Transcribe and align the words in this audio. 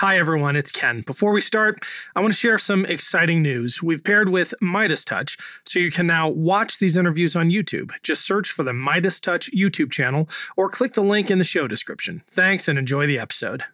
Hi, 0.00 0.16
everyone, 0.16 0.56
it's 0.56 0.72
Ken. 0.72 1.02
Before 1.02 1.30
we 1.30 1.42
start, 1.42 1.84
I 2.16 2.22
want 2.22 2.32
to 2.32 2.38
share 2.38 2.56
some 2.56 2.86
exciting 2.86 3.42
news. 3.42 3.82
We've 3.82 4.02
paired 4.02 4.30
with 4.30 4.54
Midas 4.62 5.04
Touch, 5.04 5.36
so 5.66 5.78
you 5.78 5.90
can 5.90 6.06
now 6.06 6.26
watch 6.26 6.78
these 6.78 6.96
interviews 6.96 7.36
on 7.36 7.50
YouTube. 7.50 7.92
Just 8.02 8.24
search 8.24 8.50
for 8.50 8.62
the 8.62 8.72
Midas 8.72 9.20
Touch 9.20 9.52
YouTube 9.52 9.90
channel 9.90 10.26
or 10.56 10.70
click 10.70 10.94
the 10.94 11.02
link 11.02 11.30
in 11.30 11.36
the 11.36 11.44
show 11.44 11.68
description. 11.68 12.22
Thanks 12.30 12.66
and 12.66 12.78
enjoy 12.78 13.06
the 13.06 13.18
episode. 13.18 13.64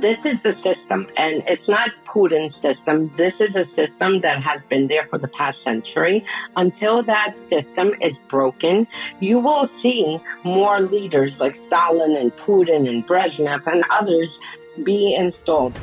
This 0.00 0.24
is 0.24 0.40
the 0.40 0.54
system, 0.54 1.06
and 1.18 1.42
it's 1.46 1.68
not 1.68 1.90
Putin's 2.06 2.56
system. 2.56 3.12
This 3.16 3.40
is 3.40 3.56
a 3.56 3.64
system 3.64 4.20
that 4.20 4.42
has 4.42 4.66
been 4.66 4.88
there 4.88 5.04
for 5.04 5.18
the 5.18 5.28
past 5.28 5.62
century. 5.62 6.24
Until 6.56 7.02
that 7.02 7.36
system 7.36 7.92
is 8.00 8.22
broken, 8.30 8.86
you 9.20 9.38
will 9.38 9.66
see 9.66 10.18
more 10.44 10.80
leaders 10.80 11.40
like 11.40 11.54
Stalin 11.54 12.16
and 12.16 12.32
Putin 12.32 12.88
and 12.88 13.06
Brezhnev 13.06 13.66
and 13.66 13.84
others 13.90 14.40
be 14.82 15.14
installed. 15.14 15.78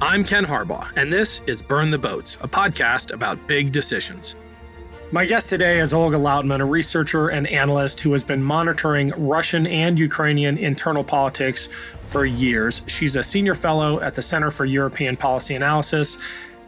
I'm 0.00 0.24
Ken 0.24 0.44
Harbaugh, 0.44 0.88
and 0.96 1.12
this 1.12 1.42
is 1.46 1.60
Burn 1.60 1.90
the 1.90 1.98
Boats, 1.98 2.38
a 2.40 2.48
podcast 2.48 3.12
about 3.12 3.44
big 3.48 3.72
decisions. 3.72 4.36
My 5.12 5.26
guest 5.26 5.50
today 5.50 5.80
is 5.80 5.92
Olga 5.92 6.16
Lautman, 6.16 6.60
a 6.60 6.64
researcher 6.64 7.30
and 7.30 7.48
analyst 7.48 8.00
who 8.00 8.12
has 8.12 8.22
been 8.22 8.40
monitoring 8.40 9.12
Russian 9.16 9.66
and 9.66 9.98
Ukrainian 9.98 10.56
internal 10.56 11.02
politics 11.02 11.68
for 12.04 12.24
years. 12.24 12.82
She's 12.86 13.16
a 13.16 13.22
senior 13.24 13.56
fellow 13.56 13.98
at 14.02 14.14
the 14.14 14.22
Center 14.22 14.52
for 14.52 14.66
European 14.66 15.16
Policy 15.16 15.56
Analysis 15.56 16.16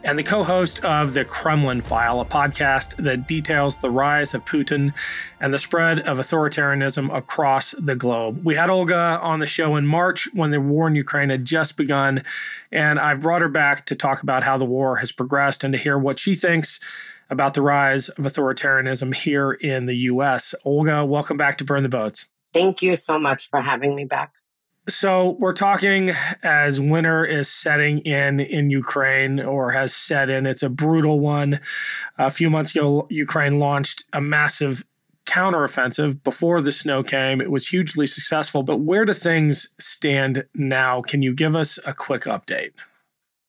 and 0.03 0.19
the 0.19 0.23
co 0.23 0.43
host 0.43 0.83
of 0.83 1.13
The 1.13 1.23
Kremlin 1.23 1.79
File, 1.79 2.19
a 2.19 2.25
podcast 2.25 2.97
that 2.97 3.29
details 3.29 3.77
the 3.77 3.89
rise 3.89 4.33
of 4.33 4.43
Putin 4.43 4.93
and 5.39 5.53
the 5.53 5.57
spread 5.57 5.99
of 5.99 6.17
authoritarianism 6.17 7.15
across 7.15 7.71
the 7.79 7.95
globe. 7.95 8.43
We 8.43 8.55
had 8.55 8.69
Olga 8.69 9.19
on 9.21 9.39
the 9.39 9.47
show 9.47 9.77
in 9.77 9.87
March 9.87 10.27
when 10.33 10.51
the 10.51 10.59
war 10.59 10.89
in 10.89 10.95
Ukraine 10.95 11.29
had 11.29 11.45
just 11.45 11.77
begun, 11.77 12.23
and 12.73 12.99
I 12.99 13.13
brought 13.13 13.41
her 13.41 13.47
back 13.47 13.85
to 13.85 13.95
talk 13.95 14.21
about 14.21 14.43
how 14.43 14.57
the 14.57 14.65
war 14.65 14.97
has 14.97 15.13
progressed 15.13 15.63
and 15.63 15.73
to 15.73 15.79
hear 15.79 15.97
what 15.97 16.19
she 16.19 16.35
thinks 16.35 16.81
about 17.29 17.53
the 17.53 17.61
rise 17.61 18.09
of 18.09 18.25
authoritarianism 18.25 19.13
here 19.13 19.51
in 19.51 19.85
the 19.85 19.95
US. 19.95 20.53
Olga, 20.65 21.05
welcome 21.05 21.37
back 21.37 21.57
to 21.57 21.63
Burn 21.63 21.83
the 21.83 21.89
Boats. 21.89 22.27
Thank 22.53 22.81
you 22.81 22.95
so 22.95 23.17
much 23.17 23.49
for 23.49 23.61
having 23.61 23.95
me 23.95 24.05
back. 24.05 24.33
So, 24.89 25.37
we're 25.39 25.53
talking 25.53 26.11
as 26.43 26.81
winter 26.81 27.23
is 27.23 27.47
setting 27.47 27.99
in 27.99 28.41
in 28.41 28.69
Ukraine 28.69 29.39
or 29.39 29.71
has 29.71 29.95
set 29.95 30.29
in. 30.29 30.45
It's 30.45 30.61
a 30.61 30.69
brutal 30.69 31.21
one. 31.21 31.61
A 32.17 32.29
few 32.29 32.49
months 32.49 32.75
ago, 32.75 33.07
Ukraine 33.09 33.59
launched 33.59 34.03
a 34.11 34.19
massive 34.19 34.83
counteroffensive 35.25 36.21
before 36.23 36.61
the 36.61 36.73
snow 36.73 37.01
came. 37.01 37.39
It 37.39 37.49
was 37.49 37.67
hugely 37.67 38.07
successful. 38.07 38.61
But 38.61 38.81
where 38.81 39.05
do 39.05 39.13
things 39.13 39.69
stand 39.79 40.45
now? 40.53 41.01
Can 41.01 41.21
you 41.21 41.33
give 41.33 41.55
us 41.55 41.79
a 41.85 41.93
quick 41.93 42.23
update? 42.23 42.71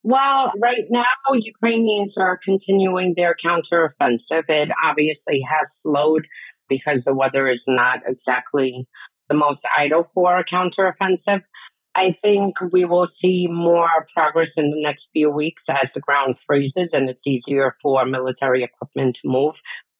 Well, 0.06 0.52
right 0.62 0.84
now, 0.90 1.06
Ukrainians 1.32 2.18
are 2.18 2.36
continuing 2.36 3.14
their 3.14 3.34
counteroffensive. 3.34 4.44
It 4.50 4.70
obviously 4.84 5.40
has 5.40 5.80
slowed 5.80 6.26
because 6.68 7.04
the 7.04 7.16
weather 7.16 7.48
is 7.48 7.64
not 7.66 8.00
exactly 8.06 8.86
the 9.30 9.34
most 9.34 9.66
idle 9.74 10.04
for 10.12 10.36
a 10.36 10.44
counteroffensive. 10.44 11.42
I 11.94 12.18
think 12.22 12.56
we 12.70 12.84
will 12.84 13.06
see 13.06 13.46
more 13.48 13.88
progress 14.12 14.58
in 14.58 14.72
the 14.72 14.82
next 14.82 15.08
few 15.14 15.30
weeks 15.30 15.64
as 15.70 15.94
the 15.94 16.00
ground 16.00 16.36
freezes 16.46 16.92
and 16.92 17.08
it's 17.08 17.26
easier 17.26 17.74
for 17.80 18.04
military 18.04 18.62
equipment 18.62 19.16
to 19.22 19.28
move 19.28 19.54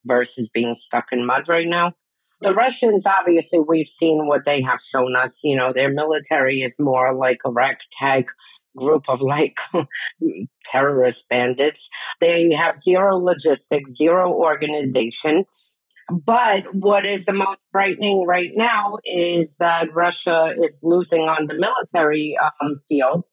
versus 0.05 0.51
being 0.51 0.75
stuck 0.75 1.13
in 1.13 1.25
mud 1.25 1.49
right 1.49 1.67
now. 1.67 1.95
The 2.43 2.53
Russians, 2.53 3.07
obviously, 3.07 3.61
we've 3.67 3.89
seen 3.89 4.27
what 4.27 4.45
they 4.45 4.61
have 4.61 4.81
shown 4.83 5.17
us. 5.17 5.41
You 5.43 5.57
know, 5.57 5.73
their 5.73 5.91
military 5.91 6.61
is 6.61 6.77
more 6.79 7.15
like 7.15 7.39
a 7.47 7.51
ragtag 7.51 8.27
group 8.77 9.09
of 9.09 9.21
like 9.21 9.59
terrorist 10.65 11.29
bandits. 11.29 11.89
They 12.21 12.53
have 12.53 12.77
zero 12.77 13.17
logistics, 13.17 13.93
zero 13.97 14.33
organization. 14.33 15.45
But 16.11 16.75
what 16.75 17.07
is 17.07 17.25
the 17.25 17.33
most 17.33 17.61
frightening 17.73 18.27
right 18.27 18.51
now 18.55 18.99
is 19.05 19.57
that 19.57 19.95
Russia 19.95 20.53
is 20.57 20.81
losing 20.83 21.23
on 21.23 21.47
the 21.47 21.55
military 21.55 22.37
um, 22.39 22.81
field 22.89 23.25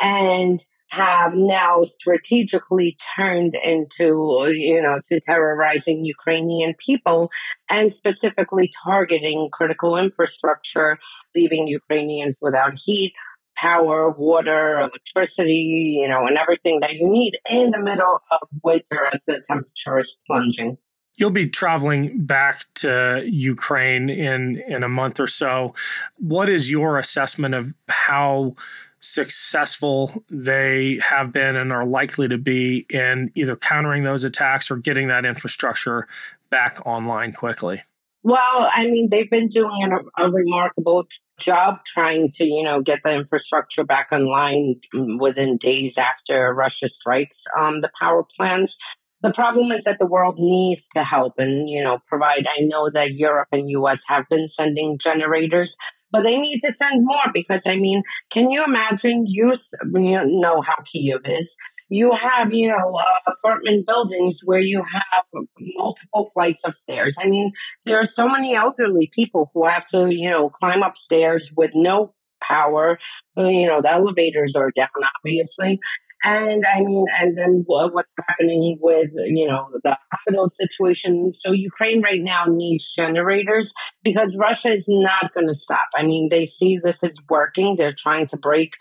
and 0.00 0.62
have 0.94 1.34
now 1.34 1.82
strategically 1.82 2.96
turned 3.16 3.56
into, 3.64 4.46
you 4.54 4.80
know, 4.80 5.00
to 5.08 5.18
terrorizing 5.20 6.04
Ukrainian 6.04 6.74
people 6.74 7.30
and 7.68 7.92
specifically 7.92 8.70
targeting 8.84 9.48
critical 9.50 9.96
infrastructure, 9.96 10.98
leaving 11.34 11.66
Ukrainians 11.66 12.38
without 12.40 12.74
heat, 12.74 13.12
power, 13.56 14.10
water, 14.10 14.80
electricity, 14.80 15.98
you 16.00 16.08
know, 16.08 16.26
and 16.26 16.36
everything 16.36 16.80
that 16.80 16.94
you 16.94 17.08
need 17.08 17.38
in 17.50 17.70
the 17.70 17.78
middle 17.78 18.20
of 18.30 18.48
winter 18.62 19.06
as 19.12 19.20
the 19.26 19.42
temperature 19.46 19.98
is 19.98 20.18
plunging. 20.26 20.78
You'll 21.16 21.30
be 21.30 21.48
traveling 21.48 22.24
back 22.24 22.64
to 22.76 23.22
Ukraine 23.24 24.10
in 24.10 24.60
in 24.66 24.82
a 24.82 24.88
month 24.88 25.20
or 25.20 25.28
so. 25.28 25.74
What 26.16 26.48
is 26.48 26.70
your 26.70 26.98
assessment 26.98 27.54
of 27.54 27.72
how 27.88 28.56
successful 28.98 30.24
they 30.28 30.98
have 30.98 31.32
been 31.32 31.56
and 31.56 31.72
are 31.72 31.86
likely 31.86 32.26
to 32.26 32.38
be 32.38 32.86
in 32.90 33.30
either 33.34 33.54
countering 33.54 34.02
those 34.02 34.24
attacks 34.24 34.70
or 34.70 34.76
getting 34.76 35.08
that 35.08 35.24
infrastructure 35.24 36.08
back 36.50 36.84
online 36.84 37.32
quickly? 37.32 37.82
Well, 38.24 38.70
I 38.72 38.88
mean, 38.88 39.10
they've 39.10 39.28
been 39.28 39.48
doing 39.48 39.92
a, 39.92 40.24
a, 40.24 40.30
remarkable 40.30 41.06
job 41.38 41.80
trying 41.84 42.30
to, 42.36 42.44
you 42.46 42.62
know, 42.62 42.80
get 42.80 43.02
the 43.04 43.14
infrastructure 43.14 43.84
back 43.84 44.08
online 44.12 44.76
within 45.18 45.58
days 45.58 45.98
after 45.98 46.54
Russia 46.54 46.88
strikes 46.88 47.44
um, 47.60 47.82
the 47.82 47.90
power 48.00 48.24
plants. 48.24 48.78
The 49.20 49.30
problem 49.30 49.72
is 49.72 49.84
that 49.84 49.98
the 49.98 50.06
world 50.06 50.36
needs 50.38 50.86
to 50.96 51.04
help 51.04 51.34
and, 51.36 51.68
you 51.68 51.84
know, 51.84 51.98
provide. 52.06 52.48
I 52.48 52.62
know 52.62 52.88
that 52.88 53.12
Europe 53.12 53.48
and 53.52 53.68
US 53.68 54.00
have 54.06 54.24
been 54.30 54.48
sending 54.48 54.96
generators, 54.96 55.76
but 56.10 56.22
they 56.22 56.40
need 56.40 56.60
to 56.60 56.72
send 56.72 57.04
more 57.04 57.30
because, 57.34 57.66
I 57.66 57.76
mean, 57.76 58.04
can 58.30 58.50
you 58.50 58.64
imagine? 58.64 59.26
You, 59.26 59.54
you 59.92 60.40
know 60.40 60.62
how 60.62 60.76
Kiev 60.90 61.20
is 61.26 61.54
you 61.88 62.12
have, 62.12 62.52
you 62.52 62.68
know, 62.68 62.96
uh, 62.96 63.32
apartment 63.32 63.86
buildings 63.86 64.40
where 64.44 64.60
you 64.60 64.82
have 64.82 65.24
multiple 65.60 66.30
flights 66.32 66.64
of 66.64 66.74
stairs. 66.74 67.16
I 67.20 67.26
mean, 67.26 67.52
there 67.84 68.00
are 68.00 68.06
so 68.06 68.28
many 68.28 68.54
elderly 68.54 69.10
people 69.12 69.50
who 69.54 69.66
have 69.66 69.86
to, 69.88 70.14
you 70.14 70.30
know, 70.30 70.48
climb 70.48 70.82
upstairs 70.82 71.52
with 71.56 71.72
no 71.74 72.14
power. 72.42 72.98
You 73.36 73.68
know, 73.68 73.82
the 73.82 73.92
elevators 73.92 74.54
are 74.56 74.70
down, 74.70 74.88
obviously. 75.18 75.80
And 76.26 76.64
I 76.64 76.80
mean, 76.80 77.04
and 77.20 77.36
then 77.36 77.64
what's 77.66 78.08
happening 78.26 78.78
with, 78.80 79.10
you 79.26 79.46
know, 79.46 79.68
the 79.82 79.98
hospital 80.10 80.48
situation. 80.48 81.32
So 81.32 81.52
Ukraine 81.52 82.02
right 82.02 82.22
now 82.22 82.46
needs 82.48 82.90
generators 82.94 83.74
because 84.02 84.34
Russia 84.38 84.70
is 84.70 84.86
not 84.88 85.34
going 85.34 85.48
to 85.48 85.54
stop. 85.54 85.86
I 85.94 86.06
mean, 86.06 86.30
they 86.30 86.46
see 86.46 86.78
this 86.78 87.02
is 87.02 87.14
working. 87.28 87.76
They're 87.76 87.94
trying 87.96 88.26
to 88.28 88.38
break 88.38 88.72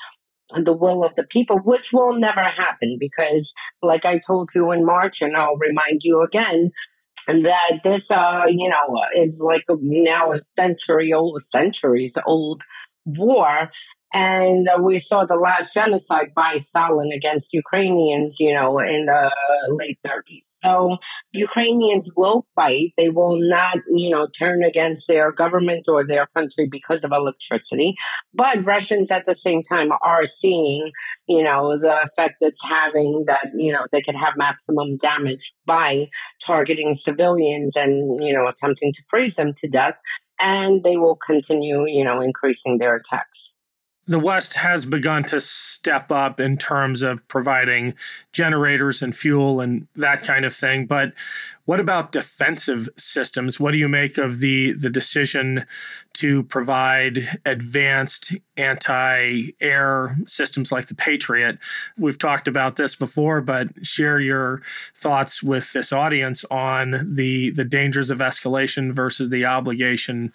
the 0.56 0.76
will 0.76 1.04
of 1.04 1.16
the 1.16 1.26
people, 1.26 1.58
which 1.60 1.92
will 1.92 2.20
never 2.20 2.42
happen 2.42 2.98
because, 3.00 3.54
like 3.82 4.06
I 4.06 4.20
told 4.20 4.50
you 4.56 4.72
in 4.72 4.86
March, 4.86 5.22
and 5.22 5.36
I'll 5.36 5.58
remind 5.58 6.02
you 6.04 6.22
again, 6.22 6.72
and 7.28 7.46
that 7.46 7.80
this, 7.84 8.12
uh, 8.12 8.44
you 8.48 8.70
know, 8.70 8.98
is 9.16 9.42
like 9.44 9.64
now 9.70 10.32
a 10.32 10.38
century 10.56 11.14
old, 11.14 11.42
centuries 11.44 12.18
old 12.26 12.64
war. 13.06 13.72
And 14.14 14.70
we 14.82 15.00
saw 15.00 15.26
the 15.26 15.36
last 15.36 15.74
genocide 15.74 16.34
by 16.36 16.58
Stalin 16.58 17.12
against 17.12 17.54
Ukrainians, 17.54 18.36
you 18.40 18.54
know, 18.54 18.78
in 18.80 19.08
the 19.08 19.32
late 19.70 19.98
30s. 20.06 20.44
So 20.64 20.98
Ukrainians 21.34 22.10
will 22.16 22.46
fight. 22.56 22.94
They 22.98 23.10
will 23.10 23.38
not, 23.40 23.78
you 23.90 24.12
know, 24.12 24.28
turn 24.28 24.64
against 24.64 25.08
their 25.08 25.32
government 25.32 25.88
or 25.88 26.06
their 26.06 26.28
country 26.36 26.68
because 26.72 27.04
of 27.04 27.12
electricity. 27.12 27.96
But 28.34 28.64
Russians 28.64 29.12
at 29.12 29.26
the 29.26 29.36
same 29.36 29.62
time 29.64 29.90
are 30.02 30.26
seeing, 30.26 30.92
you 31.28 31.44
know, 31.44 31.78
the 31.78 32.02
effect 32.04 32.36
it's 32.42 32.64
having 32.64 33.26
that, 33.28 33.50
you 33.54 33.74
know, 33.74 33.86
they 33.92 34.02
could 34.02 34.16
have 34.16 34.38
maximum 34.38 34.98
damage 34.98 35.54
by 35.66 36.10
targeting 36.46 36.96
civilians 36.96 37.76
and, 37.76 38.24
you 38.24 38.34
know, 38.34 38.48
attempting 38.48 38.94
to 38.94 39.04
freeze 39.10 39.36
them 39.36 39.54
to 39.58 39.70
death. 39.70 39.98
And 40.40 40.84
they 40.84 40.98
will 40.98 41.16
continue, 41.16 41.86
you 41.88 42.04
know, 42.04 42.20
increasing 42.20 42.78
their 42.78 42.96
attacks. 42.96 43.54
The 44.06 44.20
West 44.20 44.54
has 44.56 44.86
begun 44.86 45.24
to 45.24 45.40
step 45.40 46.12
up 46.12 46.42
in 46.42 46.58
terms 46.58 47.02
of 47.02 47.26
providing 47.30 47.94
generators 48.34 49.02
and 49.02 49.16
fuel 49.16 49.62
and 49.62 49.88
that 49.96 50.24
kind 50.24 50.44
of 50.44 50.54
thing. 50.54 50.86
But 50.86 51.14
what 51.66 51.80
about 51.80 52.12
defensive 52.12 52.90
systems? 52.98 53.62
What 53.62 53.72
do 53.72 53.78
you 53.78 53.88
make 53.88 54.18
of 54.18 54.42
the, 54.42 54.74
the 54.74 54.90
decision 54.90 55.66
to 56.14 56.44
provide 56.44 57.40
advanced 57.46 58.34
anti 58.58 59.52
air 59.62 60.10
systems 60.26 60.74
like 60.74 60.88
the 60.88 60.96
Patriot? 60.96 61.58
We've 61.98 62.18
talked 62.18 62.50
about 62.50 62.76
this 62.76 62.98
before, 62.98 63.40
but 63.40 63.86
share 63.86 64.20
your 64.20 64.62
thoughts 64.96 65.42
with 65.42 65.72
this 65.72 65.94
audience 65.94 66.44
on 66.52 67.14
the, 67.14 67.52
the 67.52 67.64
dangers 67.64 68.10
of 68.10 68.18
escalation 68.18 68.92
versus 68.92 69.30
the 69.30 69.46
obligation 69.46 70.34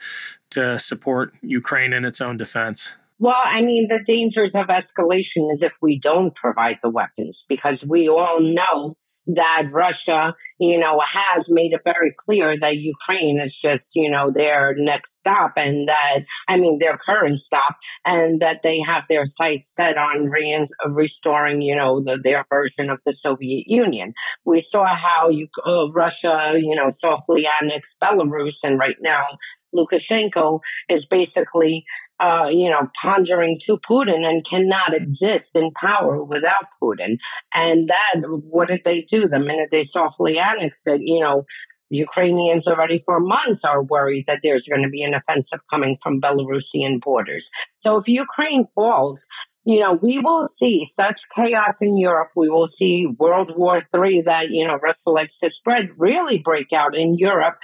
to 0.50 0.78
support 0.78 1.34
Ukraine 1.42 1.92
in 1.92 2.06
its 2.06 2.22
own 2.22 2.38
defense. 2.38 2.96
Well, 3.20 3.40
I 3.44 3.62
mean, 3.62 3.88
the 3.88 4.02
dangers 4.04 4.54
of 4.54 4.68
escalation 4.68 5.52
is 5.52 5.62
if 5.62 5.74
we 5.82 5.98
don't 5.98 6.34
provide 6.34 6.78
the 6.82 6.90
weapons, 6.90 7.44
because 7.48 7.84
we 7.84 8.08
all 8.08 8.40
know 8.40 8.96
that 9.28 9.68
Russia, 9.72 10.34
you 10.58 10.78
know, 10.78 11.00
has 11.00 11.50
made 11.50 11.72
it 11.72 11.82
very 11.84 12.14
clear 12.16 12.58
that 12.58 12.76
Ukraine 12.76 13.40
is 13.40 13.54
just, 13.54 13.90
you 13.94 14.10
know, 14.10 14.30
their 14.32 14.74
next 14.76 15.12
stop 15.20 15.52
and 15.56 15.88
that, 15.88 16.20
I 16.48 16.56
mean, 16.56 16.78
their 16.78 16.96
current 16.96 17.38
stop 17.38 17.76
and 18.04 18.40
that 18.40 18.62
they 18.62 18.80
have 18.80 19.04
their 19.08 19.26
sights 19.26 19.70
set 19.76 19.98
on 19.98 20.30
re- 20.30 20.66
restoring, 20.86 21.60
you 21.60 21.76
know, 21.76 22.02
the, 22.02 22.16
their 22.16 22.46
version 22.48 22.88
of 22.88 23.00
the 23.04 23.12
Soviet 23.12 23.64
Union. 23.66 24.14
We 24.46 24.62
saw 24.62 24.86
how 24.86 25.28
you, 25.28 25.48
uh, 25.66 25.90
Russia, 25.90 26.54
you 26.54 26.74
know, 26.74 26.88
softly 26.90 27.46
annexed 27.60 27.98
Belarus 28.00 28.64
and 28.64 28.78
right 28.78 28.96
now 29.00 29.24
Lukashenko 29.74 30.60
is 30.88 31.06
basically 31.06 31.84
uh, 32.20 32.48
you 32.50 32.70
know, 32.70 32.90
pondering 33.00 33.58
to 33.64 33.78
Putin 33.78 34.26
and 34.26 34.44
cannot 34.44 34.94
exist 34.94 35.54
in 35.54 35.72
power 35.72 36.24
without 36.24 36.66
Putin. 36.82 37.18
And 37.54 37.88
that, 37.88 38.22
what 38.24 38.68
did 38.68 38.82
they 38.84 39.02
do? 39.02 39.26
The 39.26 39.38
minute 39.38 39.68
they 39.70 39.82
softly 39.82 40.38
annexed 40.38 40.86
it, 40.86 41.00
you 41.04 41.20
know, 41.20 41.44
Ukrainians 41.90 42.66
already 42.66 42.98
for 42.98 43.18
months 43.20 43.64
are 43.64 43.82
worried 43.82 44.24
that 44.26 44.40
there's 44.42 44.66
going 44.68 44.82
to 44.82 44.90
be 44.90 45.02
an 45.02 45.14
offensive 45.14 45.60
coming 45.70 45.96
from 46.02 46.20
Belarusian 46.20 47.00
borders. 47.00 47.50
So 47.78 47.96
if 47.96 48.08
Ukraine 48.08 48.66
falls, 48.74 49.26
you 49.64 49.80
know, 49.80 49.92
we 49.94 50.18
will 50.18 50.48
see 50.48 50.84
such 50.84 51.20
chaos 51.34 51.76
in 51.80 51.98
Europe. 51.98 52.30
We 52.36 52.48
will 52.48 52.66
see 52.66 53.06
World 53.06 53.54
War 53.56 53.82
III 53.94 54.22
that, 54.22 54.50
you 54.50 54.66
know, 54.66 54.76
Russia 54.76 55.10
likes 55.10 55.38
to 55.38 55.50
spread 55.50 55.90
really 55.98 56.38
break 56.38 56.72
out 56.72 56.94
in 56.94 57.16
Europe 57.16 57.58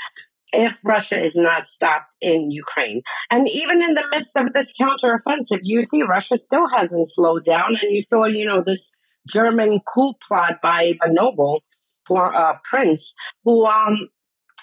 if 0.54 0.78
Russia 0.84 1.18
is 1.18 1.36
not 1.36 1.66
stopped 1.66 2.14
in 2.20 2.50
Ukraine. 2.50 3.02
And 3.30 3.48
even 3.48 3.82
in 3.82 3.94
the 3.94 4.04
midst 4.10 4.36
of 4.36 4.52
this 4.52 4.72
counteroffensive, 4.80 5.60
you 5.62 5.84
see 5.84 6.02
Russia 6.02 6.36
still 6.36 6.68
hasn't 6.68 7.10
slowed 7.12 7.44
down. 7.44 7.76
And 7.80 7.94
you 7.94 8.02
saw, 8.02 8.24
you 8.24 8.46
know, 8.46 8.62
this 8.62 8.90
German 9.28 9.80
coup 9.80 10.14
plot 10.26 10.60
by 10.62 10.94
a 11.02 11.12
noble 11.12 11.62
for 12.06 12.32
a 12.32 12.60
prince 12.64 13.14
who, 13.44 13.66
um, 13.66 14.08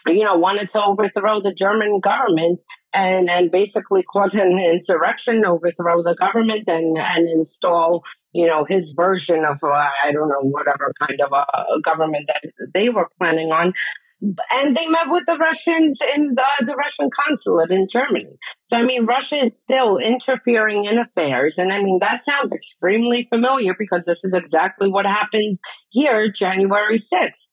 you 0.08 0.24
know, 0.24 0.36
wanted 0.36 0.70
to 0.70 0.84
overthrow 0.84 1.40
the 1.40 1.54
German 1.54 2.00
government 2.00 2.64
and, 2.94 3.30
and 3.30 3.52
basically 3.52 4.04
cause 4.04 4.34
an 4.34 4.52
insurrection, 4.52 5.46
overthrow 5.46 6.02
the 6.02 6.16
government 6.16 6.64
and, 6.68 6.98
and 6.98 7.30
install, 7.30 8.04
you 8.34 8.48
know, 8.48 8.66
his 8.66 8.94
version 8.94 9.46
of, 9.46 9.58
uh, 9.64 9.90
I 10.04 10.12
don't 10.12 10.28
know, 10.28 10.50
whatever 10.50 10.92
kind 11.00 11.22
of 11.22 11.32
a 11.32 11.80
government 11.82 12.28
that 12.28 12.52
they 12.74 12.90
were 12.90 13.10
planning 13.20 13.52
on 13.52 13.74
and 14.22 14.78
they 14.78 14.88
met 14.88 15.10
with 15.10 15.26
the 15.26 15.38
Russians 15.38 16.00
in 16.16 16.36
the, 16.36 16.66
the 16.66 16.76
Russian 16.76 17.10
consulate 17.10 17.72
in 17.72 17.88
Germany. 17.90 18.38
So, 18.68 18.78
I 18.78 18.84
mean, 18.84 19.06
Russia 19.06 19.46
is 19.46 19.60
still 19.60 19.98
interfering 19.98 20.86
in 20.86 21.00
affairs. 21.00 21.58
And 21.58 21.74
I 21.74 21.82
mean, 21.82 22.00
that 22.00 22.24
sounds 22.24 22.54
extremely 22.54 23.24
familiar 23.24 23.74
because 23.78 24.06
this 24.06 24.24
is 24.24 24.34
exactly 24.34 24.90
what 24.90 25.06
happened 25.06 25.58
here 25.90 26.30
January 26.30 27.00
6th. 27.00 27.48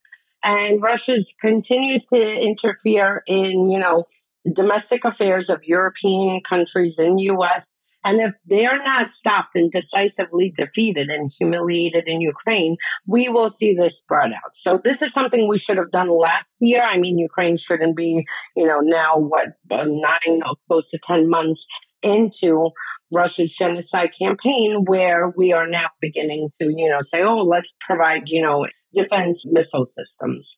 And 0.44 0.82
Russia 0.82 1.18
continues 1.40 2.06
to 2.06 2.20
interfere 2.20 3.22
in, 3.26 3.70
you 3.70 3.80
know, 3.80 4.04
domestic 4.52 5.04
affairs 5.04 5.50
of 5.50 5.60
European 5.64 6.40
countries 6.48 6.98
and 6.98 7.20
U.S. 7.20 7.66
And 8.08 8.22
if 8.22 8.32
they're 8.46 8.82
not 8.82 9.12
stopped 9.12 9.54
and 9.54 9.70
decisively 9.70 10.50
defeated 10.50 11.10
and 11.10 11.30
humiliated 11.38 12.04
in 12.06 12.22
Ukraine, 12.22 12.78
we 13.06 13.28
will 13.28 13.50
see 13.50 13.74
this 13.74 13.98
spread 13.98 14.32
out. 14.32 14.54
So 14.54 14.80
this 14.82 15.02
is 15.02 15.12
something 15.12 15.46
we 15.46 15.58
should 15.58 15.76
have 15.76 15.90
done 15.90 16.08
last 16.08 16.46
year. 16.58 16.82
I 16.82 16.96
mean, 16.96 17.18
Ukraine 17.18 17.58
shouldn't 17.58 17.98
be, 17.98 18.24
you 18.56 18.66
know, 18.66 18.78
now 18.80 19.18
what, 19.18 19.48
uh, 19.70 19.84
nine 19.86 20.40
or 20.48 20.56
close 20.68 20.88
to 20.88 20.98
10 21.04 21.28
months 21.28 21.66
into 22.00 22.70
Russia's 23.12 23.52
genocide 23.52 24.12
campaign 24.18 24.84
where 24.86 25.30
we 25.36 25.52
are 25.52 25.66
now 25.66 25.88
beginning 26.00 26.48
to, 26.62 26.72
you 26.74 26.88
know, 26.88 27.02
say, 27.02 27.22
oh, 27.22 27.42
let's 27.42 27.74
provide, 27.78 28.30
you 28.30 28.40
know, 28.40 28.66
defense 28.94 29.42
missile 29.44 29.84
systems 29.84 30.56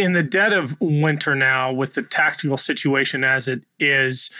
in 0.00 0.14
the 0.14 0.22
dead 0.22 0.54
of 0.54 0.80
winter 0.80 1.34
now, 1.34 1.70
with 1.70 1.92
the 1.92 2.02
tactical 2.02 2.56
situation 2.56 3.22
as 3.22 3.46
it 3.46 3.62
is, 3.78 4.30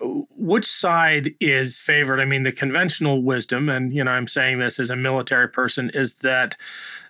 which 0.00 0.64
side 0.64 1.34
is 1.40 1.78
favored? 1.78 2.20
I 2.20 2.24
mean, 2.24 2.42
the 2.42 2.52
conventional 2.52 3.22
wisdom, 3.22 3.68
and 3.68 3.92
you 3.92 4.02
know, 4.02 4.12
I'm 4.12 4.26
saying 4.26 4.60
this 4.60 4.80
as 4.80 4.88
a 4.88 4.96
military 4.96 5.46
person, 5.46 5.90
is 5.92 6.14
that 6.16 6.56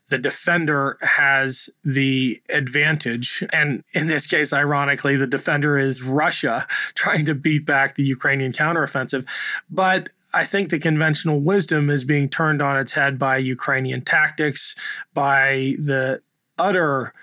the 0.09 0.19
defender 0.19 0.99
has 1.03 1.71
the 1.85 2.43
advantage. 2.49 3.45
And 3.53 3.85
in 3.93 4.09
this 4.09 4.27
case, 4.27 4.53
ironically, 4.53 5.15
the 5.15 5.29
defender 5.29 5.79
is 5.79 6.03
Russia 6.03 6.67
trying 6.97 7.27
to 7.27 7.35
beat 7.37 7.65
back 7.65 7.95
the 7.95 8.03
Ukrainian 8.03 8.51
counteroffensive. 8.51 9.25
But 9.71 10.09
I 10.35 10.43
think 10.43 10.71
the 10.71 10.81
conventional 10.81 11.39
wisdom 11.39 11.89
is 11.89 12.03
being 12.03 12.29
turned 12.29 12.61
on 12.61 12.77
its 12.77 12.91
head 12.91 13.21
by 13.21 13.37
Ukrainian 13.37 14.01
tactics, 14.01 14.75
by 15.15 15.77
the 15.79 16.23
utter 16.59 17.15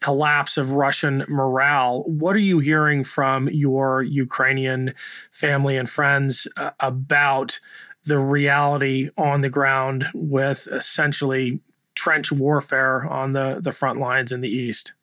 collapse 0.00 0.56
of 0.56 0.72
Russian 0.72 1.24
morale. 1.28 2.04
What 2.06 2.36
are 2.36 2.40
you 2.40 2.58
hearing 2.58 3.04
from 3.04 3.48
your 3.48 4.02
Ukrainian 4.02 4.94
family 5.32 5.76
and 5.76 5.88
friends 5.88 6.46
uh, 6.56 6.70
about 6.80 7.60
the 8.04 8.18
reality 8.18 9.10
on 9.16 9.40
the 9.40 9.50
ground 9.50 10.06
with 10.14 10.68
essentially 10.70 11.60
trench 11.94 12.30
warfare 12.30 13.06
on 13.06 13.32
the, 13.32 13.60
the 13.62 13.72
front 13.72 13.98
lines 13.98 14.32
in 14.32 14.40
the 14.40 14.48
east? 14.48 14.94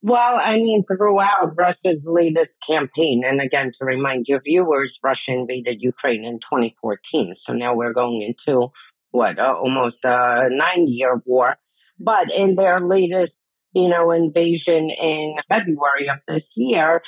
Well, 0.00 0.40
I 0.42 0.54
mean, 0.54 0.84
throughout 0.84 1.54
Russia's 1.56 2.08
latest 2.08 2.62
campaign, 2.64 3.24
and 3.26 3.40
again, 3.40 3.72
to 3.78 3.84
remind 3.84 4.28
your 4.28 4.40
viewers, 4.40 4.98
Russia 5.02 5.32
invaded 5.32 5.82
Ukraine 5.82 6.24
in 6.24 6.38
2014. 6.38 7.34
So 7.34 7.52
now 7.52 7.74
we're 7.74 7.92
going 7.92 8.22
into 8.22 8.70
what, 9.10 9.38
uh, 9.38 9.56
almost 9.60 10.04
a 10.04 10.48
nine 10.50 10.86
year 10.86 11.20
war. 11.26 11.56
But 11.98 12.32
in 12.32 12.54
their 12.54 12.78
latest 12.78 13.38
you 13.72 13.88
know, 13.88 14.10
invasion 14.10 14.90
in 14.90 15.36
February 15.48 16.08
of 16.08 16.18
this 16.26 16.52
year, 16.56 17.02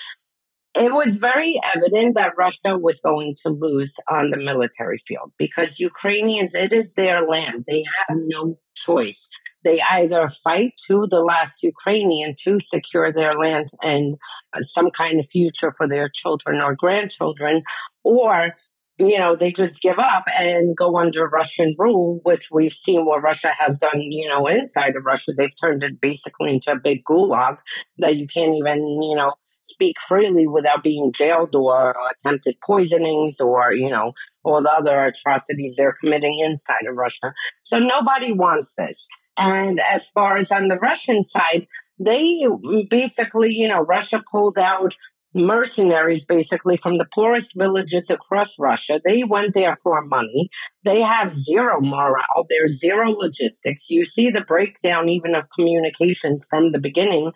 it 0.74 0.92
was 0.92 1.16
very 1.16 1.60
evident 1.74 2.14
that 2.14 2.36
Russia 2.38 2.78
was 2.78 3.00
going 3.00 3.34
to 3.42 3.48
lose 3.48 3.96
on 4.08 4.30
the 4.30 4.36
military 4.36 4.98
field 4.98 5.32
because 5.36 5.80
Ukrainians, 5.80 6.54
it 6.54 6.72
is 6.72 6.94
their 6.94 7.22
land. 7.22 7.64
They 7.66 7.82
have 7.82 8.16
no 8.16 8.56
choice. 8.74 9.28
They 9.64 9.80
either 9.80 10.28
fight 10.28 10.72
to 10.86 11.06
the 11.10 11.22
last 11.22 11.62
Ukrainian 11.62 12.34
to 12.44 12.60
secure 12.60 13.12
their 13.12 13.34
land 13.34 13.68
and 13.82 14.16
uh, 14.52 14.60
some 14.60 14.90
kind 14.90 15.18
of 15.18 15.26
future 15.26 15.74
for 15.76 15.88
their 15.88 16.08
children 16.08 16.60
or 16.62 16.76
grandchildren, 16.76 17.62
or 18.04 18.54
you 19.00 19.18
know, 19.18 19.34
they 19.34 19.52
just 19.52 19.80
give 19.80 19.98
up 19.98 20.24
and 20.38 20.76
go 20.76 20.98
under 20.98 21.26
Russian 21.26 21.74
rule, 21.78 22.20
which 22.22 22.50
we've 22.52 22.72
seen 22.72 23.04
what 23.04 23.22
Russia 23.22 23.52
has 23.58 23.78
done, 23.78 24.00
you 24.00 24.28
know, 24.28 24.46
inside 24.46 24.96
of 24.96 25.04
Russia. 25.06 25.32
They've 25.32 25.60
turned 25.60 25.82
it 25.82 26.00
basically 26.00 26.54
into 26.54 26.72
a 26.72 26.78
big 26.78 27.02
gulag 27.04 27.58
that 27.98 28.16
you 28.16 28.26
can't 28.26 28.54
even, 28.56 28.78
you 28.78 29.16
know, 29.16 29.32
speak 29.66 29.96
freely 30.08 30.46
without 30.46 30.82
being 30.82 31.12
jailed 31.12 31.54
or 31.54 31.94
attempted 32.10 32.56
poisonings 32.60 33.36
or, 33.40 33.72
you 33.72 33.88
know, 33.88 34.12
all 34.44 34.62
the 34.62 34.70
other 34.70 35.06
atrocities 35.06 35.76
they're 35.76 35.96
committing 36.00 36.38
inside 36.40 36.86
of 36.88 36.96
Russia. 36.96 37.32
So 37.62 37.78
nobody 37.78 38.32
wants 38.32 38.74
this. 38.76 39.08
And 39.36 39.80
as 39.80 40.08
far 40.08 40.36
as 40.36 40.52
on 40.52 40.68
the 40.68 40.76
Russian 40.76 41.22
side, 41.22 41.66
they 41.98 42.46
basically, 42.90 43.54
you 43.54 43.68
know, 43.68 43.82
Russia 43.82 44.22
pulled 44.30 44.58
out 44.58 44.94
mercenaries 45.34 46.26
basically 46.26 46.76
from 46.76 46.98
the 46.98 47.06
poorest 47.12 47.52
villages 47.56 48.10
across 48.10 48.58
Russia. 48.58 49.00
They 49.04 49.24
went 49.24 49.54
there 49.54 49.76
for 49.76 50.00
money. 50.06 50.50
They 50.84 51.02
have 51.02 51.32
zero 51.32 51.80
morale. 51.80 52.46
There's 52.48 52.80
zero 52.80 53.10
logistics. 53.10 53.84
You 53.88 54.06
see 54.06 54.30
the 54.30 54.42
breakdown 54.42 55.08
even 55.08 55.34
of 55.34 55.48
communications 55.50 56.44
from 56.48 56.72
the 56.72 56.80
beginning. 56.80 57.32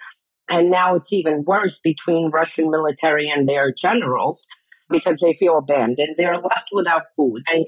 And 0.51 0.71
now 0.71 0.97
it's 0.97 1.13
even 1.13 1.45
worse 1.47 1.81
between 1.83 2.31
Russian 2.31 2.71
military 2.71 3.31
and 3.31 3.49
their 3.49 3.73
generals 3.73 4.47
because 4.91 5.19
they 5.21 5.33
feel 5.35 5.59
abandoned. 5.59 6.17
They're 6.19 6.37
left 6.37 6.69
without 6.73 7.03
food 7.17 7.43
and 7.51 7.65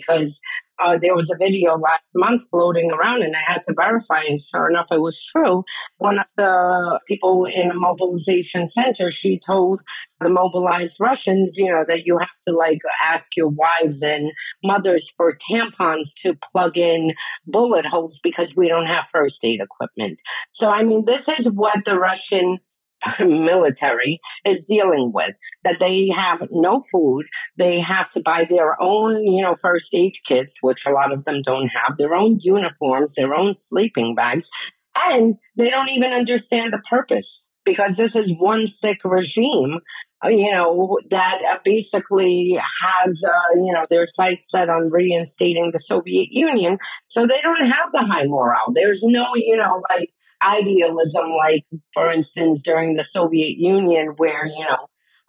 because 0.00 0.40
uh, 0.82 0.98
there 0.98 1.14
was 1.14 1.30
a 1.30 1.36
video 1.36 1.76
last 1.76 2.02
month 2.14 2.42
floating 2.50 2.90
around 2.90 3.22
and 3.22 3.34
I 3.36 3.52
had 3.52 3.62
to 3.62 3.74
verify, 3.74 4.22
and 4.28 4.40
sure 4.40 4.68
enough, 4.68 4.86
it 4.90 5.00
was 5.00 5.22
true. 5.24 5.62
One 5.98 6.18
of 6.18 6.26
the 6.36 7.00
people 7.06 7.44
in 7.44 7.70
a 7.70 7.74
mobilization 7.74 8.66
center, 8.68 9.10
she 9.12 9.38
told 9.38 9.82
the 10.20 10.28
mobilized 10.28 10.96
Russians, 11.00 11.56
you 11.56 11.70
know, 11.70 11.84
that 11.86 12.06
you 12.06 12.18
have 12.18 12.28
to 12.48 12.54
like 12.54 12.80
ask 13.02 13.26
your 13.36 13.50
wives 13.50 14.02
and 14.02 14.32
mothers 14.64 15.12
for 15.16 15.38
tampons 15.50 16.12
to 16.22 16.36
plug 16.52 16.76
in 16.76 17.12
bullet 17.46 17.86
holes 17.86 18.20
because 18.22 18.56
we 18.56 18.68
don't 18.68 18.86
have 18.86 19.04
first 19.12 19.44
aid 19.44 19.60
equipment. 19.60 20.20
So, 20.52 20.70
I 20.70 20.82
mean, 20.82 21.04
this 21.04 21.28
is 21.28 21.46
what 21.46 21.84
the 21.84 21.98
Russian 21.98 22.58
military 23.20 24.20
is 24.44 24.64
dealing 24.64 25.12
with 25.12 25.34
that 25.62 25.80
they 25.80 26.08
have 26.08 26.46
no 26.50 26.82
food. 26.90 27.26
They 27.56 27.80
have 27.80 28.10
to 28.10 28.20
buy 28.20 28.44
their 28.48 28.80
own 28.80 29.22
you 29.24 29.42
know 29.42 29.56
first 29.60 29.94
aid 29.94 30.14
kits 30.26 30.54
which 30.60 30.86
a 30.86 30.90
lot 30.90 31.12
of 31.12 31.24
them 31.24 31.42
don't 31.42 31.68
have 31.68 31.98
their 31.98 32.14
own 32.14 32.38
uniforms 32.40 33.14
their 33.14 33.34
own 33.34 33.54
sleeping 33.54 34.14
bags. 34.14 34.50
And 34.96 35.36
they 35.56 35.70
don't 35.70 35.88
even 35.88 36.12
understand 36.12 36.72
the 36.72 36.82
purpose 36.88 37.42
because 37.64 37.96
this 37.96 38.14
is 38.14 38.32
one 38.38 38.66
sick 38.66 39.00
regime 39.04 39.80
uh, 40.24 40.28
you 40.28 40.50
know 40.50 40.98
that 41.10 41.40
uh, 41.50 41.58
basically 41.64 42.58
has 42.82 43.22
uh, 43.24 43.54
you 43.56 43.72
know 43.72 43.86
their 43.90 44.06
sights 44.06 44.50
set 44.50 44.68
on 44.68 44.90
reinstating 44.90 45.70
the 45.72 45.78
soviet 45.78 46.28
union. 46.30 46.78
So 47.08 47.26
they 47.26 47.40
don't 47.42 47.66
have 47.66 47.92
the 47.92 48.04
high 48.04 48.26
morale. 48.26 48.72
There's 48.72 49.02
no 49.02 49.34
you 49.34 49.56
know 49.56 49.82
like 49.90 50.10
idealism, 50.42 51.30
like, 51.30 51.64
for 51.92 52.10
instance, 52.10 52.62
during 52.62 52.96
the 52.96 53.04
Soviet 53.04 53.56
Union, 53.58 54.14
where, 54.16 54.46
you 54.46 54.64
know, 54.64 54.86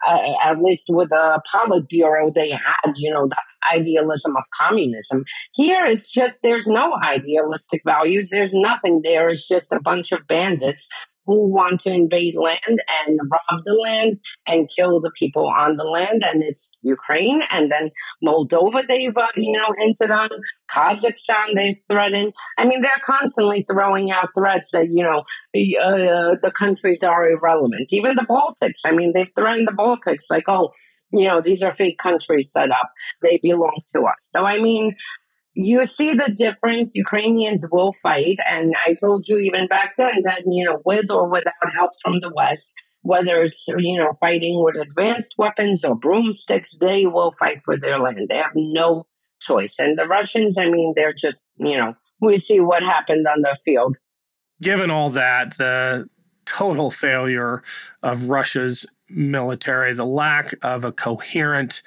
uh, 0.07 0.33
at 0.43 0.61
least 0.61 0.85
with 0.89 1.09
the 1.09 1.41
Politburo, 1.53 2.33
they 2.33 2.51
had, 2.51 2.93
you 2.95 3.11
know, 3.11 3.27
the 3.27 3.37
idealism 3.71 4.35
of 4.35 4.43
communism. 4.53 5.23
Here, 5.53 5.85
it's 5.85 6.09
just 6.09 6.39
there's 6.43 6.67
no 6.67 6.93
idealistic 7.03 7.81
values. 7.85 8.29
There's 8.29 8.53
nothing 8.53 9.01
there. 9.03 9.29
It's 9.29 9.47
just 9.47 9.71
a 9.71 9.79
bunch 9.79 10.11
of 10.11 10.27
bandits 10.27 10.87
who 11.25 11.47
want 11.51 11.81
to 11.81 11.91
invade 11.91 12.35
land 12.35 12.59
and 12.67 13.19
rob 13.31 13.61
the 13.65 13.73
land 13.73 14.19
and 14.47 14.69
kill 14.75 14.99
the 14.99 15.11
people 15.17 15.47
on 15.47 15.77
the 15.77 15.83
land. 15.83 16.23
And 16.23 16.43
it's 16.43 16.69
Ukraine 16.81 17.41
and 17.49 17.71
then 17.71 17.91
Moldova, 18.23 18.85
they've, 18.87 19.15
uh, 19.15 19.27
you 19.35 19.57
know, 19.57 19.73
hinted 19.77 20.11
on. 20.11 20.29
Kazakhstan, 20.71 21.53
they've 21.53 21.79
threatened. 21.89 22.33
I 22.57 22.65
mean, 22.65 22.81
they're 22.81 22.91
constantly 23.05 23.65
throwing 23.69 24.11
out 24.11 24.29
threats 24.37 24.71
that, 24.71 24.87
you 24.89 25.03
know, 25.03 25.19
uh, 25.19 26.35
the 26.41 26.53
countries 26.57 27.03
are 27.03 27.29
irrelevant. 27.29 27.91
Even 27.91 28.15
the 28.15 28.23
Baltics. 28.23 28.79
I 28.83 28.91
mean, 28.91 29.13
they've 29.13 29.29
threatened 29.35 29.67
the 29.67 29.73
Baltics 29.73 30.23
like, 30.29 30.45
oh, 30.47 30.71
you 31.11 31.27
know, 31.27 31.41
these 31.41 31.63
are 31.63 31.71
fake 31.71 31.97
countries 31.97 32.51
set 32.51 32.71
up. 32.71 32.91
They 33.21 33.39
belong 33.41 33.79
to 33.95 34.01
us. 34.01 34.29
So, 34.35 34.45
I 34.45 34.59
mean, 34.59 34.95
you 35.55 35.85
see 35.85 36.13
the 36.13 36.31
difference. 36.31 36.91
Ukrainians 36.93 37.65
will 37.71 37.93
fight. 37.93 38.37
And 38.45 38.75
I 38.85 38.93
told 38.93 39.27
you 39.27 39.39
even 39.39 39.67
back 39.67 39.95
then 39.97 40.21
that, 40.23 40.43
you 40.45 40.65
know, 40.65 40.81
with 40.85 41.09
or 41.09 41.29
without 41.29 41.53
help 41.73 41.91
from 42.03 42.19
the 42.19 42.31
West, 42.35 42.73
whether 43.01 43.41
it's, 43.41 43.65
you 43.77 43.97
know, 43.97 44.13
fighting 44.19 44.61
with 44.63 44.75
advanced 44.75 45.35
weapons 45.37 45.83
or 45.85 45.95
broomsticks, 45.95 46.75
they 46.79 47.05
will 47.05 47.31
fight 47.31 47.63
for 47.63 47.77
their 47.77 47.99
land. 47.99 48.27
They 48.29 48.37
have 48.37 48.51
no 48.53 49.07
choice. 49.39 49.75
And 49.79 49.97
the 49.97 50.05
Russians, 50.05 50.57
I 50.57 50.69
mean, 50.69 50.93
they're 50.95 51.13
just, 51.13 51.43
you 51.57 51.77
know, 51.77 51.95
we 52.19 52.37
see 52.37 52.59
what 52.59 52.83
happened 52.83 53.25
on 53.25 53.41
the 53.41 53.55
field. 53.63 53.97
Given 54.61 54.91
all 54.91 55.09
that, 55.11 55.57
the 55.57 56.09
total 56.45 56.91
failure 56.91 57.63
of 58.03 58.29
Russia's 58.29 58.85
military, 59.09 59.93
the 59.93 60.05
lack 60.05 60.53
of 60.61 60.83
a 60.83 60.91
coherent 60.91 61.81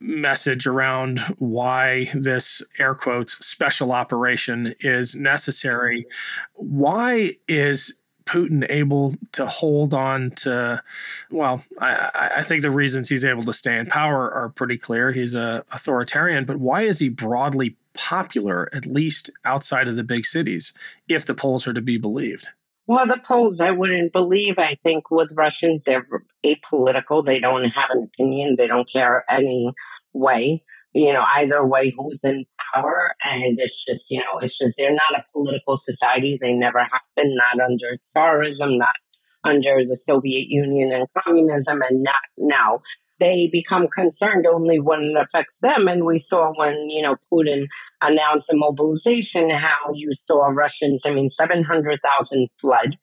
message 0.00 0.66
around 0.66 1.20
why 1.38 2.10
this 2.14 2.62
air 2.78 2.94
quotes 2.94 3.44
special 3.44 3.92
operation 3.92 4.74
is 4.80 5.14
necessary. 5.14 6.06
Why 6.54 7.36
is 7.48 7.94
Putin 8.24 8.66
able 8.70 9.14
to 9.32 9.46
hold 9.46 9.92
on 9.92 10.30
to? 10.30 10.82
Well, 11.30 11.62
I, 11.80 12.30
I, 12.36 12.42
think 12.42 12.62
the 12.62 12.70
reasons 12.70 13.08
he's 13.08 13.24
able 13.24 13.42
to 13.42 13.52
stay 13.52 13.78
in 13.78 13.86
power 13.86 14.32
are 14.32 14.48
pretty 14.48 14.78
clear. 14.78 15.12
He's 15.12 15.34
a 15.34 15.64
authoritarian, 15.72 16.44
but 16.44 16.56
why 16.56 16.82
is 16.82 16.98
he 16.98 17.10
broadly 17.10 17.76
popular, 17.92 18.68
at 18.72 18.86
least 18.86 19.30
outside 19.44 19.88
of 19.88 19.96
the 19.96 20.04
big 20.04 20.24
cities, 20.24 20.72
if 21.08 21.26
the 21.26 21.34
polls 21.34 21.66
are 21.66 21.74
to 21.74 21.82
be 21.82 21.98
believed? 21.98 22.48
Well, 22.86 23.06
the 23.06 23.16
polls 23.16 23.60
I 23.60 23.70
wouldn't 23.70 24.12
believe. 24.12 24.58
I 24.58 24.76
think 24.82 25.10
with 25.10 25.30
Russians, 25.38 25.82
they're 25.86 26.06
apolitical. 26.44 27.24
They 27.24 27.40
don't 27.40 27.64
have 27.64 27.90
an 27.90 28.10
opinion. 28.12 28.56
They 28.56 28.66
don't 28.66 28.90
care 28.90 29.24
any 29.28 29.72
way, 30.12 30.62
you 30.92 31.12
know, 31.14 31.24
either 31.34 31.66
way 31.66 31.94
who's 31.96 32.20
in 32.22 32.44
power. 32.74 33.14
And 33.24 33.58
it's 33.58 33.84
just, 33.86 34.04
you 34.10 34.20
know, 34.20 34.38
it's 34.42 34.58
just, 34.58 34.74
they're 34.76 34.92
not 34.92 35.18
a 35.18 35.24
political 35.32 35.78
society. 35.78 36.38
They 36.38 36.52
never 36.52 36.80
have 36.80 37.02
been, 37.16 37.34
not 37.34 37.58
under 37.58 37.96
Tsarism, 38.14 38.76
not 38.76 38.96
under 39.44 39.76
the 39.78 39.96
Soviet 39.96 40.48
Union 40.48 40.92
and 40.92 41.06
communism, 41.24 41.80
and 41.80 42.02
not 42.02 42.20
now 42.36 42.80
they 43.18 43.48
become 43.50 43.88
concerned 43.88 44.46
only 44.46 44.80
when 44.80 45.02
it 45.02 45.16
affects 45.16 45.58
them. 45.58 45.88
And 45.88 46.04
we 46.04 46.18
saw 46.18 46.52
when, 46.56 46.88
you 46.90 47.02
know, 47.02 47.16
Putin 47.32 47.66
announced 48.02 48.48
the 48.48 48.56
mobilization, 48.56 49.50
how 49.50 49.92
you 49.94 50.12
saw 50.26 50.48
Russians, 50.48 51.02
I 51.04 51.10
mean, 51.10 51.30
700,000 51.30 52.48
fled 52.60 52.96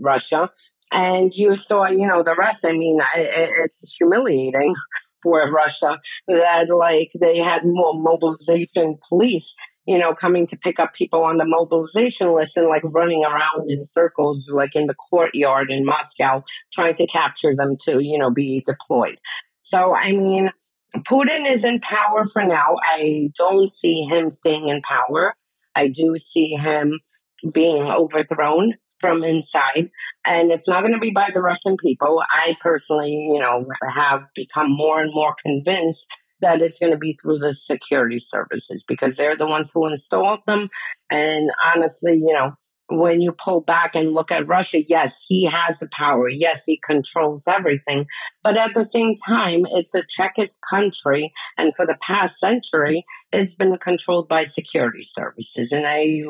Russia. 0.00 0.50
And 0.90 1.34
you 1.34 1.56
saw, 1.56 1.86
you 1.86 2.06
know, 2.06 2.22
the 2.22 2.36
rest. 2.38 2.64
I 2.64 2.72
mean, 2.72 2.98
it's 3.14 3.76
humiliating 3.98 4.74
for 5.22 5.50
Russia 5.50 5.98
that, 6.28 6.68
like, 6.70 7.10
they 7.20 7.38
had 7.38 7.62
more 7.64 7.92
mobilization 7.94 8.98
police 9.08 9.52
you 9.88 9.96
know, 9.96 10.14
coming 10.14 10.46
to 10.46 10.56
pick 10.58 10.78
up 10.78 10.92
people 10.92 11.24
on 11.24 11.38
the 11.38 11.46
mobilization 11.46 12.34
list 12.34 12.58
and 12.58 12.68
like 12.68 12.82
running 12.92 13.24
around 13.24 13.70
in 13.70 13.82
circles, 13.94 14.50
like 14.52 14.76
in 14.76 14.86
the 14.86 14.94
courtyard 14.94 15.70
in 15.70 15.86
Moscow, 15.86 16.44
trying 16.74 16.94
to 16.96 17.06
capture 17.06 17.56
them 17.56 17.74
to, 17.86 18.04
you 18.04 18.18
know, 18.18 18.30
be 18.30 18.62
deployed. 18.66 19.16
So, 19.68 19.94
I 19.94 20.12
mean, 20.12 20.50
Putin 20.96 21.46
is 21.46 21.62
in 21.62 21.80
power 21.80 22.26
for 22.32 22.42
now. 22.42 22.76
I 22.82 23.30
don't 23.36 23.70
see 23.70 24.06
him 24.08 24.30
staying 24.30 24.68
in 24.68 24.80
power. 24.80 25.34
I 25.74 25.88
do 25.88 26.16
see 26.18 26.54
him 26.54 26.98
being 27.52 27.82
overthrown 27.82 28.76
from 28.98 29.22
inside. 29.22 29.90
And 30.24 30.50
it's 30.50 30.66
not 30.66 30.80
going 30.80 30.94
to 30.94 30.98
be 30.98 31.10
by 31.10 31.30
the 31.34 31.42
Russian 31.42 31.76
people. 31.76 32.22
I 32.30 32.56
personally, 32.60 33.12
you 33.12 33.38
know, 33.38 33.66
have 33.94 34.22
become 34.34 34.70
more 34.70 35.02
and 35.02 35.12
more 35.12 35.36
convinced 35.44 36.06
that 36.40 36.62
it's 36.62 36.78
going 36.78 36.92
to 36.92 36.98
be 36.98 37.18
through 37.20 37.38
the 37.38 37.52
security 37.52 38.18
services 38.18 38.84
because 38.88 39.16
they're 39.16 39.36
the 39.36 39.46
ones 39.46 39.70
who 39.74 39.86
installed 39.86 40.40
them. 40.46 40.70
And 41.10 41.50
honestly, 41.62 42.14
you 42.14 42.32
know, 42.32 42.52
when 42.88 43.20
you 43.20 43.32
pull 43.32 43.60
back 43.60 43.94
and 43.94 44.12
look 44.12 44.30
at 44.30 44.48
Russia, 44.48 44.78
yes, 44.86 45.24
he 45.26 45.44
has 45.44 45.78
the 45.78 45.88
power. 45.88 46.28
Yes, 46.28 46.64
he 46.64 46.80
controls 46.84 47.46
everything. 47.46 48.06
But 48.42 48.56
at 48.56 48.74
the 48.74 48.84
same 48.84 49.16
time, 49.16 49.66
it's 49.66 49.94
a 49.94 50.02
Chekist 50.18 50.58
country. 50.68 51.32
And 51.58 51.74
for 51.76 51.86
the 51.86 51.98
past 52.00 52.38
century, 52.38 53.04
it's 53.32 53.54
been 53.54 53.76
controlled 53.78 54.28
by 54.28 54.44
security 54.44 55.02
services. 55.02 55.70
And 55.72 55.86
I 55.86 56.22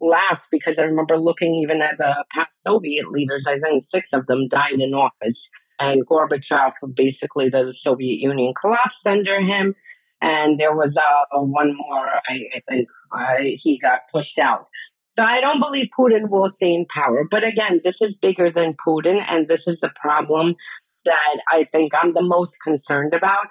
laughed 0.00 0.46
because 0.50 0.78
I 0.78 0.82
remember 0.82 1.16
looking 1.16 1.54
even 1.54 1.80
at 1.80 1.96
the 1.96 2.24
past 2.30 2.50
Soviet 2.66 3.10
leaders. 3.10 3.46
I 3.46 3.58
think 3.58 3.82
six 3.82 4.12
of 4.12 4.26
them 4.26 4.48
died 4.48 4.80
in 4.80 4.94
office. 4.94 5.48
And 5.80 6.06
Gorbachev, 6.06 6.72
basically, 6.94 7.48
the 7.48 7.72
Soviet 7.72 8.20
Union 8.20 8.52
collapsed 8.60 9.06
under 9.06 9.40
him. 9.40 9.74
And 10.20 10.58
there 10.58 10.74
was 10.74 10.96
uh, 10.96 11.24
one 11.32 11.76
more, 11.76 12.08
I, 12.28 12.48
I 12.54 12.60
think 12.70 12.88
uh, 13.12 13.36
he 13.40 13.78
got 13.78 14.02
pushed 14.12 14.38
out. 14.38 14.68
So 15.16 15.24
I 15.24 15.40
don't 15.40 15.60
believe 15.60 15.88
Putin 15.96 16.30
will 16.30 16.48
stay 16.48 16.74
in 16.74 16.86
power. 16.86 17.26
But 17.30 17.44
again, 17.44 17.80
this 17.84 18.02
is 18.02 18.16
bigger 18.16 18.50
than 18.50 18.74
Putin, 18.86 19.24
and 19.26 19.48
this 19.48 19.68
is 19.68 19.80
the 19.80 19.92
problem 19.94 20.56
that 21.04 21.40
I 21.50 21.64
think 21.64 21.92
I'm 21.94 22.14
the 22.14 22.22
most 22.22 22.56
concerned 22.62 23.14
about. 23.14 23.46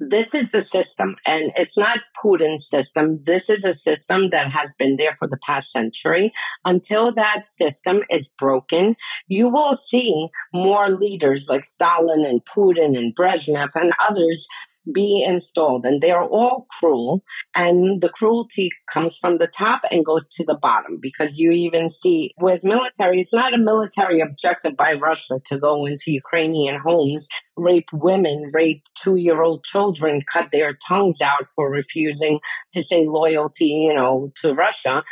This 0.00 0.32
is 0.32 0.52
the 0.52 0.62
system, 0.62 1.16
and 1.26 1.50
it's 1.56 1.76
not 1.76 1.98
Putin's 2.24 2.68
system. 2.68 3.20
This 3.24 3.50
is 3.50 3.64
a 3.64 3.74
system 3.74 4.30
that 4.30 4.46
has 4.46 4.72
been 4.78 4.96
there 4.96 5.16
for 5.18 5.26
the 5.26 5.38
past 5.44 5.72
century. 5.72 6.32
Until 6.64 7.12
that 7.14 7.42
system 7.60 8.02
is 8.08 8.32
broken, 8.38 8.94
you 9.26 9.48
will 9.48 9.76
see 9.76 10.28
more 10.54 10.88
leaders 10.90 11.48
like 11.48 11.64
Stalin 11.64 12.24
and 12.24 12.44
Putin 12.44 12.96
and 12.96 13.14
Brezhnev 13.16 13.70
and 13.74 13.92
others 13.98 14.46
be 14.92 15.22
installed 15.26 15.84
and 15.84 16.00
they're 16.00 16.22
all 16.22 16.66
cruel 16.78 17.22
and 17.54 18.00
the 18.00 18.08
cruelty 18.08 18.70
comes 18.90 19.16
from 19.16 19.38
the 19.38 19.46
top 19.46 19.82
and 19.90 20.04
goes 20.04 20.28
to 20.28 20.44
the 20.44 20.56
bottom 20.56 20.98
because 21.00 21.38
you 21.38 21.50
even 21.50 21.90
see 21.90 22.32
with 22.40 22.64
military 22.64 23.20
it's 23.20 23.32
not 23.32 23.54
a 23.54 23.58
military 23.58 24.20
objective 24.20 24.76
by 24.76 24.94
russia 24.94 25.40
to 25.44 25.58
go 25.58 25.84
into 25.84 26.04
ukrainian 26.12 26.78
homes 26.78 27.28
rape 27.56 27.88
women 27.92 28.50
rape 28.54 28.82
two-year-old 29.02 29.62
children 29.64 30.22
cut 30.32 30.50
their 30.52 30.70
tongues 30.88 31.20
out 31.20 31.46
for 31.54 31.70
refusing 31.70 32.40
to 32.72 32.82
say 32.82 33.06
loyalty 33.06 33.66
you 33.66 33.92
know 33.92 34.32
to 34.40 34.54
russia 34.54 35.02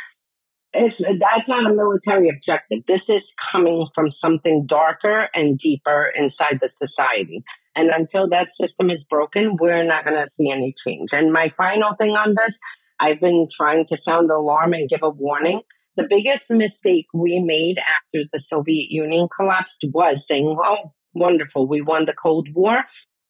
it's 0.73 0.97
that's 1.19 1.47
not 1.47 1.65
a 1.65 1.73
military 1.73 2.29
objective. 2.29 2.85
This 2.85 3.09
is 3.09 3.33
coming 3.51 3.87
from 3.95 4.11
something 4.11 4.65
darker 4.65 5.29
and 5.33 5.57
deeper 5.57 6.11
inside 6.15 6.59
the 6.61 6.69
society. 6.69 7.43
And 7.77 7.89
until 7.91 8.27
that 8.29 8.49
system 8.59 8.89
is 8.89 9.03
broken, 9.03 9.55
we're 9.59 9.83
not 9.83 10.03
going 10.03 10.17
to 10.17 10.27
see 10.35 10.49
any 10.51 10.73
change. 10.83 11.09
And 11.13 11.31
my 11.31 11.47
final 11.49 11.93
thing 11.93 12.17
on 12.17 12.33
this, 12.35 12.57
I've 12.99 13.21
been 13.21 13.47
trying 13.55 13.85
to 13.85 13.97
sound 13.97 14.29
the 14.29 14.33
alarm 14.33 14.73
and 14.73 14.89
give 14.89 15.03
a 15.03 15.11
warning. 15.11 15.61
The 15.95 16.07
biggest 16.09 16.49
mistake 16.49 17.05
we 17.13 17.39
made 17.39 17.77
after 17.77 18.27
the 18.33 18.39
Soviet 18.39 18.87
Union 18.89 19.27
collapsed 19.33 19.85
was 19.93 20.25
saying, 20.27 20.57
oh, 20.59 20.93
wonderful, 21.13 21.67
we 21.67 21.81
won 21.81 22.05
the 22.05 22.15
Cold 22.15 22.47
War 22.51 22.83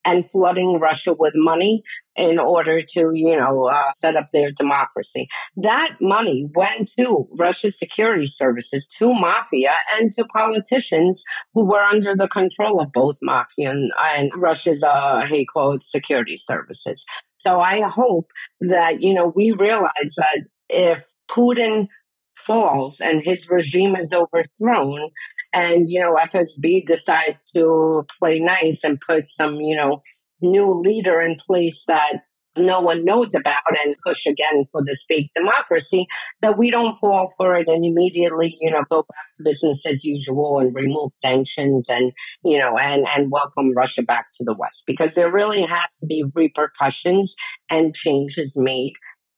and 0.08 0.30
flooding 0.32 0.80
Russia 0.80 1.14
with 1.14 1.34
money 1.36 1.84
in 2.16 2.40
order 2.40 2.82
to, 2.82 3.12
you 3.14 3.36
know, 3.36 3.66
uh, 3.66 3.92
set 4.02 4.16
up 4.16 4.30
their 4.32 4.52
democracy. 4.52 5.28
That 5.58 5.98
money 6.00 6.50
went 6.56 6.90
to 6.98 7.28
Russia's 7.38 7.78
security 7.78 8.26
services, 8.26 8.88
to 8.98 9.14
mafia, 9.14 9.76
and 9.96 10.12
to 10.14 10.24
politicians 10.26 11.24
who 11.54 11.66
were 11.66 11.84
under 11.84 12.16
the 12.16 12.30
control 12.30 12.80
of 12.80 12.92
both 12.92 13.18
mafia 13.22 13.72
and, 13.72 13.92
and 14.16 14.32
Russia's, 14.36 14.82
uh, 14.82 15.28
quote, 15.54 15.84
security 15.84 16.38
services. 16.38 17.06
So 17.40 17.60
I 17.60 17.82
hope 17.82 18.32
that, 18.62 19.04
you 19.04 19.14
know, 19.14 19.28
we 19.36 19.52
realize 19.52 20.14
that 20.18 20.46
if 20.70 21.04
Putin 21.30 21.88
falls 22.36 23.02
and 23.02 23.22
his 23.22 23.50
regime 23.50 23.96
is 23.96 24.14
overthrown, 24.14 25.10
and 25.54 25.90
you 25.90 26.00
know 26.00 26.16
FSB 26.16 26.86
decides 26.86 27.44
to 27.56 28.06
play 28.20 28.40
nice 28.40 28.82
and 28.84 29.00
put 29.00 29.26
some 29.28 29.56
you 29.56 29.76
know 29.76 30.02
new 30.42 30.72
leader 30.72 31.22
in 31.22 31.36
place 31.36 31.84
that 31.88 32.22
no 32.58 32.82
one 32.82 33.06
knows 33.06 33.34
about 33.34 33.62
and 33.84 33.96
push 34.04 34.26
again 34.26 34.66
for 34.72 34.84
this 34.84 35.06
fake 35.08 35.30
democracy 35.36 36.08
that 36.42 36.58
we 36.58 36.72
don't 36.72 36.98
fall 36.98 37.32
for 37.38 37.56
it 37.56 37.68
and 37.68 37.86
immediately 37.86 38.56
you 38.60 38.72
know 38.72 38.84
go 38.90 38.98
back 38.98 39.26
to 39.38 39.44
business 39.44 39.86
as 39.86 40.04
usual 40.04 40.60
and 40.60 40.76
remove 40.76 41.12
sanctions 41.22 41.88
and 41.90 42.12
you 42.44 42.58
know 42.58 42.78
and 42.78 43.06
and 43.16 43.32
welcome 43.32 43.74
russia 43.76 44.02
back 44.02 44.28
to 44.38 44.44
the 44.44 44.56
west. 44.58 44.84
Because 44.86 45.16
there 45.16 45.32
really 45.32 45.62
has 45.62 45.88
to 46.00 46.08
be 46.08 46.24
repercussions 46.36 47.36
and 47.70 47.96
changes 47.96 48.54
made 48.56 48.94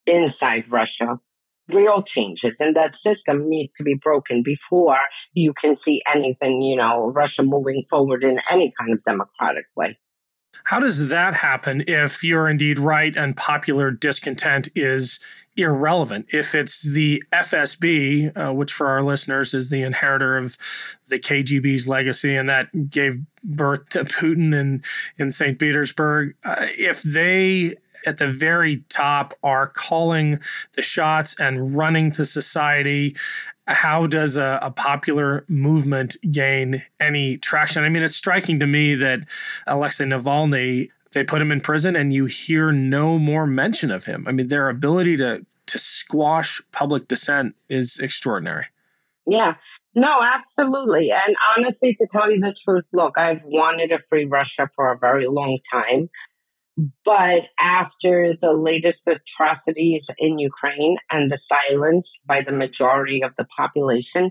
inside 0.06 0.70
russia 0.70 1.20
real 1.74 2.02
changes 2.02 2.60
and 2.60 2.76
that 2.76 2.96
system 2.96 3.50
needs 3.50 3.74
to 3.74 3.84
be 3.84 3.94
broken 3.96 4.44
before 4.44 5.00
you 5.34 5.54
can 5.54 5.76
see 5.76 6.02
anything, 6.14 6.62
you 6.62 6.76
know, 6.76 7.12
Russia 7.12 7.44
moving 7.44 7.84
forward 7.90 8.24
in 8.24 8.40
any 8.50 8.74
kind 8.80 8.94
of 8.94 9.04
democratic 9.04 9.66
way. 9.76 9.98
How 10.66 10.80
does 10.80 11.10
that 11.10 11.34
happen 11.36 11.84
if 11.88 12.24
you're 12.24 12.48
indeed 12.48 12.80
right 12.80 13.16
and 13.16 13.36
popular 13.36 13.92
discontent 13.92 14.68
is 14.76 15.20
irrelevant? 15.56 16.28
If 16.32 16.54
it's 16.54 16.82
the 16.82 17.24
FSB, 17.32 18.36
uh, 18.36 18.54
which 18.54 18.74
for 18.74 18.88
our 18.88 19.04
listeners 19.04 19.54
is 19.54 19.70
the 19.70 19.82
inheritor 19.82 20.38
of 20.38 20.58
the 21.08 21.20
KGB's 21.20 21.88
legacy 21.88 22.36
and 22.36 22.50
that 22.50 22.90
gave 22.90 23.22
birth 23.44 23.90
to 23.90 24.04
Putin 24.04 24.54
in, 24.54 24.84
in 25.18 25.32
St. 25.32 25.58
Petersburg, 25.58 26.36
uh, 26.44 26.68
if 26.78 27.04
they 27.04 27.76
at 28.06 28.18
the 28.18 28.28
very 28.28 28.84
top 28.90 29.34
are 29.44 29.68
calling 29.68 30.40
the 30.74 30.82
shots 30.82 31.36
and 31.40 31.76
running 31.76 32.12
to 32.12 32.26
society 32.26 33.16
how 33.70 34.08
does 34.08 34.36
a, 34.36 34.58
a, 34.64 34.72
popular 34.72 35.46
movement 35.48 36.18
gain 36.32 36.84
any 37.00 37.38
traction? 37.38 37.84
I 37.84 37.90
mean, 37.90 38.02
it's 38.02 38.16
striking 38.16 38.60
to 38.60 38.68
me 38.68 38.96
that 38.96 39.20
Alexei 39.68 40.06
Navalny, 40.06 40.90
they 41.12 41.24
put 41.24 41.42
him 41.42 41.52
in 41.52 41.62
prison 41.62 41.96
and 41.96 42.12
you 42.12 42.26
hear 42.26 42.72
no 42.72 43.20
more 43.20 43.46
mention 43.46 43.92
of 43.92 44.06
him. 44.06 44.26
I 44.28 44.32
mean, 44.32 44.48
their 44.48 44.70
ability 44.70 45.18
to 45.18 45.46
to 45.68 45.78
squash 45.78 46.62
public 46.72 47.08
dissent 47.08 47.56
is 47.70 48.00
extraordinary. 48.00 48.66
Yeah, 49.28 49.56
no, 49.94 50.24
absolutely. 50.24 51.12
And 51.12 51.36
honestly, 51.56 51.94
to 51.94 52.08
tell 52.12 52.32
you 52.32 52.40
the 52.40 52.56
truth, 52.56 52.86
look, 52.92 53.20
I've 53.20 53.44
wanted 53.44 53.92
a 53.92 54.00
free 54.10 54.26
Russia 54.26 54.68
for 54.76 54.92
a 54.92 54.98
very 54.98 55.28
long 55.28 55.60
time. 55.72 56.10
But 57.04 57.50
after 57.60 58.34
the 58.34 58.54
latest 58.54 59.08
atrocities 59.08 60.10
in 60.18 60.40
Ukraine 60.40 60.98
and 61.12 61.32
the 61.32 61.38
silence 61.38 62.18
by 62.26 62.42
the 62.42 62.52
majority 62.52 63.24
of 63.24 63.36
the 63.36 63.46
population, 63.46 64.30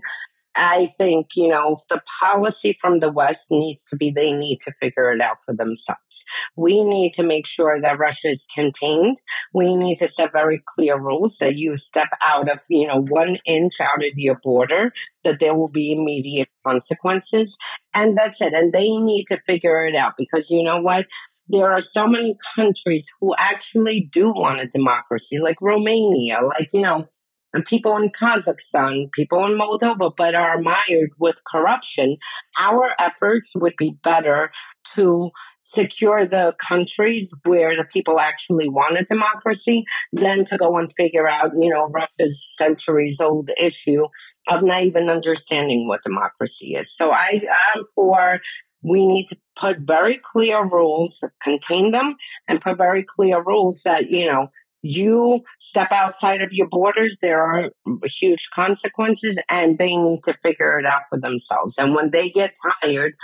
I 0.55 0.87
think, 0.97 1.27
you 1.35 1.47
know, 1.49 1.77
the 1.89 2.01
policy 2.19 2.77
from 2.81 2.99
the 2.99 3.11
West 3.11 3.45
needs 3.49 3.85
to 3.85 3.95
be 3.95 4.11
they 4.11 4.33
need 4.33 4.57
to 4.61 4.73
figure 4.81 5.11
it 5.11 5.21
out 5.21 5.37
for 5.45 5.53
themselves. 5.55 6.25
We 6.57 6.83
need 6.83 7.13
to 7.13 7.23
make 7.23 7.45
sure 7.45 7.79
that 7.79 7.99
Russia 7.99 8.29
is 8.29 8.45
contained. 8.53 9.21
We 9.53 9.75
need 9.75 9.97
to 9.97 10.07
set 10.07 10.33
very 10.33 10.61
clear 10.75 10.99
rules 10.99 11.37
that 11.37 11.55
you 11.55 11.77
step 11.77 12.09
out 12.21 12.49
of, 12.49 12.59
you 12.67 12.87
know, 12.87 13.01
one 13.01 13.37
inch 13.45 13.73
out 13.79 14.03
of 14.03 14.13
your 14.15 14.39
border, 14.43 14.91
that 15.23 15.39
there 15.39 15.55
will 15.55 15.69
be 15.71 15.91
immediate 15.93 16.49
consequences. 16.65 17.57
And 17.93 18.17
that's 18.17 18.41
it. 18.41 18.53
And 18.53 18.73
they 18.73 18.97
need 18.97 19.25
to 19.25 19.39
figure 19.45 19.85
it 19.85 19.95
out 19.95 20.13
because 20.17 20.49
you 20.49 20.63
know 20.63 20.81
what? 20.81 21.07
There 21.49 21.71
are 21.71 21.81
so 21.81 22.07
many 22.07 22.37
countries 22.55 23.07
who 23.19 23.35
actually 23.37 24.09
do 24.13 24.29
want 24.29 24.61
a 24.61 24.67
democracy, 24.67 25.39
like 25.39 25.57
Romania, 25.61 26.39
like, 26.41 26.69
you 26.73 26.81
know, 26.81 27.07
and 27.53 27.65
people 27.65 27.97
in 27.97 28.09
Kazakhstan, 28.09 29.11
people 29.11 29.43
in 29.45 29.57
Moldova, 29.57 30.11
but 30.15 30.35
are 30.35 30.61
mired 30.61 31.09
with 31.17 31.41
corruption. 31.51 32.17
Our 32.59 32.91
efforts 32.99 33.53
would 33.55 33.73
be 33.77 33.97
better 34.03 34.51
to 34.93 35.31
secure 35.63 36.25
the 36.25 36.55
countries 36.67 37.31
where 37.45 37.75
the 37.75 37.83
people 37.83 38.19
actually 38.19 38.69
want 38.69 38.97
a 38.97 39.03
democracy 39.03 39.85
than 40.11 40.43
to 40.45 40.57
go 40.57 40.77
and 40.77 40.91
figure 40.97 41.27
out, 41.27 41.51
you 41.57 41.69
know, 41.69 41.85
Russia's 41.85 42.47
centuries 42.57 43.19
old 43.19 43.51
issue 43.57 44.03
of 44.49 44.63
not 44.63 44.83
even 44.83 45.09
understanding 45.09 45.87
what 45.87 46.03
democracy 46.03 46.75
is. 46.75 46.95
So 46.95 47.11
I 47.11 47.41
am 47.75 47.83
for 47.93 48.39
we 48.81 49.05
need 49.05 49.27
to 49.27 49.37
put 49.55 49.79
very 49.79 50.19
clear 50.21 50.63
rules, 50.63 51.23
contain 51.41 51.91
them, 51.91 52.15
and 52.47 52.61
put 52.61 52.77
very 52.77 53.03
clear 53.03 53.43
rules 53.43 53.81
that, 53.83 54.11
you 54.11 54.25
know, 54.25 54.49
you 54.81 55.41
step 55.59 55.91
outside 55.91 56.41
of 56.41 56.53
your 56.53 56.67
borders, 56.69 57.17
there 57.21 57.41
are 57.41 57.71
huge 58.05 58.49
consequences, 58.53 59.37
and 59.49 59.77
they 59.77 59.95
need 59.95 60.23
to 60.23 60.37
figure 60.41 60.79
it 60.79 60.85
out 60.85 61.01
for 61.09 61.19
themselves. 61.19 61.77
And 61.77 61.93
when 61.93 62.11
they 62.11 62.29
get 62.29 62.55
tired 62.81 63.15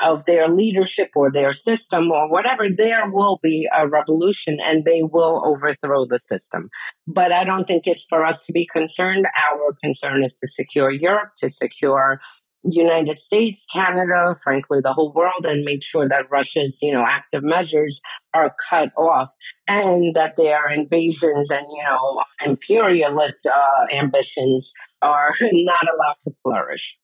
of 0.00 0.24
their 0.26 0.48
leadership 0.48 1.10
or 1.16 1.30
their 1.30 1.54
system 1.54 2.10
or 2.10 2.30
whatever, 2.30 2.68
there 2.68 3.10
will 3.10 3.38
be 3.42 3.68
a 3.72 3.88
revolution 3.88 4.58
and 4.60 4.84
they 4.84 5.02
will 5.02 5.42
overthrow 5.44 6.04
the 6.06 6.20
system. 6.28 6.70
But 7.06 7.32
I 7.32 7.44
don't 7.44 7.66
think 7.66 7.86
it's 7.86 8.06
for 8.08 8.24
us 8.24 8.42
to 8.46 8.52
be 8.52 8.66
concerned. 8.66 9.26
Our 9.36 9.76
concern 9.82 10.22
is 10.22 10.38
to 10.38 10.48
secure 10.48 10.90
Europe, 10.90 11.30
to 11.38 11.50
secure 11.50 12.20
United 12.64 13.18
States, 13.18 13.64
Canada, 13.72 14.34
frankly, 14.42 14.78
the 14.82 14.92
whole 14.92 15.12
world, 15.12 15.46
and 15.46 15.64
make 15.64 15.82
sure 15.82 16.08
that 16.08 16.30
Russia's, 16.30 16.78
you 16.82 16.92
know, 16.92 17.04
active 17.06 17.44
measures 17.44 18.00
are 18.34 18.50
cut 18.68 18.90
off 18.96 19.30
and 19.68 20.14
that 20.14 20.36
their 20.36 20.68
invasions 20.68 21.50
and, 21.50 21.66
you 21.76 21.84
know, 21.84 22.22
imperialist 22.44 23.46
uh, 23.46 23.94
ambitions 23.94 24.72
are 25.02 25.34
not 25.40 25.86
allowed 25.94 26.16
to 26.24 26.32
flourish. 26.42 26.98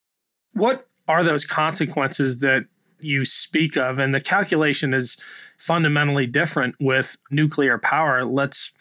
What 0.53 0.89
are 1.09 1.23
those 1.23 1.45
consequences 1.45 2.41
that 2.41 2.65
you 3.01 3.25
speak 3.25 3.77
of? 3.77 3.99
And 3.99 4.15
the 4.15 4.21
calculation 4.21 4.95
is 4.95 5.17
fundamentally 5.57 6.27
different 6.27 6.75
with 6.81 7.17
nuclear 7.31 7.79
power. 7.79 8.25
Let's 8.25 8.73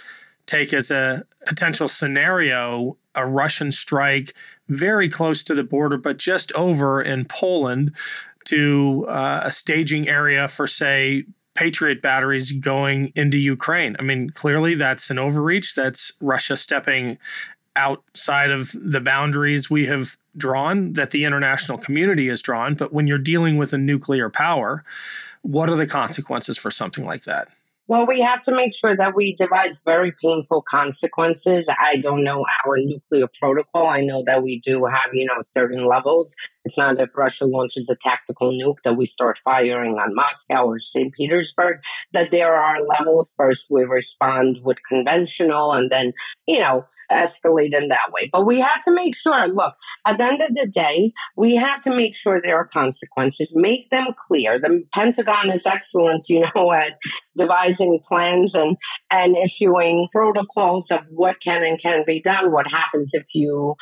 take 0.45 0.73
as 0.73 0.91
a 0.91 1.23
potential 1.45 1.88
scenario 1.88 2.97
a 3.15 3.25
Russian 3.25 3.71
strike 3.71 4.33
very 4.69 5.10
close 5.10 5.43
to 5.43 5.54
the 5.54 5.63
border, 5.63 5.97
but 5.97 6.17
just 6.17 6.52
over 6.54 7.02
in 7.02 7.26
Poland 7.26 7.93
to 8.45 9.06
uh, 9.08 9.41
a 9.43 9.52
staging 9.52 10.08
area 10.08 10.47
for, 10.47 10.67
say, 10.67 11.26
Patriot 11.56 12.02
batteries 12.02 12.52
going 12.52 13.13
into 13.15 13.38
Ukraine. 13.38 13.95
I 13.99 14.02
mean, 14.02 14.30
clearly 14.32 14.73
that's 14.76 15.10
an 15.10 15.19
overreach. 15.19 15.76
That's 15.76 16.12
Russia 16.19 16.58
stepping 16.58 17.19
outside 17.76 18.52
of 18.52 18.71
the 18.73 19.02
boundaries 19.02 19.69
we 19.69 19.86
have 19.86 20.17
drawn, 20.36 20.93
that 20.93 21.12
the 21.12 21.26
international 21.26 21.78
community 21.78 22.28
has 22.28 22.41
drawn. 22.41 22.76
But 22.76 22.91
when 22.91 23.08
you're 23.08 23.17
dealing 23.17 23.58
with 23.58 23.73
a 23.73 23.78
nuclear 23.78 24.30
power, 24.30 24.84
what 25.41 25.69
are 25.69 25.76
the 25.76 25.88
consequences 25.88 26.58
for 26.58 26.71
something 26.71 27.06
like 27.06 27.23
that? 27.23 27.49
Well, 27.88 28.08
we 28.08 28.22
have 28.22 28.41
to 28.43 28.56
make 28.56 28.74
sure 28.74 28.96
that 28.96 29.13
we 29.13 29.36
devise 29.36 29.82
very 29.84 30.13
painful 30.22 30.63
consequences. 30.69 31.67
I 31.69 31.98
don't 31.98 32.24
know 32.24 32.46
our 32.65 32.78
nuclear 32.78 33.28
protocol. 33.39 33.88
I 33.88 34.02
know 34.02 34.24
that 34.26 34.41
we 34.41 34.60
do 34.62 34.86
have, 34.86 35.10
you 35.13 35.26
know, 35.26 35.43
certain 35.54 35.86
levels. 35.86 36.34
It's 36.65 36.78
not 36.78 36.99
if 36.99 37.17
Russia 37.17 37.45
launches 37.45 37.89
a 37.89 37.95
tactical 37.95 38.52
nuke 38.52 38.82
that 38.84 38.95
we 38.95 39.06
start 39.06 39.39
firing 39.43 39.95
on 39.95 40.15
Moscow 40.15 40.65
or 40.65 40.80
St. 40.80 41.13
Petersburg, 41.13 41.82
that 42.13 42.32
there 42.32 42.54
are 42.54 42.82
levels. 42.82 43.34
First, 43.36 43.65
we 43.69 43.84
respond 43.84 44.60
with 44.63 44.78
conventional 44.88 45.73
and 45.73 45.91
then, 45.91 46.13
you 46.47 46.60
know, 46.60 46.86
escalate 47.12 47.73
in 47.73 47.89
that 47.89 48.12
way. 48.12 48.30
But 48.32 48.45
we 48.45 48.62
have 48.62 48.84
to 48.86 48.93
make 48.93 49.15
sure, 49.15 49.47
look, 49.47 49.76
at 50.08 50.17
the 50.17 50.23
end 50.23 50.41
of 50.41 50.56
the 50.56 50.67
day, 50.67 51.12
we 51.36 51.56
have 51.56 51.82
to 51.84 51.95
make 51.95 52.15
sure 52.15 52.41
there 52.41 52.58
are 52.58 52.67
consequences, 52.67 53.52
make 53.56 53.89
them 53.89 54.08
clear. 54.28 54.58
The 54.58 54.84
Pentagon 54.93 55.52
is 55.52 55.65
excellent, 55.65 56.30
you 56.30 56.45
know, 56.56 56.71
at 56.71 56.97
devising 57.36 57.99
plans 58.08 58.56
and, 58.56 58.78
and 59.12 59.36
issuing 59.36 60.08
protocols 60.13 60.89
of 60.91 61.02
what 61.10 61.41
can 61.41 61.63
and 61.63 61.80
can 61.80 62.04
be 62.08 62.21
done, 62.21 62.52
what 62.52 62.67
happens 62.67 63.10
if 63.13 63.26
you 63.34 63.76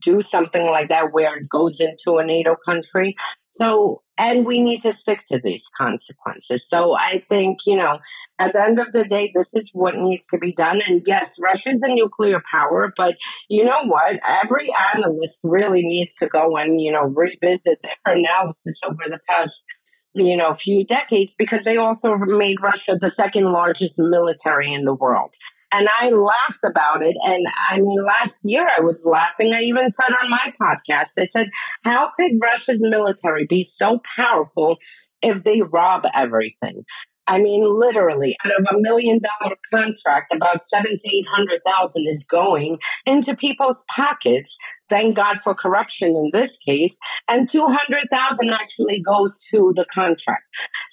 do 0.00 0.22
something 0.22 0.66
like 0.66 0.88
that 0.88 1.12
where 1.12 1.36
it 1.36 1.48
goes 1.48 1.80
into 1.80 2.18
a 2.18 2.24
NATO 2.24 2.56
country. 2.64 3.14
So, 3.50 4.02
and 4.16 4.44
we 4.44 4.62
need 4.62 4.82
to 4.82 4.92
stick 4.92 5.20
to 5.30 5.40
these 5.42 5.64
consequences. 5.76 6.68
So 6.68 6.96
I 6.96 7.24
think, 7.28 7.58
you 7.66 7.76
know, 7.76 7.98
at 8.38 8.52
the 8.52 8.62
end 8.62 8.78
of 8.78 8.92
the 8.92 9.04
day, 9.04 9.32
this 9.34 9.50
is 9.54 9.70
what 9.72 9.94
needs 9.94 10.26
to 10.26 10.38
be 10.38 10.52
done. 10.52 10.80
And 10.86 11.02
yes, 11.06 11.30
Russia's 11.40 11.82
a 11.82 11.88
nuclear 11.88 12.42
power, 12.50 12.92
but 12.96 13.16
you 13.48 13.64
know 13.64 13.84
what? 13.84 14.20
Every 14.26 14.72
analyst 14.94 15.40
really 15.44 15.82
needs 15.82 16.14
to 16.16 16.26
go 16.26 16.56
and, 16.56 16.80
you 16.80 16.92
know, 16.92 17.04
revisit 17.04 17.80
their 17.82 18.14
analysis 18.14 18.80
over 18.84 19.04
the 19.08 19.20
past 19.28 19.64
you 20.14 20.36
know, 20.36 20.54
few 20.54 20.84
decades 20.84 21.34
because 21.38 21.64
they 21.64 21.76
also 21.76 22.16
made 22.16 22.60
Russia 22.62 22.96
the 23.00 23.10
second 23.10 23.44
largest 23.52 23.94
military 23.98 24.72
in 24.72 24.84
the 24.84 24.94
world. 24.94 25.34
And 25.72 25.88
I 26.00 26.10
laughed 26.10 26.64
about 26.64 27.02
it. 27.02 27.16
And 27.26 27.46
I 27.70 27.78
mean, 27.78 28.04
last 28.04 28.38
year 28.42 28.66
I 28.66 28.80
was 28.80 29.04
laughing. 29.04 29.52
I 29.52 29.62
even 29.62 29.90
said 29.90 30.14
on 30.22 30.30
my 30.30 30.52
podcast, 30.60 31.12
I 31.18 31.26
said, 31.26 31.50
how 31.84 32.10
could 32.16 32.32
Russia's 32.42 32.80
military 32.82 33.46
be 33.46 33.64
so 33.64 34.00
powerful 34.16 34.78
if 35.20 35.44
they 35.44 35.62
rob 35.62 36.06
everything? 36.14 36.84
I 37.28 37.38
mean, 37.40 37.62
literally, 37.62 38.34
out 38.44 38.58
of 38.58 38.66
a 38.74 38.80
million 38.80 39.20
dollar 39.20 39.56
contract, 39.70 40.34
about 40.34 40.62
seven 40.62 40.96
to 40.98 41.16
eight 41.16 41.26
hundred 41.30 41.60
thousand 41.64 42.06
is 42.06 42.24
going 42.24 42.78
into 43.04 43.36
people's 43.36 43.84
pockets. 43.94 44.56
Thank 44.90 45.16
God 45.16 45.38
for 45.42 45.54
corruption 45.54 46.08
in 46.08 46.30
this 46.32 46.56
case, 46.58 46.98
and 47.28 47.48
two 47.48 47.66
hundred 47.66 48.08
thousand 48.10 48.50
actually 48.50 49.00
goes 49.00 49.38
to 49.50 49.72
the 49.76 49.84
contract. 49.86 50.44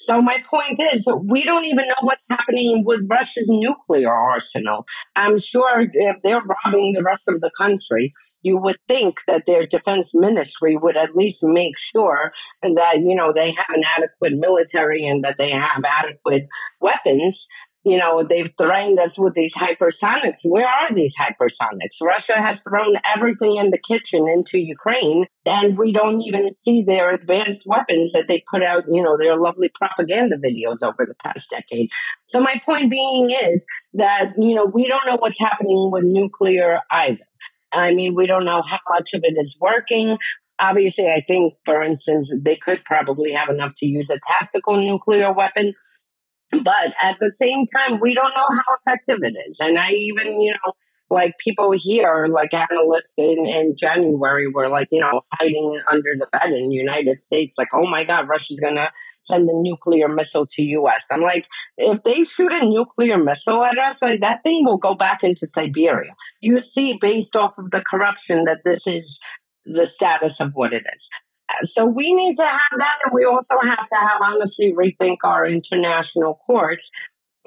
So 0.06 0.22
my 0.22 0.44
point 0.50 0.80
is, 0.80 1.08
we 1.24 1.44
don't 1.44 1.66
even 1.66 1.88
know 1.88 1.96
what's 2.02 2.24
happening 2.30 2.84
with 2.86 3.08
Russia's 3.10 3.48
nuclear 3.50 4.12
arsenal. 4.12 4.86
I'm 5.16 5.40
sure 5.40 5.82
if 5.82 6.22
they're 6.22 6.42
robbing 6.42 6.94
the 6.94 7.04
rest 7.04 7.24
of 7.28 7.42
the 7.42 7.52
country, 7.58 8.14
you 8.42 8.58
would 8.58 8.78
think 8.88 9.20
that 9.28 9.46
their 9.46 9.66
defense 9.66 10.12
ministry 10.14 10.78
would 10.78 10.98
at 10.98 11.16
least 11.16 11.40
make 11.42 11.78
sure 11.78 12.32
that 12.62 13.00
you 13.00 13.16
know 13.16 13.32
they 13.32 13.52
have 13.52 13.70
an 13.70 13.84
adequate 13.96 14.34
military 14.36 15.06
and 15.06 15.24
that 15.24 15.38
they 15.38 15.52
have 15.52 15.84
adequate 15.86 16.48
weapons 16.82 17.48
you 17.86 17.98
know, 18.00 18.24
they've 18.24 18.52
threatened 18.58 18.98
us 18.98 19.16
with 19.18 19.36
these 19.36 19.54
hypersonics. 19.54 20.40
Where 20.44 20.68
are 20.68 20.92
these 20.92 21.16
hypersonics? 21.16 22.02
Russia 22.02 22.34
has 22.34 22.62
thrown 22.62 22.96
everything 23.06 23.58
in 23.58 23.70
the 23.70 23.78
kitchen 23.78 24.28
into 24.28 24.58
Ukraine, 24.58 25.28
and 25.46 25.78
we 25.78 25.94
don't 25.94 26.20
even 26.22 26.50
see 26.66 26.82
their 26.82 27.14
advanced 27.14 27.68
weapons 27.68 28.14
that 28.14 28.28
they 28.28 28.44
put 28.50 28.64
out, 28.64 28.86
you 28.88 29.04
know, 29.04 29.18
their 29.18 29.38
lovely 29.38 29.70
propaganda 29.70 30.38
videos 30.38 30.82
over 30.82 31.06
the 31.06 31.14
past 31.24 31.52
decade. 31.52 31.92
So 32.26 32.42
my 32.42 32.60
point 32.66 32.90
being 32.90 33.30
is 33.30 33.64
that, 33.94 34.34
you 34.36 34.56
know, 34.56 34.66
we 34.74 34.88
don't 34.88 35.06
know 35.06 35.18
what's 35.18 35.40
happening 35.40 35.92
with 35.92 36.04
nuclear 36.06 36.80
either. 36.90 37.24
I 37.72 37.94
mean, 37.94 38.16
we 38.16 38.26
don't 38.26 38.46
know 38.46 38.64
how 38.64 38.80
much 38.90 39.14
of 39.14 39.22
it 39.24 39.38
is 39.38 39.58
working. 39.62 40.18
Obviously, 40.58 41.08
I 41.08 41.22
think, 41.22 41.54
for 41.66 41.84
instance, 41.84 42.32
they 42.36 42.56
could 42.56 42.84
probably 42.84 43.34
have 43.34 43.50
enough 43.50 43.76
to 43.78 43.86
use 43.86 44.10
a 44.10 44.20
tactical 44.26 44.78
nuclear 44.78 45.32
weapon. 45.32 45.74
But 46.52 46.94
at 47.02 47.20
the 47.20 47.32
same 47.32 47.66
time, 47.68 48.00
we 48.00 48.14
don't 48.14 48.34
know 48.36 48.48
how 48.50 48.78
effective 48.80 49.20
it 49.22 49.36
is. 49.48 49.60
And 49.60 49.78
I 49.78 49.92
even, 49.92 50.42
you 50.42 50.52
know, 50.52 50.74
like 51.10 51.38
people 51.38 51.72
here, 51.72 52.28
like 52.28 52.54
analysts 52.54 53.14
in, 53.18 53.46
in 53.46 53.76
January 53.78 54.48
were 54.52 54.70
like, 54.70 54.88
you 54.92 55.02
know, 55.02 55.22
hiding 55.34 55.80
under 55.90 56.12
the 56.18 56.28
bed 56.32 56.52
in 56.52 56.70
the 56.70 56.76
United 56.76 57.20
States, 57.20 57.56
like, 57.58 57.68
oh 57.74 57.88
my 57.88 58.04
God, 58.04 58.28
Russia's 58.28 58.58
to 58.60 58.92
send 59.22 59.48
a 59.50 59.54
nuclear 59.62 60.08
missile 60.08 60.48
to 60.52 60.64
US. 60.64 61.06
I'm 61.12 61.22
like, 61.22 61.48
if 61.78 62.04
they 62.04 62.24
shoot 62.24 62.52
a 62.52 62.66
nuclear 62.66 63.24
missile 63.24 63.64
at 63.64 63.78
us, 63.78 64.02
like 64.02 64.22
that 64.22 64.44
thing 64.44 64.66
will 64.66 64.80
go 64.80 64.96
back 64.96 65.24
into 65.24 65.48
Siberia. 65.48 66.14
You 66.42 66.60
see, 66.60 66.98
based 67.00 67.36
off 67.36 67.58
of 67.58 67.72
the 67.72 67.84
corruption, 67.88 68.46
that 68.46 68.64
this 68.66 68.88
is 68.88 69.20
the 69.66 69.86
status 69.86 70.40
of 70.40 70.52
what 70.54 70.74
it 70.74 70.86
is. 70.96 71.10
So 71.64 71.86
we 71.86 72.14
need 72.14 72.36
to 72.38 72.46
have 72.46 72.80
that, 72.80 72.96
and 73.06 73.14
we 73.14 73.26
also 73.26 73.56
have 73.62 73.88
to 73.88 73.96
have 73.96 74.22
honestly 74.22 74.74
rethink 74.74 75.18
our 75.24 75.46
international 75.46 76.40
courts 76.46 76.92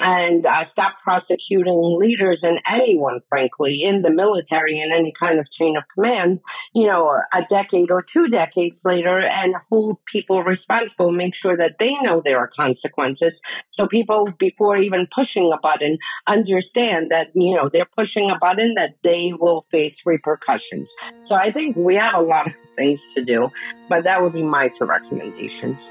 and 0.01 0.47
uh, 0.47 0.65
stop 0.65 0.99
prosecuting 0.99 1.97
leaders 1.99 2.43
and 2.45 2.61
anyone, 2.71 3.21
frankly, 3.29 3.83
in 3.83 4.03
the 4.03 4.13
military 4.13 4.81
and 4.81 4.93
any 4.93 5.13
kind 5.13 5.39
of 5.39 5.51
chain 5.51 5.77
of 5.77 5.85
command, 5.95 6.41
you 6.75 6.87
know, 6.87 7.11
a 7.33 7.43
decade 7.43 7.91
or 7.91 8.03
two 8.03 8.29
decades 8.29 8.83
later 8.85 9.21
and 9.21 9.55
hold 9.69 9.99
people 10.07 10.43
responsible, 10.43 11.11
make 11.11 11.35
sure 11.35 11.57
that 11.57 11.79
they 11.79 11.95
know 12.01 12.21
there 12.21 12.39
are 12.39 12.49
consequences. 12.49 13.41
So 13.71 13.87
people, 13.87 14.33
before 14.39 14.77
even 14.77 15.09
pushing 15.11 15.53
a 15.53 15.59
button, 15.59 15.99
understand 16.27 17.11
that, 17.11 17.31
you 17.35 17.57
know, 17.57 17.69
they're 17.69 17.85
pushing 17.97 18.31
a 18.31 18.39
button 18.39 18.75
that 18.75 18.97
they 19.03 19.33
will 19.33 19.67
face 19.71 20.05
repercussions. 20.07 20.89
So 21.25 21.35
I 21.35 21.51
think 21.51 21.77
we 21.77 21.97
have 21.97 22.15
a 22.15 22.23
lot 22.23 22.47
of 22.47 22.55
things 22.77 23.01
to 23.15 23.25
do, 23.25 23.51
but 23.89 24.05
that 24.05 24.23
would 24.23 24.33
be 24.33 24.43
my 24.43 24.69
two 24.69 24.85
recommendations. 24.85 25.91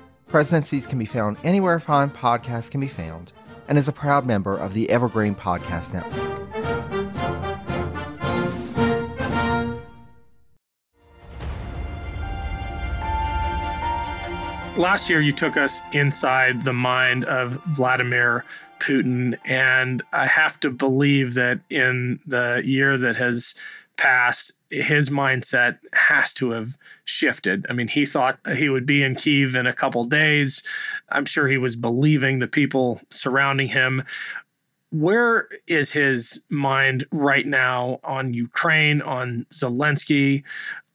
Presidencies 0.31 0.87
can 0.87 0.97
be 0.97 1.05
found 1.05 1.35
anywhere 1.43 1.77
fine 1.77 2.09
podcasts 2.09 2.71
can 2.71 2.79
be 2.79 2.87
found, 2.87 3.33
and 3.67 3.77
is 3.77 3.89
a 3.89 3.91
proud 3.91 4.25
member 4.25 4.55
of 4.55 4.73
the 4.73 4.89
Evergreen 4.89 5.35
Podcast 5.35 5.91
Network. 5.91 6.13
Last 14.77 15.09
year, 15.09 15.19
you 15.19 15.33
took 15.33 15.57
us 15.57 15.81
inside 15.91 16.61
the 16.61 16.71
mind 16.71 17.25
of 17.25 17.61
Vladimir 17.65 18.45
Putin, 18.81 19.37
and 19.45 20.01
I 20.11 20.25
have 20.25 20.59
to 20.61 20.71
believe 20.71 21.35
that 21.35 21.59
in 21.69 22.19
the 22.25 22.63
year 22.65 22.97
that 22.97 23.15
has 23.15 23.53
passed, 23.95 24.53
his 24.71 25.11
mindset 25.11 25.77
has 25.93 26.33
to 26.33 26.49
have 26.51 26.77
shifted. 27.05 27.67
I 27.69 27.73
mean, 27.73 27.87
he 27.87 28.07
thought 28.07 28.39
he 28.55 28.69
would 28.69 28.87
be 28.87 29.03
in 29.03 29.13
Kiev 29.13 29.55
in 29.55 29.67
a 29.67 29.73
couple 29.73 30.03
days. 30.05 30.63
I'm 31.09 31.25
sure 31.25 31.47
he 31.47 31.59
was 31.59 31.75
believing 31.75 32.39
the 32.39 32.47
people 32.47 32.99
surrounding 33.11 33.67
him. 33.67 34.03
Where 34.89 35.47
is 35.67 35.91
his 35.91 36.41
mind 36.49 37.05
right 37.11 37.45
now 37.45 37.99
on 38.03 38.33
Ukraine, 38.33 39.01
on 39.03 39.45
Zelensky, 39.51 40.43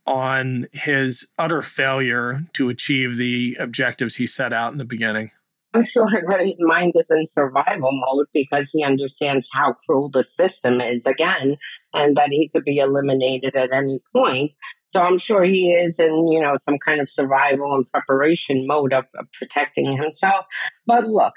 on 0.06 0.66
his 0.72 1.28
utter 1.38 1.62
failure 1.62 2.40
to 2.54 2.68
achieve 2.68 3.16
the 3.16 3.56
objectives 3.60 4.16
he 4.16 4.26
set 4.26 4.52
out 4.52 4.72
in 4.72 4.78
the 4.78 4.84
beginning? 4.84 5.30
I'm 5.76 5.84
sure 5.84 6.08
that 6.30 6.40
his 6.40 6.60
mind 6.60 6.94
is 6.96 7.04
in 7.10 7.26
survival 7.34 7.90
mode 7.92 8.26
because 8.32 8.70
he 8.70 8.82
understands 8.82 9.48
how 9.52 9.74
cruel 9.74 10.10
the 10.10 10.22
system 10.22 10.80
is 10.80 11.06
again 11.06 11.56
and 11.94 12.16
that 12.16 12.30
he 12.30 12.48
could 12.48 12.64
be 12.64 12.78
eliminated 12.78 13.54
at 13.54 13.72
any 13.72 14.00
point. 14.14 14.52
So 14.92 15.02
I'm 15.02 15.18
sure 15.18 15.44
he 15.44 15.72
is 15.72 15.98
in, 15.98 16.28
you 16.28 16.40
know, 16.40 16.56
some 16.64 16.78
kind 16.78 17.00
of 17.00 17.10
survival 17.10 17.74
and 17.74 17.86
preparation 17.86 18.66
mode 18.66 18.92
of, 18.92 19.04
of 19.18 19.30
protecting 19.32 19.94
himself. 19.94 20.46
But 20.86 21.04
look, 21.06 21.34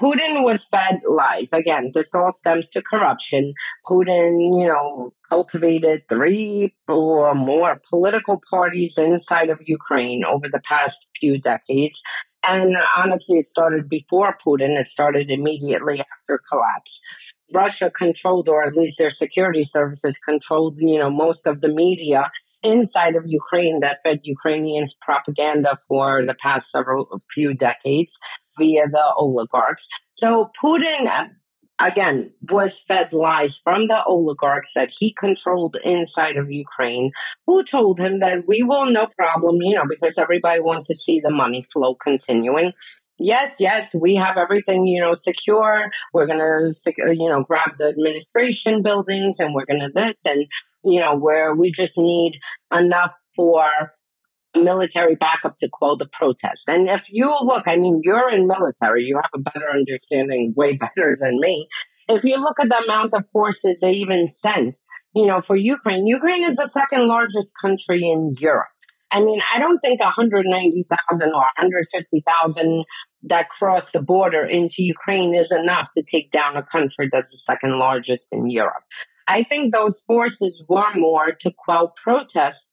Putin 0.00 0.42
was 0.42 0.64
fed 0.64 1.00
lies. 1.06 1.52
Again, 1.52 1.90
this 1.92 2.14
all 2.14 2.32
stems 2.32 2.70
to 2.70 2.82
corruption. 2.82 3.52
Putin, 3.86 4.60
you 4.62 4.68
know, 4.68 5.12
cultivated 5.28 6.08
three 6.08 6.74
or 6.88 7.34
more 7.34 7.80
political 7.90 8.40
parties 8.48 8.96
inside 8.96 9.50
of 9.50 9.60
Ukraine 9.66 10.24
over 10.24 10.48
the 10.50 10.62
past 10.64 11.08
few 11.20 11.38
decades. 11.38 12.00
And 12.44 12.76
honestly, 12.96 13.38
it 13.38 13.48
started 13.48 13.88
before 13.88 14.36
Putin. 14.44 14.78
It 14.78 14.88
started 14.88 15.30
immediately 15.30 16.00
after 16.00 16.40
collapse. 16.48 17.00
Russia 17.52 17.90
controlled, 17.90 18.48
or 18.48 18.66
at 18.66 18.74
least 18.74 18.98
their 18.98 19.10
security 19.10 19.64
services 19.64 20.18
controlled, 20.18 20.80
you 20.80 20.98
know, 20.98 21.10
most 21.10 21.46
of 21.46 21.60
the 21.60 21.68
media 21.68 22.30
inside 22.62 23.16
of 23.16 23.24
Ukraine 23.26 23.80
that 23.80 23.98
fed 24.04 24.20
Ukrainians 24.24 24.94
propaganda 25.00 25.78
for 25.88 26.24
the 26.24 26.34
past 26.34 26.70
several 26.70 27.20
few 27.32 27.54
decades 27.54 28.16
via 28.58 28.88
the 28.88 29.12
oligarchs. 29.16 29.86
So 30.16 30.50
Putin, 30.62 31.08
uh, 31.08 31.26
again, 31.82 32.32
was 32.50 32.80
fed 32.86 33.12
lies 33.12 33.58
from 33.58 33.88
the 33.88 34.02
oligarchs 34.04 34.72
that 34.74 34.90
he 34.90 35.12
controlled 35.12 35.76
inside 35.84 36.36
of 36.36 36.50
Ukraine, 36.50 37.12
who 37.46 37.62
told 37.64 37.98
him 37.98 38.20
that 38.20 38.46
we 38.46 38.62
will 38.62 38.86
no 38.86 39.06
problem, 39.18 39.60
you 39.60 39.74
know, 39.74 39.84
because 39.88 40.18
everybody 40.18 40.60
wants 40.60 40.86
to 40.88 40.94
see 40.94 41.20
the 41.20 41.30
money 41.30 41.66
flow 41.72 41.94
continuing. 41.94 42.72
Yes, 43.18 43.54
yes, 43.58 43.94
we 43.94 44.14
have 44.16 44.36
everything, 44.36 44.86
you 44.86 45.00
know, 45.00 45.14
secure. 45.14 45.90
We're 46.12 46.26
going 46.26 46.38
to, 46.40 46.92
you 47.14 47.28
know, 47.28 47.42
grab 47.44 47.78
the 47.78 47.88
administration 47.88 48.82
buildings 48.82 49.38
and 49.38 49.54
we're 49.54 49.66
going 49.66 49.80
to 49.80 49.90
this 49.90 50.14
and, 50.24 50.46
you 50.82 51.00
know, 51.00 51.16
where 51.16 51.54
we 51.54 51.70
just 51.70 51.96
need 51.96 52.40
enough 52.74 53.14
for 53.36 53.70
military 54.54 55.14
backup 55.14 55.56
to 55.58 55.68
quell 55.68 55.96
the 55.96 56.08
protest. 56.08 56.68
And 56.68 56.88
if 56.88 57.06
you 57.08 57.26
look, 57.42 57.64
I 57.66 57.76
mean, 57.76 58.00
you're 58.04 58.30
in 58.30 58.46
military, 58.46 59.04
you 59.04 59.16
have 59.16 59.30
a 59.34 59.38
better 59.38 59.70
understanding, 59.70 60.52
way 60.56 60.76
better 60.76 61.16
than 61.18 61.40
me. 61.40 61.68
If 62.08 62.24
you 62.24 62.36
look 62.36 62.58
at 62.60 62.68
the 62.68 62.78
amount 62.78 63.14
of 63.14 63.28
forces 63.30 63.76
they 63.80 63.92
even 63.92 64.28
sent, 64.28 64.78
you 65.14 65.26
know, 65.26 65.40
for 65.40 65.56
Ukraine, 65.56 66.06
Ukraine 66.06 66.44
is 66.44 66.56
the 66.56 66.68
second 66.72 67.06
largest 67.06 67.52
country 67.60 68.02
in 68.02 68.34
Europe. 68.38 68.68
I 69.12 69.20
mean, 69.20 69.40
I 69.54 69.58
don't 69.58 69.78
think 69.80 70.00
190,000 70.00 71.28
or 71.28 71.40
150,000 71.40 72.84
that 73.24 73.50
cross 73.50 73.90
the 73.92 74.00
border 74.02 74.42
into 74.42 74.82
Ukraine 74.82 75.34
is 75.34 75.52
enough 75.52 75.90
to 75.94 76.02
take 76.02 76.30
down 76.30 76.56
a 76.56 76.62
country 76.62 77.08
that's 77.12 77.30
the 77.30 77.38
second 77.38 77.78
largest 77.78 78.26
in 78.32 78.48
Europe. 78.48 78.84
I 79.28 79.42
think 79.42 79.72
those 79.72 80.02
forces 80.06 80.64
were 80.68 80.94
more 80.94 81.32
to 81.40 81.52
quell 81.56 81.92
protest 82.02 82.72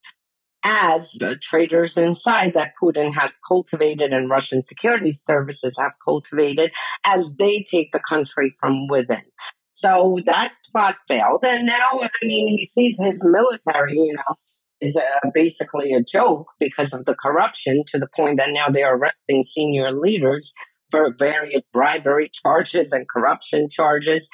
as 0.64 1.12
the 1.20 1.38
traitors 1.42 1.98
inside 1.98 2.54
that 2.54 2.74
Putin 2.82 3.14
has 3.14 3.38
cultivated 3.48 4.12
and 4.12 4.30
Russian 4.30 4.62
security 4.62 5.12
services 5.12 5.76
have 5.78 5.94
cultivated 6.04 6.72
as 7.06 7.34
they 7.36 7.64
take 7.64 7.92
the 7.92 8.00
country 8.00 8.56
from 8.60 8.88
within. 8.88 9.24
So 9.74 10.18
that 10.26 10.52
plot 10.72 10.98
failed. 11.08 11.44
And 11.44 11.66
now, 11.66 11.88
I 12.02 12.10
mean, 12.22 12.50
he 12.50 12.70
sees 12.76 13.00
his 13.00 13.24
military, 13.24 13.94
you 13.94 14.16
know, 14.16 14.36
is 14.82 14.96
a, 14.96 15.32
basically 15.34 15.94
a 15.94 16.04
joke 16.04 16.52
because 16.60 16.94
of 16.94 17.06
the 17.06 17.16
corruption 17.16 17.84
to 17.88 18.00
the 18.00 18.08
point 18.14 18.38
that 18.38 18.52
now 18.52 18.68
they're 18.68 18.96
arresting 18.96 19.44
senior 19.44 19.92
leaders 19.92 20.54
for 20.92 21.14
various 21.18 21.62
bribery 21.72 22.30
charges 22.30 22.92
and 22.92 23.08
corruption 23.08 23.70
charges. 23.70 24.28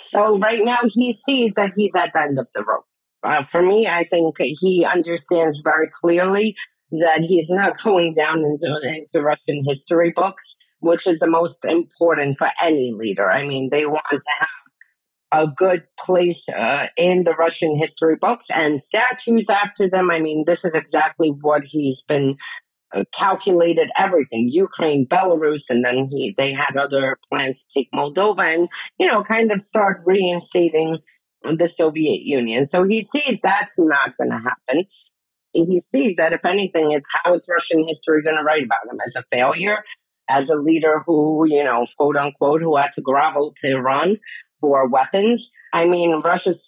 So 0.00 0.38
right 0.38 0.64
now 0.64 0.80
he 0.86 1.12
sees 1.12 1.54
that 1.54 1.72
he's 1.76 1.94
at 1.94 2.12
the 2.14 2.20
end 2.20 2.38
of 2.38 2.48
the 2.54 2.64
rope. 2.64 2.84
Uh, 3.22 3.42
for 3.42 3.62
me, 3.62 3.86
I 3.86 4.04
think 4.04 4.36
he 4.38 4.84
understands 4.84 5.60
very 5.60 5.88
clearly 5.92 6.56
that 6.92 7.20
he's 7.20 7.50
not 7.50 7.82
going 7.82 8.14
down 8.14 8.38
into, 8.38 8.80
into 8.84 9.22
Russian 9.22 9.64
history 9.66 10.12
books, 10.14 10.56
which 10.80 11.06
is 11.06 11.18
the 11.18 11.28
most 11.28 11.64
important 11.64 12.38
for 12.38 12.48
any 12.62 12.92
leader. 12.92 13.30
I 13.30 13.46
mean, 13.46 13.70
they 13.70 13.86
want 13.86 14.04
to 14.10 14.20
have 14.38 14.48
a 15.30 15.46
good 15.46 15.84
place 15.98 16.48
uh, 16.48 16.86
in 16.96 17.24
the 17.24 17.34
Russian 17.34 17.76
history 17.78 18.16
books 18.16 18.46
and 18.52 18.80
statues 18.80 19.50
after 19.50 19.88
them. 19.88 20.10
I 20.10 20.20
mean, 20.20 20.44
this 20.46 20.64
is 20.64 20.72
exactly 20.74 21.36
what 21.40 21.64
he's 21.64 22.02
been 22.02 22.36
uh, 22.94 23.04
calculated 23.12 23.90
everything 23.98 24.48
Ukraine, 24.48 25.06
Belarus, 25.06 25.64
and 25.68 25.84
then 25.84 26.08
he 26.10 26.32
they 26.36 26.54
had 26.54 26.76
other 26.78 27.18
plans 27.30 27.66
to 27.66 27.80
take 27.80 27.92
Moldova 27.92 28.54
and 28.54 28.68
you 28.98 29.06
know 29.06 29.22
kind 29.22 29.52
of 29.52 29.60
start 29.60 30.00
reinstating 30.06 30.98
the 31.42 31.68
Soviet 31.68 32.22
Union. 32.22 32.66
So 32.66 32.84
he 32.84 33.02
sees 33.02 33.40
that's 33.40 33.72
not 33.78 34.16
going 34.16 34.30
to 34.30 34.38
happen. 34.38 34.86
He 35.52 35.80
sees 35.92 36.16
that 36.16 36.32
if 36.32 36.44
anything, 36.44 36.92
it's 36.92 37.08
how 37.10 37.34
is 37.34 37.48
Russian 37.48 37.86
history 37.88 38.22
going 38.22 38.36
to 38.36 38.42
write 38.42 38.64
about 38.64 38.86
him 38.90 38.98
as 39.06 39.16
a 39.16 39.24
failure, 39.30 39.82
as 40.28 40.50
a 40.50 40.56
leader 40.56 41.02
who 41.06 41.46
you 41.48 41.64
know 41.64 41.86
quote 41.98 42.16
unquote 42.16 42.60
who 42.60 42.76
had 42.76 42.92
to 42.94 43.02
grovel 43.02 43.54
to 43.58 43.70
Iran 43.70 44.18
for 44.60 44.88
weapons. 44.88 45.50
I 45.72 45.86
mean, 45.86 46.20
Russia's 46.20 46.66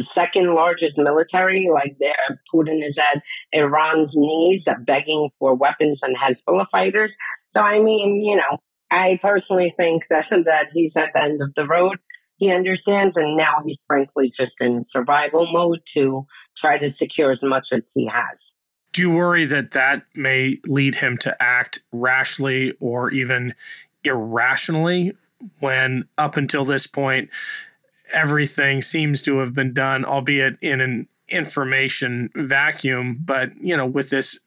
second 0.00 0.54
largest 0.54 0.98
military, 0.98 1.68
like 1.72 1.96
there, 1.98 2.40
Putin 2.52 2.86
is 2.86 2.98
at 2.98 3.22
Iran's 3.52 4.12
knees 4.14 4.66
uh, 4.68 4.74
begging 4.80 5.30
for 5.38 5.54
weapons 5.54 6.00
and 6.02 6.16
Hezbollah 6.16 6.68
fighters. 6.70 7.16
So, 7.48 7.60
I 7.60 7.80
mean, 7.80 8.22
you 8.24 8.36
know, 8.36 8.58
I 8.90 9.18
personally 9.20 9.74
think 9.76 10.04
that, 10.10 10.28
that 10.28 10.68
he's 10.72 10.96
at 10.96 11.12
the 11.12 11.22
end 11.22 11.42
of 11.42 11.54
the 11.54 11.66
road. 11.66 11.98
He 12.38 12.52
understands, 12.52 13.16
and 13.16 13.36
now 13.36 13.62
he's 13.66 13.78
frankly 13.86 14.30
just 14.30 14.60
in 14.60 14.84
survival 14.84 15.50
mode 15.50 15.82
to 15.94 16.26
try 16.56 16.78
to 16.78 16.88
secure 16.88 17.30
as 17.30 17.42
much 17.42 17.72
as 17.72 17.90
he 17.92 18.06
has. 18.06 18.38
Do 18.92 19.02
you 19.02 19.10
worry 19.10 19.44
that 19.46 19.72
that 19.72 20.04
may 20.14 20.58
lead 20.64 20.94
him 20.94 21.18
to 21.18 21.42
act 21.42 21.80
rashly 21.92 22.72
or 22.80 23.10
even 23.10 23.54
irrationally 24.04 25.12
when 25.60 26.06
up 26.16 26.36
until 26.36 26.64
this 26.64 26.86
point 26.86 27.28
everything 28.12 28.80
seems 28.80 29.22
to 29.22 29.38
have 29.38 29.52
been 29.52 29.74
done 29.74 30.04
albeit 30.04 30.56
in 30.62 30.80
an 30.80 31.06
information 31.28 32.30
vacuum 32.34 33.18
but 33.20 33.50
you 33.60 33.76
know 33.76 33.86
with 33.86 34.10
this 34.10 34.38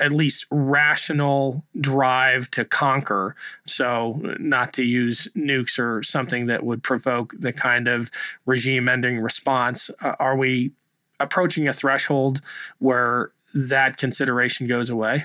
at 0.00 0.12
least 0.12 0.46
rational 0.50 1.64
drive 1.80 2.50
to 2.50 2.64
conquer 2.64 3.34
so 3.64 4.20
not 4.38 4.72
to 4.72 4.82
use 4.82 5.28
nukes 5.36 5.78
or 5.78 6.02
something 6.02 6.46
that 6.46 6.64
would 6.64 6.82
provoke 6.82 7.34
the 7.38 7.52
kind 7.52 7.88
of 7.88 8.10
regime 8.44 8.88
ending 8.88 9.20
response 9.20 9.90
uh, 10.02 10.14
are 10.18 10.36
we 10.36 10.72
approaching 11.20 11.66
a 11.66 11.72
threshold 11.72 12.40
where 12.78 13.30
that 13.54 13.96
consideration 13.96 14.66
goes 14.66 14.90
away 14.90 15.24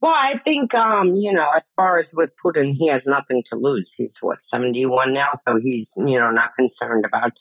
well, 0.00 0.14
I 0.14 0.36
think, 0.36 0.74
um, 0.74 1.08
you 1.08 1.32
know, 1.32 1.48
as 1.56 1.62
far 1.74 1.98
as 1.98 2.12
with 2.14 2.32
Putin, 2.36 2.74
he 2.74 2.88
has 2.88 3.06
nothing 3.06 3.42
to 3.46 3.56
lose. 3.56 3.94
He's 3.94 4.18
what, 4.20 4.44
71 4.44 5.12
now? 5.12 5.30
So 5.48 5.58
he's, 5.58 5.90
you 5.96 6.18
know, 6.18 6.30
not 6.30 6.54
concerned 6.54 7.06
about 7.06 7.32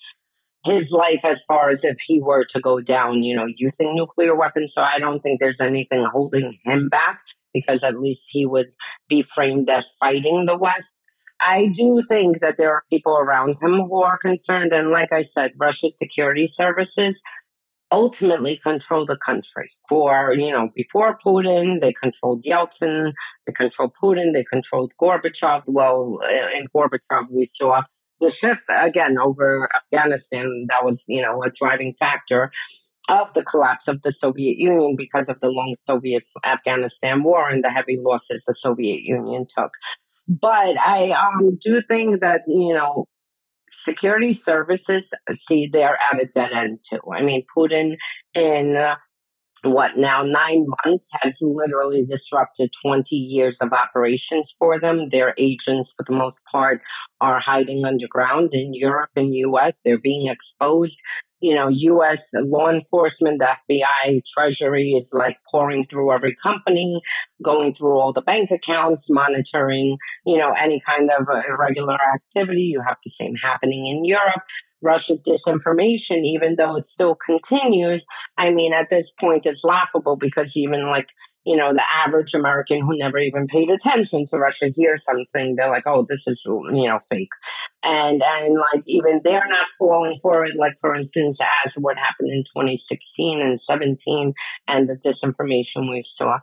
his 0.65 0.91
life 0.91 1.23
as 1.23 1.43
far 1.43 1.69
as 1.69 1.83
if 1.83 1.99
he 2.01 2.19
were 2.21 2.43
to 2.45 2.59
go 2.59 2.81
down, 2.81 3.23
you 3.23 3.35
know, 3.35 3.47
using 3.55 3.95
nuclear 3.95 4.35
weapons. 4.35 4.73
So 4.73 4.81
I 4.81 4.99
don't 4.99 5.21
think 5.21 5.39
there's 5.39 5.61
anything 5.61 6.03
holding 6.11 6.57
him 6.65 6.89
back 6.89 7.21
because 7.53 7.83
at 7.83 7.99
least 7.99 8.25
he 8.29 8.45
would 8.45 8.73
be 9.07 9.21
framed 9.21 9.69
as 9.69 9.93
fighting 9.99 10.45
the 10.45 10.57
West. 10.57 10.93
I 11.39 11.67
do 11.67 12.03
think 12.09 12.41
that 12.41 12.55
there 12.57 12.71
are 12.73 12.83
people 12.89 13.15
around 13.15 13.55
him 13.61 13.73
who 13.73 14.01
are 14.01 14.17
concerned. 14.17 14.73
And 14.73 14.89
like 14.89 15.11
I 15.11 15.21
said, 15.21 15.53
Russia's 15.57 15.97
security 15.97 16.47
services 16.47 17.21
ultimately 17.91 18.57
control 18.57 19.05
the 19.05 19.17
country. 19.17 19.69
For, 19.87 20.33
you 20.33 20.51
know, 20.51 20.69
before 20.73 21.17
Putin, 21.23 21.81
they 21.81 21.93
controlled 21.93 22.43
Yeltsin, 22.43 23.13
they 23.45 23.53
controlled 23.53 23.93
Putin, 24.01 24.33
they 24.33 24.43
controlled 24.43 24.93
Gorbachev. 25.01 25.63
Well, 25.67 26.19
uh, 26.23 26.27
in 26.27 26.67
Gorbachev, 26.75 27.29
we 27.29 27.49
saw 27.53 27.83
the 28.19 28.31
shift 28.31 28.63
again 28.69 29.17
over 29.19 29.69
Afghanistan. 29.75 30.67
That 30.69 30.85
was, 30.85 31.03
you 31.07 31.21
know, 31.21 31.43
a 31.43 31.51
driving 31.51 31.95
factor 31.99 32.51
of 33.07 33.33
the 33.33 33.43
collapse 33.43 33.87
of 33.87 34.01
the 34.01 34.11
Soviet 34.11 34.57
Union 34.57 34.95
because 34.97 35.29
of 35.29 35.39
the 35.39 35.49
long 35.49 35.75
Soviet 35.87 36.23
Afghanistan 36.43 37.23
war 37.23 37.49
and 37.49 37.63
the 37.63 37.69
heavy 37.69 37.97
losses 37.99 38.43
the 38.45 38.55
Soviet 38.55 39.01
Union 39.03 39.45
took. 39.47 39.71
But 40.27 40.77
I 40.79 41.11
um, 41.11 41.57
do 41.61 41.81
think 41.87 42.21
that, 42.21 42.41
you 42.47 42.73
know, 42.73 43.05
security 43.71 44.33
services 44.33 45.13
see 45.33 45.67
they're 45.67 45.99
at 46.11 46.19
a 46.19 46.25
dead 46.25 46.51
end 46.51 46.79
too. 46.89 47.01
I 47.13 47.21
mean, 47.21 47.43
Putin 47.55 47.97
in 48.33 48.75
uh, 48.75 48.95
what 49.65 49.97
now 49.97 50.23
nine 50.23 50.65
months 50.85 51.09
has 51.21 51.37
literally 51.41 52.01
disrupted 52.07 52.71
20 52.85 53.15
years 53.15 53.59
of 53.61 53.73
operations 53.73 54.55
for 54.59 54.79
them. 54.79 55.09
Their 55.09 55.33
agents, 55.37 55.93
for 55.95 56.03
the 56.07 56.15
most 56.15 56.43
part, 56.51 56.81
are 57.21 57.39
hiding 57.39 57.85
underground 57.85 58.53
in 58.53 58.73
Europe 58.73 59.11
and 59.15 59.33
US. 59.35 59.73
They're 59.83 59.97
being 59.97 60.27
exposed 60.27 60.99
you 61.45 61.53
know, 61.53 61.67
U.S. 61.67 62.29
law 62.33 62.69
enforcement, 62.69 63.39
FBI, 63.41 64.21
Treasury 64.33 64.93
is 64.93 65.11
like 65.13 65.37
pouring 65.51 65.83
through 65.83 66.11
every 66.11 66.35
company, 66.41 67.01
going 67.43 67.75
through 67.75 67.99
all 67.99 68.13
the 68.13 68.23
bank 68.23 68.49
accounts, 68.49 69.05
monitoring, 69.09 69.97
you 70.25 70.37
know, 70.39 70.53
any 70.57 70.79
kind 70.79 71.11
of 71.11 71.27
irregular 71.47 71.97
activity. 72.15 72.63
You 72.63 72.81
have 72.81 72.97
the 73.03 73.11
same 73.11 73.35
happening 73.35 73.85
in 73.85 74.05
Europe. 74.05 74.41
Russia's 74.85 75.21
disinformation, 75.23 76.23
even 76.23 76.55
though 76.55 76.77
it 76.77 76.85
still 76.85 77.15
continues, 77.15 78.05
I 78.37 78.51
mean, 78.51 78.73
at 78.73 78.89
this 78.89 79.11
point, 79.19 79.45
it's 79.45 79.63
laughable 79.63 80.17
because 80.17 80.55
even 80.55 80.87
like 80.89 81.09
you 81.45 81.55
know, 81.55 81.73
the 81.73 81.83
average 81.93 82.33
American 82.33 82.81
who 82.81 82.97
never 82.97 83.19
even 83.19 83.45
paid 83.45 83.69
attention 83.69 84.25
to 84.25 84.37
Russia 84.37 84.71
hears 84.75 85.03
something, 85.03 85.55
they're 85.55 85.69
like, 85.69 85.85
oh, 85.85 86.03
this 86.09 86.27
is, 86.27 86.41
you 86.45 86.87
know, 86.87 86.99
fake. 87.09 87.29
And, 87.83 88.21
and 88.23 88.57
like, 88.73 88.83
even 88.87 89.21
they're 89.23 89.45
not 89.47 89.67
falling 89.77 90.19
for 90.23 90.43
it. 90.43 90.55
Like, 90.55 90.73
for 90.81 90.95
instance, 90.95 91.39
as 91.63 91.75
what 91.75 91.99
happened 91.99 92.31
in 92.31 92.43
2016 92.45 93.41
and 93.41 93.61
17 93.61 94.33
and 94.67 94.89
the 94.89 94.97
disinformation 94.97 95.89
we 95.91 96.01
saw. 96.01 96.39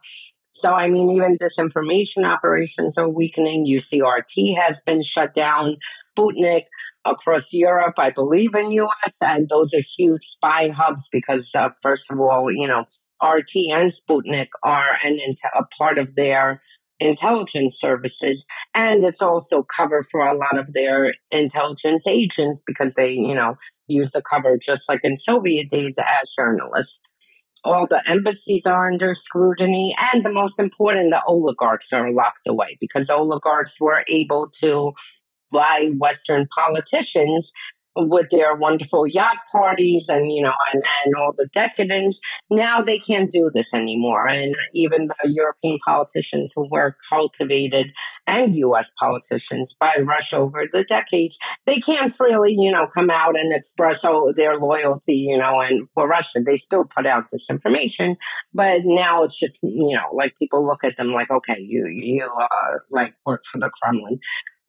So, 0.52 0.72
I 0.72 0.88
mean, 0.88 1.10
even 1.10 1.36
disinformation 1.36 2.24
operations 2.24 2.96
are 2.96 3.08
weakening. 3.08 3.66
you 3.66 3.80
see 3.80 4.02
RT 4.02 4.56
has 4.56 4.82
been 4.82 5.02
shut 5.02 5.34
down. 5.34 5.78
Sputnik 6.16 6.66
across 7.04 7.52
Europe, 7.52 7.94
I 7.98 8.10
believe 8.10 8.54
in 8.54 8.72
US, 8.72 9.12
and 9.20 9.48
those 9.48 9.72
are 9.74 9.80
huge 9.80 10.24
spy 10.24 10.68
hubs 10.68 11.08
because, 11.10 11.50
uh, 11.54 11.70
first 11.82 12.10
of 12.10 12.20
all, 12.20 12.50
you 12.50 12.68
know, 12.68 12.86
RT 13.22 13.70
and 13.72 13.92
Sputnik 13.92 14.48
are 14.62 14.98
an 15.04 15.18
a 15.54 15.64
part 15.78 15.98
of 15.98 16.14
their 16.16 16.62
intelligence 17.00 17.78
services, 17.78 18.44
and 18.74 19.04
it's 19.04 19.22
also 19.22 19.64
cover 19.76 20.04
for 20.10 20.20
a 20.20 20.36
lot 20.36 20.58
of 20.58 20.72
their 20.72 21.14
intelligence 21.30 22.06
agents 22.06 22.62
because 22.66 22.94
they, 22.94 23.12
you 23.12 23.34
know, 23.34 23.56
use 23.88 24.12
the 24.12 24.22
cover 24.22 24.56
just 24.60 24.88
like 24.88 25.00
in 25.02 25.16
Soviet 25.16 25.70
days 25.70 25.98
as 25.98 26.30
journalists. 26.36 27.00
All 27.64 27.86
the 27.86 28.02
embassies 28.10 28.66
are 28.66 28.90
under 28.90 29.14
scrutiny, 29.14 29.94
and 30.12 30.24
the 30.24 30.32
most 30.32 30.58
important, 30.58 31.10
the 31.10 31.22
oligarchs 31.26 31.92
are 31.92 32.12
locked 32.12 32.48
away 32.48 32.76
because 32.80 33.08
oligarchs 33.08 33.76
were 33.80 34.04
able 34.08 34.50
to 34.60 34.92
buy 35.52 35.90
Western 35.98 36.48
politicians 36.48 37.52
with 37.96 38.30
their 38.30 38.54
wonderful 38.56 39.06
yacht 39.06 39.36
parties 39.50 40.08
and 40.08 40.32
you 40.32 40.42
know 40.42 40.54
and, 40.72 40.82
and 41.04 41.14
all 41.14 41.32
the 41.36 41.48
decadence. 41.52 42.20
Now 42.50 42.80
they 42.82 42.98
can't 42.98 43.30
do 43.30 43.50
this 43.52 43.74
anymore. 43.74 44.28
And 44.28 44.54
even 44.72 45.08
the 45.08 45.30
european 45.30 45.78
politicians 45.84 46.52
who 46.54 46.68
were 46.70 46.96
cultivated 47.08 47.92
and 48.26 48.54
us 48.54 48.92
politicians 48.98 49.74
by 49.78 49.96
russia 50.02 50.36
over 50.36 50.66
the 50.70 50.84
decades 50.84 51.38
they 51.66 51.80
can't 51.80 52.14
freely 52.16 52.54
you 52.58 52.70
know 52.70 52.86
come 52.94 53.10
out 53.10 53.38
and 53.38 53.52
express 53.52 54.00
oh, 54.04 54.32
their 54.36 54.56
loyalty 54.56 55.16
you 55.16 55.36
know 55.36 55.60
and 55.60 55.88
for 55.94 56.08
russia. 56.08 56.40
They 56.44 56.56
still 56.56 56.84
put 56.84 57.06
out 57.06 57.26
disinformation 57.32 58.16
but 58.54 58.82
now 58.84 59.22
it's 59.24 59.38
just 59.38 59.58
you 59.62 59.94
know 59.94 60.08
like 60.12 60.38
people 60.38 60.66
look 60.66 60.84
at 60.84 60.96
them 60.96 61.12
like 61.12 61.30
okay 61.30 61.60
you 61.60 61.86
you 61.86 62.28
uh, 62.40 62.78
like 62.90 63.14
work 63.26 63.44
for 63.50 63.58
the 63.58 63.70
kremlin 63.70 64.20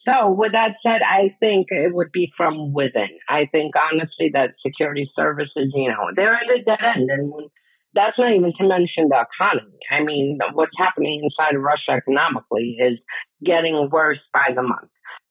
so, 0.06 0.32
with 0.32 0.52
that 0.52 0.76
said, 0.86 1.02
I 1.02 1.36
think 1.40 1.68
it 1.70 1.94
would 1.94 2.12
be 2.12 2.32
from 2.36 2.74
within. 2.74 3.10
I 3.30 3.46
think 3.46 3.74
honestly 3.78 4.30
that 4.34 4.54
security 4.54 5.06
services, 5.06 5.74
you 5.76 5.90
know, 5.90 6.12
they're 6.14 6.34
at 6.34 6.52
a 6.52 6.62
dead 6.62 6.82
end. 6.82 7.10
And 7.10 7.50
that's 7.94 8.20
not 8.20 8.34
even 8.34 8.52
to 8.54 8.68
mention 8.68 9.08
the 9.08 9.26
economy. 9.32 9.78
I 9.90 10.04
mean, 10.04 10.40
what's 10.52 10.78
happening 10.78 11.22
inside 11.24 11.56
of 11.56 11.62
Russia 11.62 11.92
economically 11.92 12.76
is 12.80 13.06
getting 13.44 13.90
worse 13.90 14.28
by 14.34 14.52
the 14.54 14.64
month. 14.64 14.90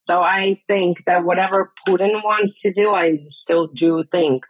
So, 0.08 0.22
I 0.22 0.62
think 0.68 1.04
that 1.04 1.24
whatever 1.24 1.72
Putin 1.86 2.14
wants 2.24 2.62
to 2.62 2.72
do, 2.72 2.94
I 2.94 3.18
still 3.28 3.66
do 3.66 4.04
think 4.10 4.46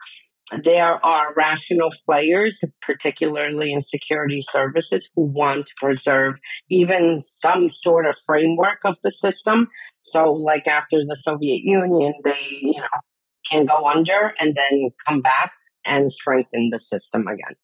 there 0.62 1.05
are 1.05 1.35
rational 1.35 1.91
players, 2.07 2.62
particularly 2.83 3.73
in 3.73 3.81
security 3.81 4.43
services, 4.43 5.11
who 5.15 5.23
want 5.23 5.67
to 5.67 5.75
preserve 5.79 6.38
even 6.69 7.21
some 7.21 7.69
sort 7.69 8.07
of 8.07 8.17
framework 8.27 8.79
of 8.85 8.97
the 9.03 9.11
system. 9.11 9.69
So, 10.03 10.33
like 10.33 10.67
after 10.67 10.99
the 10.99 11.17
Soviet 11.17 11.61
Union, 11.62 12.15
they, 12.25 12.47
you 12.51 12.81
know, 12.81 13.01
can 13.51 13.67
go 13.67 13.87
under 13.87 14.35
and 14.38 14.55
then 14.55 14.91
come 15.07 15.21
back 15.21 15.53
and 15.85 16.11
strengthen 16.12 16.71
the 16.71 16.79
system 16.79 17.27
again. 17.27 17.57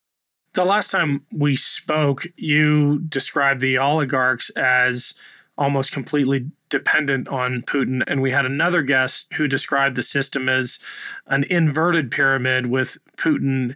The 0.54 0.64
last 0.64 0.90
time 0.90 1.24
we 1.32 1.56
spoke, 1.56 2.26
you 2.36 3.00
described 3.00 3.60
the 3.60 3.78
oligarchs 3.78 4.50
as 4.50 5.14
almost 5.58 5.92
completely 5.92 6.46
dependent 6.70 7.28
on 7.28 7.62
Putin. 7.62 8.02
And 8.06 8.22
we 8.22 8.30
had 8.30 8.46
another 8.46 8.80
guest 8.82 9.26
who 9.34 9.48
described 9.48 9.96
the 9.96 10.02
system 10.02 10.48
as 10.48 10.78
an 11.26 11.44
inverted 11.50 12.10
pyramid 12.10 12.66
with 12.66 12.96
Putin 13.16 13.74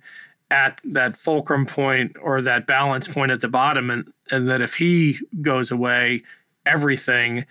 at 0.50 0.80
that 0.84 1.16
fulcrum 1.16 1.66
point 1.66 2.16
or 2.22 2.40
that 2.40 2.66
balance 2.66 3.08
point 3.08 3.32
at 3.32 3.40
the 3.40 3.48
bottom. 3.48 3.90
And, 3.90 4.12
and 4.30 4.48
that 4.48 4.60
if 4.60 4.74
he 4.74 5.18
goes 5.40 5.70
away, 5.70 6.22
everything 6.64 7.44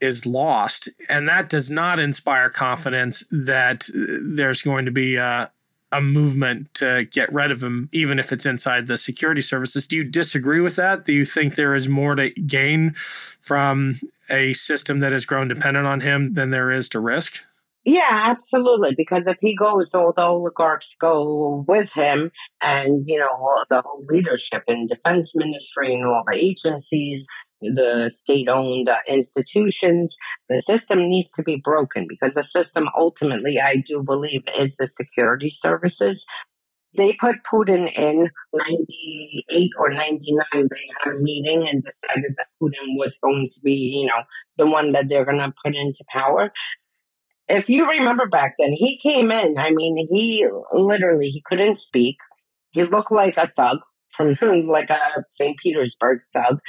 is 0.00 0.26
lost. 0.26 0.88
And 1.08 1.28
that 1.28 1.48
does 1.48 1.70
not 1.70 1.98
inspire 1.98 2.50
confidence 2.50 3.24
that 3.30 3.88
there's 3.94 4.60
going 4.60 4.84
to 4.84 4.90
be 4.90 5.16
a, 5.16 5.50
a 5.92 6.00
movement 6.00 6.72
to 6.74 7.04
get 7.10 7.32
rid 7.32 7.50
of 7.50 7.62
him, 7.62 7.88
even 7.92 8.18
if 8.18 8.32
it's 8.32 8.46
inside 8.46 8.86
the 8.86 8.96
security 8.96 9.42
services. 9.42 9.86
Do 9.86 9.96
you 9.96 10.04
disagree 10.04 10.60
with 10.60 10.76
that? 10.76 11.04
Do 11.04 11.12
you 11.12 11.24
think 11.24 11.54
there 11.54 11.74
is 11.74 11.88
more 11.88 12.14
to 12.14 12.30
gain 12.30 12.94
from 12.94 13.94
a 14.30 14.54
system 14.54 15.00
that 15.00 15.12
has 15.12 15.26
grown 15.26 15.48
dependent 15.48 15.86
on 15.86 16.00
him 16.00 16.34
than 16.34 16.50
there 16.50 16.70
is 16.70 16.88
to 16.90 17.00
risk? 17.00 17.42
Yeah, 17.84 18.08
absolutely. 18.10 18.94
Because 18.96 19.26
if 19.26 19.38
he 19.40 19.56
goes, 19.56 19.92
all 19.92 20.12
the 20.12 20.24
oligarchs 20.24 20.94
go 21.00 21.64
with 21.66 21.92
him, 21.92 22.30
and 22.62 23.06
you 23.06 23.18
know 23.18 23.64
the 23.70 23.82
whole 23.82 24.04
leadership 24.08 24.62
and 24.68 24.88
defense 24.88 25.32
ministry 25.34 25.94
and 25.94 26.06
all 26.06 26.22
the 26.26 26.36
agencies 26.36 27.26
the 27.62 28.10
state 28.10 28.48
owned 28.48 28.88
uh, 28.88 28.96
institutions. 29.08 30.16
The 30.48 30.62
system 30.62 31.00
needs 31.00 31.30
to 31.32 31.42
be 31.42 31.56
broken 31.56 32.06
because 32.08 32.34
the 32.34 32.44
system 32.44 32.88
ultimately, 32.96 33.60
I 33.60 33.76
do 33.76 34.02
believe, 34.02 34.42
is 34.58 34.76
the 34.76 34.86
security 34.86 35.50
services. 35.50 36.24
They 36.94 37.14
put 37.14 37.36
Putin 37.50 37.90
in 37.96 38.28
98 38.52 39.70
or 39.78 39.90
99. 39.90 40.44
They 40.52 40.90
had 41.00 41.12
a 41.12 41.18
meeting 41.18 41.68
and 41.68 41.82
decided 41.82 42.34
that 42.36 42.48
Putin 42.62 42.98
was 42.98 43.18
going 43.22 43.48
to 43.50 43.60
be, 43.64 43.72
you 43.72 44.08
know, 44.08 44.22
the 44.58 44.66
one 44.66 44.92
that 44.92 45.08
they're 45.08 45.24
going 45.24 45.38
to 45.38 45.54
put 45.64 45.74
into 45.74 46.04
power. 46.12 46.52
If 47.48 47.70
you 47.70 47.88
remember 47.88 48.26
back 48.28 48.56
then, 48.58 48.72
he 48.72 48.98
came 48.98 49.30
in. 49.30 49.58
I 49.58 49.70
mean, 49.70 50.06
he 50.10 50.46
literally, 50.72 51.30
he 51.30 51.42
couldn't 51.46 51.76
speak. 51.76 52.16
He 52.72 52.82
looked 52.84 53.12
like 53.12 53.36
a 53.36 53.50
thug 53.54 53.78
from 54.14 54.34
like 54.66 54.90
a 54.90 55.24
St. 55.30 55.56
Petersburg 55.58 56.20
thug. 56.32 56.60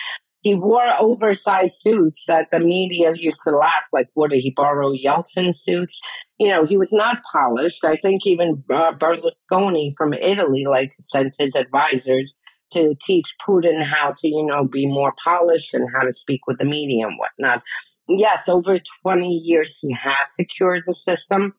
He 0.43 0.55
wore 0.55 0.93
oversized 0.99 1.77
suits 1.79 2.25
that 2.27 2.49
the 2.51 2.59
media 2.59 3.13
used 3.15 3.39
to 3.47 3.55
laugh 3.55 3.87
like, 3.93 4.09
what 4.13 4.31
did 4.31 4.41
he 4.41 4.51
borrow 4.51 4.91
Yeltsin 4.91 5.55
suits? 5.55 5.99
You 6.37 6.49
know, 6.49 6.65
he 6.65 6.77
was 6.77 6.91
not 6.91 7.23
polished. 7.31 7.83
I 7.85 7.95
think 7.95 8.27
even 8.27 8.63
uh, 8.69 8.91
Berlusconi 8.93 9.93
from 9.97 10.13
Italy 10.13 10.65
like 10.69 10.93
sent 10.99 11.35
his 11.39 11.55
advisors 11.55 12.35
to 12.73 12.93
teach 13.01 13.35
Putin 13.47 13.83
how 13.83 14.13
to, 14.17 14.27
you 14.27 14.45
know, 14.45 14.65
be 14.65 14.85
more 14.85 15.13
polished 15.23 15.73
and 15.73 15.87
how 15.95 16.03
to 16.03 16.13
speak 16.13 16.41
with 16.45 16.57
the 16.57 16.65
media 16.65 17.07
and 17.07 17.17
whatnot. 17.17 17.63
Yes, 18.09 18.49
over 18.49 18.79
20 19.03 19.29
years 19.29 19.77
he 19.79 19.93
has 19.93 20.27
secured 20.35 20.83
the 20.85 20.93
system, 20.93 21.53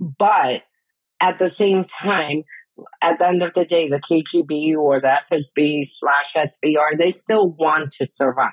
but 0.00 0.62
at 1.20 1.38
the 1.38 1.50
same 1.50 1.84
time, 1.84 2.44
at 3.00 3.18
the 3.18 3.28
end 3.28 3.42
of 3.42 3.54
the 3.54 3.64
day, 3.64 3.88
the 3.88 4.00
KGB 4.00 4.76
or 4.76 5.00
the 5.00 5.18
FSB 5.30 5.86
slash 5.86 6.34
SVR, 6.34 6.98
they 6.98 7.10
still 7.10 7.50
want 7.50 7.92
to 7.92 8.06
survive. 8.06 8.52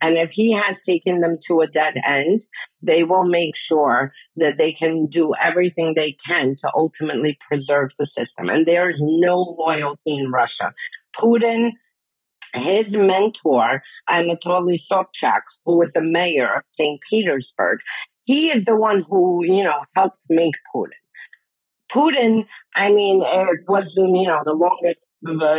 And 0.00 0.16
if 0.16 0.30
he 0.30 0.52
has 0.52 0.80
taken 0.80 1.20
them 1.20 1.38
to 1.48 1.60
a 1.60 1.66
dead 1.66 1.96
end, 2.04 2.42
they 2.82 3.02
will 3.02 3.26
make 3.26 3.56
sure 3.56 4.12
that 4.36 4.58
they 4.58 4.72
can 4.72 5.06
do 5.06 5.32
everything 5.40 5.94
they 5.94 6.12
can 6.12 6.54
to 6.56 6.70
ultimately 6.74 7.36
preserve 7.48 7.90
the 7.98 8.06
system. 8.06 8.48
And 8.48 8.66
there 8.66 8.88
is 8.88 9.00
no 9.02 9.36
loyalty 9.36 10.16
in 10.16 10.30
Russia. 10.30 10.72
Putin, 11.16 11.72
his 12.54 12.96
mentor, 12.96 13.82
Anatoly 14.08 14.78
Sobchak, 14.80 15.42
who 15.64 15.78
was 15.78 15.92
the 15.92 16.02
mayor 16.02 16.56
of 16.56 16.62
St. 16.72 17.00
Petersburg, 17.08 17.80
he 18.22 18.50
is 18.50 18.64
the 18.64 18.76
one 18.76 19.02
who, 19.08 19.44
you 19.44 19.64
know, 19.64 19.84
helped 19.94 20.20
make 20.28 20.54
Putin. 20.74 20.90
Putin, 21.92 22.46
I 22.74 22.90
mean, 22.90 23.22
it 23.24 23.60
was 23.68 23.94
the, 23.94 24.02
you 24.02 24.26
know 24.26 24.40
the 24.44 24.52
longest 24.52 25.08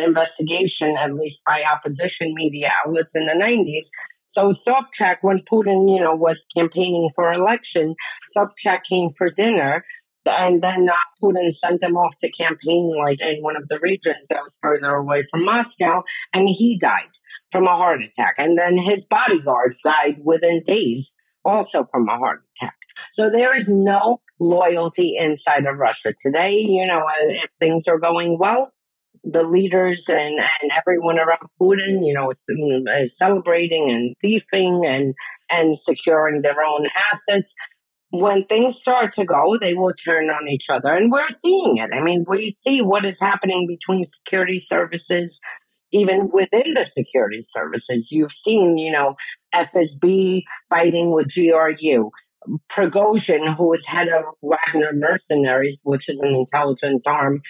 investigation, 0.06 0.96
at 0.98 1.14
least 1.14 1.42
by 1.46 1.64
opposition 1.64 2.34
media 2.36 2.72
outlets 2.86 3.16
in 3.16 3.26
the 3.26 3.34
90s. 3.34 3.86
So 4.28 4.52
Sobchak, 4.52 5.18
when 5.22 5.40
Putin, 5.40 5.90
you 5.92 6.02
know, 6.02 6.16
was 6.16 6.46
campaigning 6.56 7.10
for 7.16 7.32
election, 7.32 7.96
Sobchak 8.36 8.84
came 8.90 9.10
for 9.18 9.32
dinner, 9.32 9.84
and 10.26 10.62
then 10.62 10.88
uh, 10.90 10.96
Putin 11.24 11.54
sent 11.56 11.82
him 11.82 11.96
off 11.96 12.16
to 12.20 12.30
campaign 12.32 12.94
like 12.98 13.22
in 13.22 13.42
one 13.42 13.56
of 13.56 13.68
the 13.68 13.80
regions 13.82 14.28
that 14.30 14.42
was 14.42 14.54
further 14.62 14.96
away 14.96 15.24
from 15.32 15.46
Moscow, 15.46 16.04
and 16.34 16.50
he 16.50 16.78
died 16.78 17.10
from 17.52 17.66
a 17.66 17.76
heart 17.76 18.04
attack. 18.04 18.36
And 18.38 18.58
then 18.58 18.78
his 18.78 19.06
bodyguards 19.06 19.80
died 19.84 20.18
within 20.24 20.62
days, 20.64 21.12
also 21.46 21.86
from 21.90 22.08
a 22.10 22.18
heart 22.18 22.44
attack. 22.56 22.76
So 23.12 23.30
there 23.30 23.56
is 23.56 23.70
no 23.70 24.22
loyalty 24.40 25.16
inside 25.18 25.66
of 25.66 25.78
Russia. 25.78 26.14
Today, 26.20 26.58
you 26.58 26.86
know, 26.88 27.00
uh, 27.00 27.44
if 27.44 27.50
things 27.60 27.88
are 27.88 28.00
going 28.00 28.38
well, 28.38 28.72
the 29.24 29.44
leaders 29.44 30.06
and, 30.10 30.40
and 30.40 30.72
everyone 30.76 31.20
around 31.20 31.50
Putin, 31.62 32.06
you 32.06 32.14
know, 32.14 32.32
mm, 32.50 33.04
is 33.04 33.18
celebrating 33.18 33.90
and 33.90 34.16
thieving 34.22 34.86
and, 34.86 35.14
and 35.52 35.78
securing 35.78 36.42
their 36.42 36.64
own 36.64 36.88
assets. 37.14 37.54
When 38.10 38.46
things 38.46 38.78
start 38.78 39.14
to 39.14 39.26
go, 39.26 39.58
they 39.58 39.74
will 39.74 39.94
turn 39.94 40.30
on 40.30 40.48
each 40.48 40.70
other. 40.70 40.96
And 40.96 41.12
we're 41.12 41.28
seeing 41.28 41.78
it. 41.78 41.90
I 41.94 42.02
mean, 42.02 42.24
we 42.26 42.56
see 42.62 42.82
what 42.82 43.06
is 43.06 43.20
happening 43.20 43.68
between 43.68 44.06
security 44.06 44.60
services 44.60 45.42
even 45.92 46.30
within 46.32 46.74
the 46.74 46.86
security 46.86 47.42
services. 47.42 48.12
You've 48.12 48.34
seen, 48.34 48.78
you 48.78 48.92
know, 48.92 49.16
FSB 49.54 50.44
fighting 50.70 51.12
with 51.12 51.34
GRU. 51.34 52.12
Prigozhin, 52.70 53.56
who 53.56 53.70
was 53.70 53.86
head 53.86 54.10
of 54.10 54.24
Wagner 54.42 54.92
Mercenaries, 54.94 55.80
which 55.84 56.10
is 56.10 56.20
an 56.20 56.34
intelligence 56.34 57.06
arm 57.06 57.42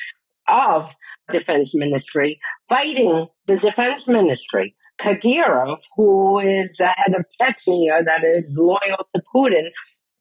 of 0.47 0.95
defense 1.32 1.76
ministry, 1.76 2.39
fighting 2.69 3.28
the 3.47 3.57
defense 3.57 4.07
ministry. 4.07 4.76
Kadyrov, 4.99 5.78
who 5.95 6.39
is 6.39 6.78
the 6.78 6.88
head 6.88 7.13
of 7.15 7.26
Chechnya, 7.39 8.03
that 8.05 8.24
is 8.24 8.57
loyal 8.59 9.07
to 9.13 9.22
Putin, 9.34 9.69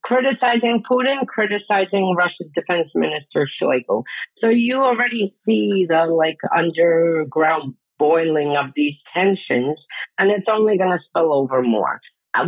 criticizing 0.02 0.82
Putin, 0.82 1.26
criticizing 1.26 2.14
Russia's 2.14 2.50
defense 2.54 2.94
minister 2.94 3.46
Shoigu. 3.46 4.04
So 4.36 4.50
you 4.50 4.82
already 4.82 5.26
see 5.28 5.86
the 5.88 6.06
like 6.06 6.38
underground 6.54 7.74
boiling 7.98 8.56
of 8.56 8.72
these 8.74 9.02
tensions, 9.06 9.86
and 10.18 10.30
it's 10.30 10.48
only 10.48 10.76
going 10.76 10.92
to 10.92 10.98
spill 10.98 11.32
over 11.32 11.62
more. 11.62 12.00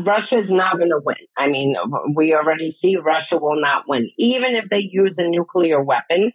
Russia 0.04 0.36
is 0.36 0.50
not 0.50 0.78
going 0.78 0.90
to 0.90 1.00
win. 1.04 1.16
I 1.36 1.48
mean, 1.48 1.76
we 2.14 2.34
already 2.34 2.70
see 2.70 2.96
Russia 2.96 3.38
will 3.38 3.60
not 3.60 3.84
win. 3.88 4.10
Even 4.18 4.54
if 4.54 4.68
they 4.68 4.80
use 4.80 5.18
a 5.18 5.28
nuclear 5.28 5.82
weapon, 5.82 6.32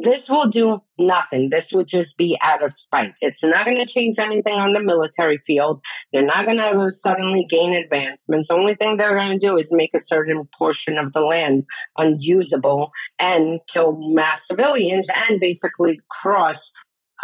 this 0.00 0.30
will 0.30 0.48
do 0.48 0.80
nothing. 0.96 1.50
This 1.50 1.72
will 1.72 1.84
just 1.84 2.16
be 2.16 2.38
out 2.40 2.62
of 2.62 2.72
spite. 2.72 3.14
It's 3.20 3.42
not 3.42 3.64
going 3.64 3.84
to 3.84 3.92
change 3.92 4.18
anything 4.20 4.54
on 4.54 4.72
the 4.72 4.80
military 4.80 5.38
field. 5.38 5.82
They're 6.12 6.22
not 6.22 6.44
going 6.44 6.58
to 6.58 6.90
suddenly 6.92 7.44
gain 7.44 7.74
advancements. 7.74 8.48
The 8.48 8.54
only 8.54 8.76
thing 8.76 8.96
they're 8.96 9.16
going 9.16 9.38
to 9.38 9.44
do 9.44 9.58
is 9.58 9.72
make 9.72 9.94
a 9.94 10.00
certain 10.00 10.48
portion 10.56 10.98
of 10.98 11.12
the 11.12 11.20
land 11.20 11.64
unusable 11.96 12.92
and 13.18 13.60
kill 13.66 13.98
mass 14.00 14.46
civilians 14.46 15.08
and 15.28 15.40
basically 15.40 16.00
cross 16.08 16.70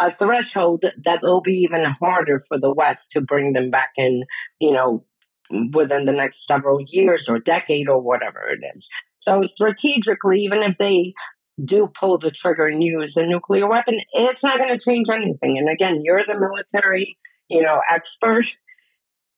a 0.01 0.11
threshold 0.11 0.83
that 1.03 1.21
will 1.21 1.39
be 1.39 1.53
even 1.53 1.85
harder 1.85 2.41
for 2.45 2.59
the 2.59 2.73
West 2.73 3.11
to 3.11 3.21
bring 3.21 3.53
them 3.53 3.69
back 3.69 3.91
in, 3.97 4.25
you 4.59 4.73
know, 4.73 5.05
within 5.73 6.05
the 6.05 6.11
next 6.11 6.45
several 6.45 6.79
years 6.81 7.27
or 7.27 7.39
decade 7.39 7.89
or 7.89 8.01
whatever 8.01 8.41
it 8.47 8.59
is. 8.75 8.89
So 9.19 9.41
strategically, 9.43 10.41
even 10.41 10.59
if 10.59 10.77
they 10.77 11.13
do 11.63 11.87
pull 11.87 12.17
the 12.17 12.31
trigger 12.31 12.67
and 12.67 12.83
use 12.83 13.17
a 13.17 13.25
nuclear 13.25 13.67
weapon, 13.67 13.99
it's 14.13 14.43
not 14.43 14.57
going 14.57 14.77
to 14.77 14.83
change 14.83 15.07
anything. 15.09 15.57
And 15.57 15.69
again, 15.69 16.01
you're 16.03 16.25
the 16.25 16.39
military, 16.39 17.17
you 17.49 17.61
know, 17.61 17.81
expert. 17.89 18.45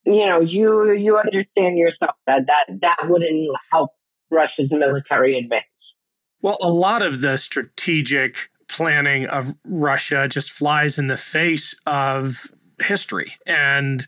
You 0.05 0.25
know, 0.25 0.39
you 0.39 0.91
you 0.93 1.17
understand 1.17 1.77
yourself 1.77 2.15
that 2.25 2.47
that 2.47 2.65
that 2.81 2.97
wouldn't 3.03 3.55
help 3.71 3.91
Russia's 4.31 4.71
military 4.71 5.37
advance. 5.37 5.95
Well, 6.41 6.57
a 6.61 6.71
lot 6.71 7.01
of 7.01 7.21
the 7.21 7.37
strategic 7.37 8.49
planning 8.69 9.25
of 9.25 9.55
Russia 9.65 10.27
just 10.27 10.51
flies 10.51 10.97
in 10.97 11.07
the 11.07 11.17
face 11.17 11.75
of 11.85 12.51
history 12.79 13.33
and 13.45 14.05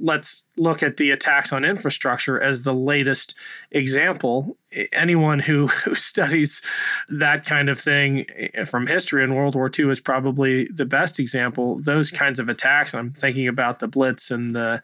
let's 0.00 0.44
look 0.56 0.82
at 0.82 0.96
the 0.96 1.10
attacks 1.10 1.52
on 1.52 1.64
infrastructure 1.64 2.40
as 2.40 2.62
the 2.62 2.74
latest 2.74 3.34
example. 3.70 4.56
Anyone 4.92 5.38
who, 5.38 5.66
who 5.84 5.94
studies 5.94 6.62
that 7.08 7.44
kind 7.44 7.68
of 7.68 7.80
thing 7.80 8.26
eh, 8.36 8.64
from 8.64 8.86
history 8.86 9.24
in 9.24 9.34
World 9.34 9.54
War 9.54 9.70
II 9.76 9.90
is 9.90 10.00
probably 10.00 10.66
the 10.66 10.86
best 10.86 11.18
example. 11.18 11.80
Those 11.80 12.10
kinds 12.10 12.38
of 12.38 12.48
attacks, 12.48 12.94
I'm 12.94 13.12
thinking 13.12 13.48
about 13.48 13.78
the 13.78 13.88
Blitz 13.88 14.30
and 14.30 14.54
the 14.54 14.82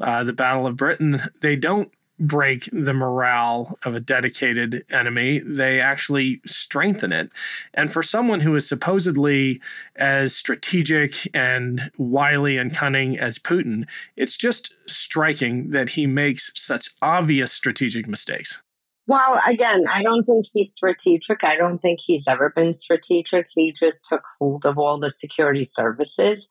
uh, 0.00 0.24
the 0.24 0.32
Battle 0.32 0.66
of 0.66 0.76
Britain, 0.76 1.18
they 1.40 1.56
don't 1.56 1.90
break 2.18 2.68
the 2.72 2.94
morale 2.94 3.78
of 3.84 3.94
a 3.94 4.00
dedicated 4.00 4.84
enemy. 4.90 5.40
They 5.40 5.80
actually 5.80 6.40
strengthen 6.46 7.12
it. 7.12 7.30
And 7.74 7.92
for 7.92 8.02
someone 8.02 8.40
who 8.40 8.54
is 8.54 8.68
supposedly 8.68 9.60
as 9.96 10.34
strategic 10.34 11.28
and 11.34 11.90
wily 11.98 12.58
and 12.58 12.74
cunning 12.74 13.18
as 13.18 13.38
Putin, 13.38 13.86
it's 14.16 14.36
just 14.36 14.72
striking 14.86 15.70
that 15.70 15.90
he 15.90 16.06
makes 16.06 16.52
such 16.54 16.90
obvious 17.02 17.52
strategic 17.52 18.06
mistakes. 18.06 18.62
Well, 19.08 19.40
again, 19.46 19.84
I 19.88 20.02
don't 20.02 20.24
think 20.24 20.46
he's 20.52 20.72
strategic. 20.72 21.44
I 21.44 21.56
don't 21.56 21.78
think 21.78 22.00
he's 22.02 22.26
ever 22.26 22.50
been 22.50 22.74
strategic. 22.74 23.46
He 23.54 23.72
just 23.72 24.04
took 24.04 24.24
hold 24.38 24.66
of 24.66 24.78
all 24.78 24.98
the 24.98 25.12
security 25.12 25.64
services. 25.64 26.48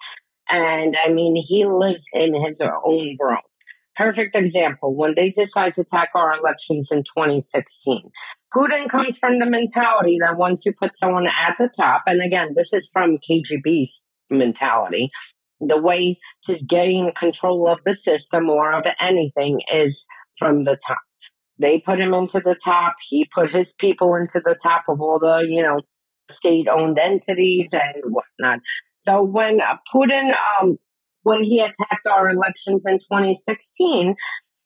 And 0.47 0.95
I 1.03 1.09
mean, 1.09 1.35
he 1.35 1.65
lives 1.65 2.05
in 2.13 2.33
his 2.33 2.61
own 2.61 3.17
world 3.19 3.41
perfect 3.95 4.35
example 4.35 4.95
when 4.95 5.15
they 5.15 5.31
decide 5.31 5.73
to 5.73 5.81
attack 5.81 6.09
our 6.15 6.37
elections 6.37 6.89
in 6.91 7.03
2016. 7.03 8.09
Putin 8.55 8.89
comes 8.89 9.17
from 9.17 9.39
the 9.39 9.45
mentality 9.45 10.17
that 10.21 10.37
once 10.37 10.65
you 10.65 10.73
put 10.73 10.97
someone 10.97 11.27
at 11.27 11.55
the 11.59 11.69
top, 11.69 12.03
and 12.07 12.21
again, 12.21 12.53
this 12.55 12.73
is 12.73 12.89
from 12.91 13.17
KGB's 13.17 14.01
mentality, 14.29 15.09
the 15.59 15.81
way 15.81 16.19
to 16.43 16.57
gain 16.65 17.11
control 17.13 17.67
of 17.67 17.83
the 17.85 17.95
system 17.95 18.49
or 18.49 18.73
of 18.73 18.85
anything 18.99 19.59
is 19.73 20.05
from 20.37 20.63
the 20.63 20.77
top. 20.87 20.99
They 21.57 21.79
put 21.79 21.99
him 21.99 22.13
into 22.13 22.39
the 22.41 22.55
top. 22.55 22.95
He 23.07 23.25
put 23.25 23.49
his 23.49 23.73
people 23.73 24.15
into 24.15 24.41
the 24.43 24.57
top 24.61 24.83
of 24.89 24.99
all 24.99 25.19
the, 25.19 25.45
you 25.47 25.61
know, 25.61 25.79
state 26.29 26.67
owned 26.67 26.99
entities 26.99 27.69
and 27.71 28.03
whatnot. 28.07 28.59
So 29.01 29.23
when 29.23 29.61
Putin 29.93 30.35
um, 30.61 30.77
when 31.25 31.43
he 31.43 31.59
attacked 31.59 32.05
our 32.07 32.29
elections 32.29 32.85
in 32.85 32.99
2016, 32.99 34.15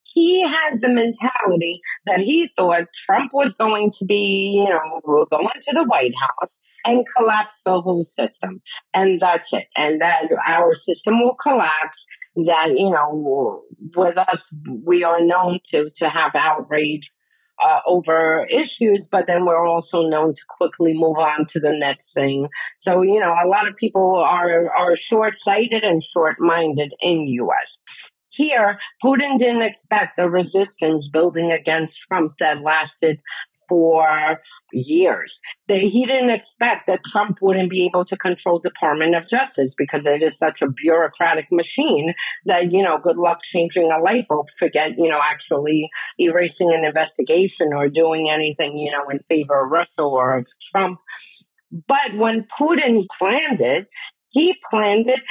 he 0.03 0.45
has 0.45 0.81
the 0.81 0.89
mentality 0.89 1.79
that 2.05 2.19
he 2.19 2.49
thought 2.55 2.87
Trump 3.05 3.31
was 3.33 3.55
going 3.55 3.91
to 3.97 4.05
be, 4.05 4.61
you 4.61 4.69
know, 4.69 5.25
going 5.31 5.47
to 5.61 5.73
the 5.73 5.85
White 5.85 6.13
House 6.19 6.51
and 6.85 7.05
collapse 7.15 7.61
the 7.65 7.79
whole 7.79 8.03
system. 8.03 8.61
And 8.93 9.21
that's 9.21 9.53
it. 9.53 9.67
And 9.77 10.01
that 10.01 10.27
our 10.47 10.73
system 10.73 11.21
will 11.21 11.35
collapse. 11.35 12.05
That, 12.35 12.71
you 12.71 12.89
know, 12.89 13.63
with 13.95 14.17
us, 14.17 14.53
we 14.83 15.03
are 15.03 15.21
known 15.21 15.59
to, 15.71 15.89
to 15.95 16.09
have 16.09 16.35
outrage 16.35 17.09
uh, 17.63 17.79
over 17.85 18.45
issues, 18.49 19.07
but 19.07 19.27
then 19.27 19.45
we're 19.45 19.65
also 19.65 20.07
known 20.07 20.33
to 20.33 20.41
quickly 20.47 20.93
move 20.93 21.17
on 21.17 21.45
to 21.47 21.59
the 21.59 21.73
next 21.73 22.13
thing. 22.13 22.47
So, 22.79 23.01
you 23.01 23.19
know, 23.19 23.33
a 23.33 23.47
lot 23.47 23.67
of 23.67 23.75
people 23.75 24.15
are, 24.15 24.69
are 24.75 24.95
short 24.95 25.35
sighted 25.35 25.83
and 25.83 26.03
short 26.03 26.37
minded 26.39 26.93
in 27.01 27.27
US. 27.27 27.77
Here, 28.31 28.79
Putin 29.03 29.37
didn't 29.37 29.63
expect 29.63 30.19
a 30.19 30.29
resistance 30.29 31.09
building 31.11 31.51
against 31.51 31.99
Trump 32.01 32.37
that 32.37 32.61
lasted 32.61 33.19
for 33.69 34.41
years. 34.73 35.39
They, 35.67 35.87
he 35.87 36.05
didn't 36.05 36.31
expect 36.31 36.87
that 36.87 37.05
Trump 37.05 37.37
wouldn't 37.41 37.69
be 37.69 37.85
able 37.85 38.03
to 38.05 38.17
control 38.17 38.59
Department 38.59 39.15
of 39.15 39.29
Justice 39.29 39.73
because 39.77 40.05
it 40.05 40.21
is 40.21 40.37
such 40.37 40.61
a 40.61 40.69
bureaucratic 40.69 41.45
machine 41.51 42.13
that, 42.45 42.71
you 42.71 42.83
know, 42.83 42.97
good 42.97 43.17
luck 43.17 43.43
changing 43.43 43.91
a 43.91 43.99
light 43.99 44.27
bulb, 44.27 44.47
forget, 44.57 44.95
you 44.97 45.09
know, 45.09 45.21
actually 45.23 45.89
erasing 46.19 46.73
an 46.73 46.83
investigation 46.83 47.69
or 47.73 47.87
doing 47.87 48.29
anything, 48.29 48.77
you 48.77 48.91
know, 48.91 49.07
in 49.09 49.19
favor 49.29 49.65
of 49.65 49.71
Russia 49.71 50.01
or 50.01 50.39
of 50.39 50.47
Trump. 50.71 50.99
But 51.87 52.15
when 52.15 52.45
Putin 52.45 53.05
planned 53.17 53.61
it, 53.61 53.87
he 54.29 54.55
planned 54.69 55.07
it 55.07 55.21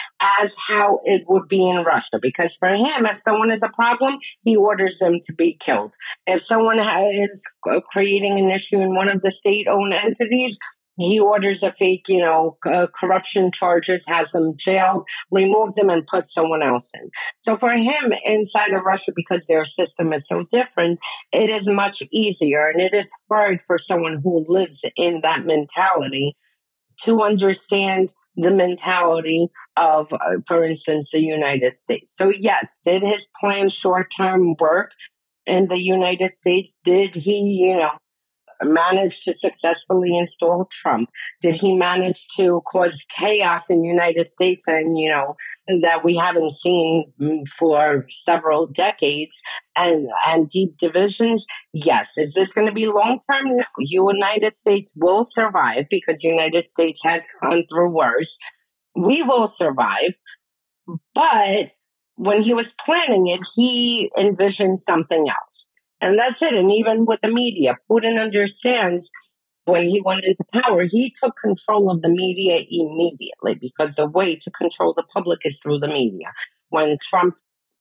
as 0.41 0.57
how 0.57 0.99
it 1.05 1.23
would 1.29 1.49
be 1.49 1.69
in 1.69 1.85
Russia 1.85 2.19
because 2.21 2.55
for 2.57 2.69
him, 2.69 3.07
if 3.07 3.17
someone 3.17 3.51
is 3.51 3.63
a 3.63 3.71
problem, 3.71 4.19
he 4.43 4.57
orders 4.57 4.99
them 4.99 5.21
to 5.25 5.33
be 5.35 5.57
killed. 5.59 5.95
If 6.27 6.43
someone 6.43 6.79
is 6.81 7.43
creating 7.91 8.39
an 8.39 8.51
issue 8.51 8.81
in 8.81 8.95
one 8.95 9.09
of 9.09 9.23
the 9.23 9.31
state 9.31 9.69
owned 9.69 9.95
entities, 9.95 10.59
he 10.99 11.21
orders 11.21 11.63
a 11.63 11.71
fake, 11.71 12.09
you 12.09 12.19
know, 12.19 12.59
uh, 12.67 12.89
corruption 12.93 13.53
charges, 13.53 14.03
has 14.09 14.33
them 14.33 14.55
jailed, 14.59 15.05
removes 15.31 15.77
them, 15.77 15.91
and 15.91 16.05
puts 16.05 16.35
someone 16.35 16.61
else 16.61 16.91
in. 16.93 17.09
So 17.43 17.57
for 17.57 17.71
him, 17.71 18.13
inside 18.25 18.73
of 18.73 18.83
Russia, 18.85 19.13
because 19.15 19.47
their 19.47 19.65
system 19.65 20.13
is 20.13 20.27
so 20.27 20.45
different, 20.51 20.99
it 21.31 21.51
is 21.51 21.69
much 21.69 22.03
easier, 22.11 22.69
and 22.69 22.81
it 22.81 22.95
is 22.95 23.13
hard 23.31 23.63
for 23.63 23.79
someone 23.79 24.21
who 24.25 24.45
lives 24.49 24.85
in 24.97 25.21
that 25.21 25.47
mentality 25.47 26.37
to 27.05 27.23
understand 27.23 28.13
the 28.37 28.51
mentality 28.51 29.49
of, 29.77 30.13
uh, 30.13 30.19
for 30.47 30.65
instance, 30.65 31.11
the 31.13 31.21
United 31.21 31.75
States. 31.75 32.13
So, 32.15 32.33
yes, 32.39 32.77
did 32.85 33.03
his 33.03 33.29
plan 33.41 33.69
short 33.69 34.13
term 34.17 34.55
work 34.59 34.93
in 35.47 35.69
the 35.69 35.83
United 35.83 36.31
States? 36.31 36.77
Did 36.85 37.15
he, 37.15 37.41
you 37.41 37.77
know, 37.77 37.91
manage 38.63 39.23
to 39.23 39.33
successfully 39.33 40.17
install 40.17 40.69
Trump? 40.71 41.11
Did 41.41 41.57
he 41.57 41.75
manage 41.75 42.27
to 42.37 42.61
cause 42.71 43.05
chaos 43.09 43.71
in 43.71 43.83
the 43.83 43.89
United 43.89 44.27
States 44.27 44.67
and, 44.67 44.99
you 44.99 45.11
know, 45.11 45.37
that 45.81 46.05
we 46.05 46.17
haven't 46.17 46.53
seen 46.53 47.13
mm, 47.21 47.47
for 47.49 48.07
several 48.11 48.71
decades 48.71 49.41
and, 49.77 50.09
and 50.27 50.49
deep 50.49 50.77
divisions? 50.79 51.47
Yes. 51.73 52.13
Is 52.17 52.35
this 52.35 52.53
going 52.53 52.67
to 52.67 52.73
be 52.73 52.87
long 52.87 53.21
term? 53.31 53.57
No. 53.57 53.65
United 53.79 54.55
States 54.57 54.93
will 54.97 55.25
survive 55.25 55.87
because 55.91 56.23
United 56.23 56.65
States 56.65 57.01
has 57.05 57.27
gone 57.43 57.65
through 57.71 57.95
worse. 57.95 58.37
We 58.95 59.23
will 59.23 59.47
survive. 59.47 60.19
But 61.15 61.73
when 62.17 62.43
he 62.43 62.53
was 62.55 62.75
planning 62.85 63.29
it, 63.29 63.41
he 63.55 64.11
envisioned 64.19 64.81
something 64.81 65.29
else. 65.29 65.67
And 66.01 66.19
that's 66.19 66.43
it. 66.43 66.55
And 66.55 66.71
even 66.73 67.07
with 67.07 67.21
the 67.23 67.33
media, 67.33 67.77
Putin 67.91 68.21
understands 68.21 69.11
when 69.65 69.83
he 69.89 70.01
went 70.01 70.25
into 70.25 70.45
power, 70.53 70.85
he 70.85 71.15
took 71.23 71.35
control 71.37 71.91
of 71.91 72.03
the 72.03 72.09
media 72.09 72.65
immediately 72.71 73.55
because 73.61 73.95
the 73.95 74.09
way 74.09 74.37
to 74.37 74.51
control 74.53 74.95
the 74.95 75.03
public 75.03 75.41
is 75.45 75.61
through 75.61 75.81
the 75.81 75.89
media. 75.89 76.33
When 76.71 76.97
Trump 77.11 77.35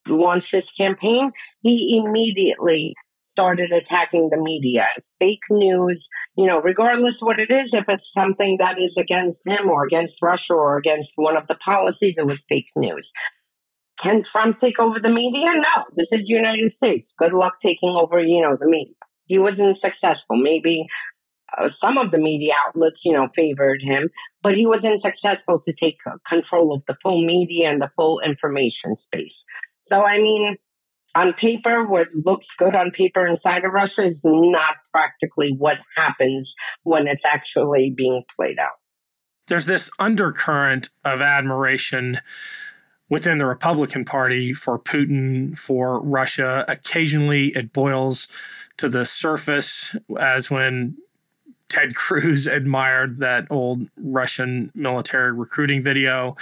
launched 0.07 0.51
his 0.51 0.69
campaign, 0.71 1.31
he 1.61 1.97
immediately 1.97 2.95
started 3.21 3.71
attacking 3.71 4.29
the 4.31 4.37
media. 4.37 4.87
Fake 5.19 5.43
news, 5.51 6.09
you 6.35 6.47
know, 6.47 6.59
regardless 6.59 7.21
what 7.21 7.39
it 7.39 7.51
is, 7.51 7.73
if 7.73 7.87
it's 7.87 8.11
something 8.11 8.57
that 8.57 8.79
is 8.79 8.97
against 8.97 9.47
him 9.47 9.69
or 9.69 9.85
against 9.85 10.21
Russia 10.21 10.53
or 10.53 10.77
against 10.77 11.13
one 11.15 11.37
of 11.37 11.47
the 11.47 11.55
policies, 11.55 12.17
it 12.17 12.25
was 12.25 12.43
fake 12.49 12.69
news. 12.75 13.11
Can 13.99 14.23
Trump 14.23 14.59
take 14.59 14.79
over 14.79 14.99
the 14.99 15.09
media? 15.09 15.47
No. 15.53 15.85
This 15.95 16.11
is 16.11 16.29
United 16.29 16.71
States. 16.71 17.13
Good 17.17 17.33
luck 17.33 17.55
taking 17.61 17.89
over, 17.89 18.19
you 18.19 18.41
know, 18.41 18.55
the 18.59 18.67
media. 18.67 18.93
He 19.25 19.39
wasn't 19.39 19.77
successful. 19.77 20.37
Maybe 20.37 20.87
uh, 21.57 21.69
some 21.69 21.97
of 21.97 22.11
the 22.11 22.19
media 22.19 22.53
outlets, 22.67 23.03
you 23.05 23.13
know, 23.13 23.27
favored 23.35 23.81
him, 23.81 24.09
but 24.41 24.55
he 24.55 24.67
wasn't 24.67 25.01
successful 25.01 25.61
to 25.61 25.73
take 25.73 25.97
control 26.27 26.73
of 26.73 26.85
the 26.85 26.95
full 27.01 27.21
media 27.21 27.69
and 27.69 27.81
the 27.81 27.89
full 27.95 28.19
information 28.19 28.95
space. 28.95 29.43
So, 29.83 30.05
I 30.05 30.17
mean, 30.17 30.57
on 31.15 31.33
paper, 31.33 31.83
what 31.85 32.09
looks 32.13 32.47
good 32.57 32.75
on 32.75 32.91
paper 32.91 33.25
inside 33.25 33.65
of 33.65 33.71
Russia 33.73 34.03
is 34.05 34.21
not 34.23 34.75
practically 34.93 35.51
what 35.57 35.79
happens 35.95 36.53
when 36.83 37.07
it's 37.07 37.25
actually 37.25 37.89
being 37.89 38.23
played 38.35 38.59
out. 38.59 38.77
There's 39.47 39.65
this 39.65 39.89
undercurrent 39.97 40.89
of 41.05 41.21
admiration 41.21 42.19
within 43.09 43.37
the 43.37 43.45
Republican 43.45 44.05
Party 44.05 44.53
for 44.53 44.77
Putin, 44.77 45.57
for 45.57 46.01
Russia. 46.01 46.65
Occasionally 46.67 47.47
it 47.49 47.73
boils 47.73 48.27
to 48.77 48.89
the 48.89 49.05
surface, 49.05 49.95
as 50.19 50.51
when 50.51 50.97
Ted 51.69 51.95
Cruz 51.95 52.47
admired 52.47 53.19
that 53.19 53.47
old 53.49 53.89
Russian 53.97 54.71
military 54.75 55.31
recruiting 55.31 55.81
video. 55.81 56.35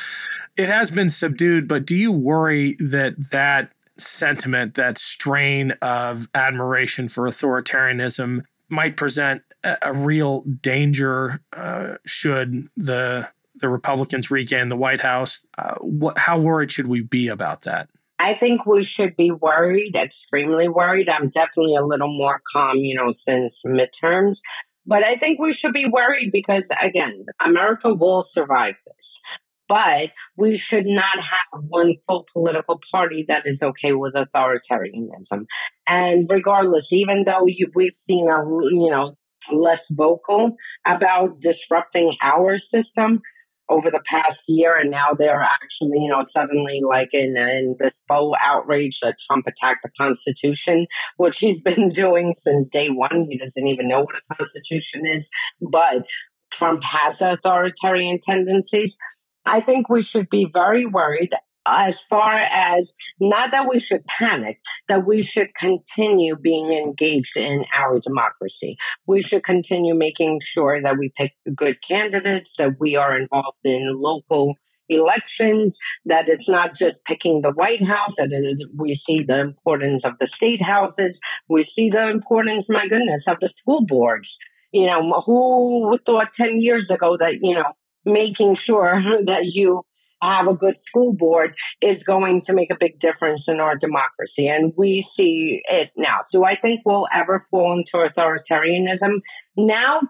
It 0.57 0.67
has 0.67 0.91
been 0.91 1.09
subdued, 1.09 1.67
but 1.67 1.85
do 1.85 1.95
you 1.95 2.11
worry 2.11 2.75
that 2.79 3.31
that 3.31 3.71
sentiment, 3.97 4.75
that 4.75 4.97
strain 4.97 5.71
of 5.81 6.27
admiration 6.33 7.07
for 7.07 7.27
authoritarianism, 7.27 8.43
might 8.69 8.97
present 8.97 9.41
a, 9.63 9.77
a 9.83 9.93
real 9.93 10.41
danger 10.61 11.41
uh, 11.53 11.95
should 12.05 12.67
the 12.75 13.29
the 13.59 13.69
Republicans 13.69 14.31
regain 14.31 14.69
the 14.69 14.77
White 14.77 15.01
House? 15.01 15.45
Uh, 15.57 15.75
what, 15.75 16.17
how 16.17 16.39
worried 16.39 16.71
should 16.71 16.87
we 16.87 17.01
be 17.01 17.27
about 17.27 17.63
that? 17.63 17.89
I 18.19 18.33
think 18.35 18.65
we 18.65 18.83
should 18.83 19.15
be 19.17 19.31
worried, 19.31 19.95
extremely 19.95 20.69
worried. 20.69 21.09
I'm 21.09 21.29
definitely 21.29 21.75
a 21.75 21.83
little 21.83 22.15
more 22.15 22.41
calm, 22.51 22.77
you 22.77 22.95
know, 22.95 23.11
since 23.11 23.61
midterms. 23.65 24.39
But 24.85 25.03
I 25.03 25.15
think 25.15 25.39
we 25.39 25.53
should 25.53 25.73
be 25.73 25.87
worried 25.87 26.31
because, 26.31 26.69
again, 26.81 27.25
America 27.41 27.93
will 27.93 28.21
survive 28.21 28.75
this. 28.85 29.19
But 29.67 30.11
we 30.37 30.57
should 30.57 30.85
not 30.85 31.19
have 31.19 31.63
one 31.67 31.95
full 32.07 32.27
political 32.31 32.79
party 32.91 33.25
that 33.27 33.47
is 33.47 33.63
okay 33.63 33.93
with 33.93 34.13
authoritarianism. 34.13 35.45
And 35.87 36.27
regardless, 36.29 36.87
even 36.91 37.23
though 37.23 37.47
you, 37.47 37.71
we've 37.73 37.97
seen 38.07 38.29
a, 38.29 38.43
you 38.45 38.91
know, 38.91 39.15
less 39.51 39.87
vocal 39.91 40.55
about 40.85 41.39
disrupting 41.41 42.15
our 42.21 42.59
system, 42.59 43.21
over 43.69 43.89
the 43.89 44.01
past 44.05 44.43
year, 44.47 44.77
and 44.77 44.91
now 44.91 45.13
they're 45.17 45.41
actually, 45.41 45.99
you 45.99 46.09
know, 46.09 46.23
suddenly 46.29 46.81
like 46.87 47.13
in 47.13 47.35
in 47.37 47.75
this 47.79 47.93
Boe 48.07 48.35
outrage 48.41 48.99
that 49.01 49.17
Trump 49.25 49.45
attacked 49.47 49.81
the 49.83 49.89
Constitution, 49.97 50.87
which 51.17 51.39
he's 51.39 51.61
been 51.63 51.89
doing 51.89 52.35
since 52.45 52.69
day 52.69 52.89
one. 52.89 53.27
He 53.29 53.37
doesn't 53.37 53.67
even 53.67 53.87
know 53.87 54.01
what 54.01 54.15
a 54.17 54.35
Constitution 54.35 55.05
is, 55.05 55.27
but 55.61 56.05
Trump 56.51 56.83
has 56.83 57.21
authoritarian 57.21 58.19
tendencies. 58.21 58.97
I 59.45 59.59
think 59.59 59.89
we 59.89 60.01
should 60.01 60.29
be 60.29 60.49
very 60.51 60.85
worried 60.85 61.31
as 61.65 62.01
far 62.03 62.35
as 62.35 62.93
not 63.19 63.51
that 63.51 63.67
we 63.67 63.79
should 63.79 64.05
panic, 64.05 64.59
that 64.87 65.05
we 65.05 65.23
should 65.23 65.53
continue 65.55 66.35
being 66.35 66.71
engaged 66.71 67.37
in 67.37 67.65
our 67.75 67.99
democracy. 67.99 68.77
We 69.07 69.21
should 69.21 69.43
continue 69.43 69.95
making 69.95 70.41
sure 70.43 70.81
that 70.81 70.97
we 70.97 71.11
pick 71.15 71.33
good 71.55 71.81
candidates, 71.81 72.53
that 72.57 72.79
we 72.79 72.95
are 72.95 73.17
involved 73.17 73.57
in 73.63 73.99
local 73.99 74.55
elections, 74.89 75.77
that 76.05 76.29
it's 76.29 76.47
not 76.47 76.75
just 76.75 77.03
picking 77.05 77.41
the 77.41 77.51
White 77.51 77.83
House, 77.83 78.13
that 78.17 78.29
it, 78.31 78.67
we 78.77 78.93
see 78.93 79.23
the 79.23 79.39
importance 79.39 80.05
of 80.05 80.13
the 80.19 80.27
state 80.27 80.61
houses, 80.61 81.17
we 81.49 81.63
see 81.63 81.89
the 81.89 82.09
importance, 82.09 82.69
my 82.69 82.87
goodness, 82.87 83.27
of 83.27 83.39
the 83.39 83.49
school 83.49 83.85
boards. 83.85 84.37
You 84.71 84.87
know, 84.87 85.21
who 85.25 85.97
thought 86.05 86.33
10 86.33 86.59
years 86.59 86.89
ago 86.89 87.15
that, 87.17 87.35
you 87.41 87.53
know, 87.53 87.73
making 88.03 88.55
sure 88.55 89.01
that 89.25 89.45
you 89.45 89.85
have 90.21 90.47
a 90.47 90.55
good 90.55 90.77
school 90.77 91.13
board 91.13 91.55
is 91.81 92.03
going 92.03 92.41
to 92.41 92.53
make 92.53 92.71
a 92.71 92.77
big 92.77 92.99
difference 92.99 93.47
in 93.47 93.59
our 93.59 93.75
democracy. 93.75 94.47
And 94.47 94.73
we 94.77 95.01
see 95.01 95.61
it 95.69 95.91
now. 95.95 96.19
Do 96.31 96.43
I 96.43 96.55
think 96.55 96.81
we'll 96.85 97.07
ever 97.11 97.45
fall 97.51 97.73
into 97.73 97.97
authoritarianism? 97.97 99.21
Now, 99.55 100.01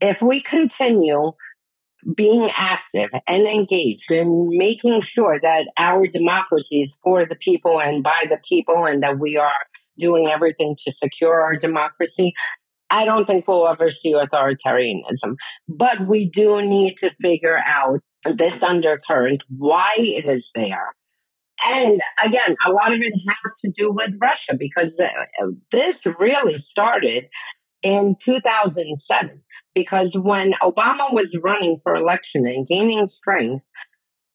if 0.00 0.20
we 0.20 0.42
continue 0.42 1.32
being 2.14 2.50
active 2.54 3.10
and 3.26 3.46
engaged 3.46 4.10
in 4.12 4.50
making 4.52 5.00
sure 5.00 5.40
that 5.40 5.66
our 5.76 6.06
democracy 6.06 6.82
is 6.82 6.98
for 7.02 7.26
the 7.26 7.36
people 7.36 7.80
and 7.80 8.04
by 8.04 8.26
the 8.28 8.38
people 8.48 8.84
and 8.84 9.02
that 9.02 9.18
we 9.18 9.36
are 9.36 9.50
doing 9.98 10.26
everything 10.26 10.76
to 10.84 10.92
secure 10.92 11.40
our 11.40 11.56
democracy, 11.56 12.32
I 12.90 13.04
don't 13.04 13.26
think 13.26 13.48
we'll 13.48 13.68
ever 13.68 13.90
see 13.90 14.14
authoritarianism. 14.14 15.36
But 15.68 16.06
we 16.06 16.28
do 16.28 16.62
need 16.62 16.98
to 16.98 17.14
figure 17.20 17.58
out 17.64 18.00
this 18.24 18.62
undercurrent, 18.62 19.42
why 19.48 19.94
it 19.98 20.26
is 20.26 20.50
there. 20.54 20.94
And 21.66 22.00
again, 22.22 22.56
a 22.64 22.70
lot 22.70 22.92
of 22.92 23.00
it 23.00 23.14
has 23.28 23.60
to 23.60 23.70
do 23.70 23.90
with 23.90 24.18
Russia 24.20 24.56
because 24.58 25.00
uh, 25.00 25.46
this 25.70 26.06
really 26.18 26.58
started 26.58 27.28
in 27.82 28.16
2007. 28.22 29.42
Because 29.74 30.14
when 30.14 30.52
Obama 30.54 31.12
was 31.12 31.38
running 31.42 31.78
for 31.82 31.94
election 31.94 32.46
and 32.46 32.66
gaining 32.66 33.06
strength, 33.06 33.64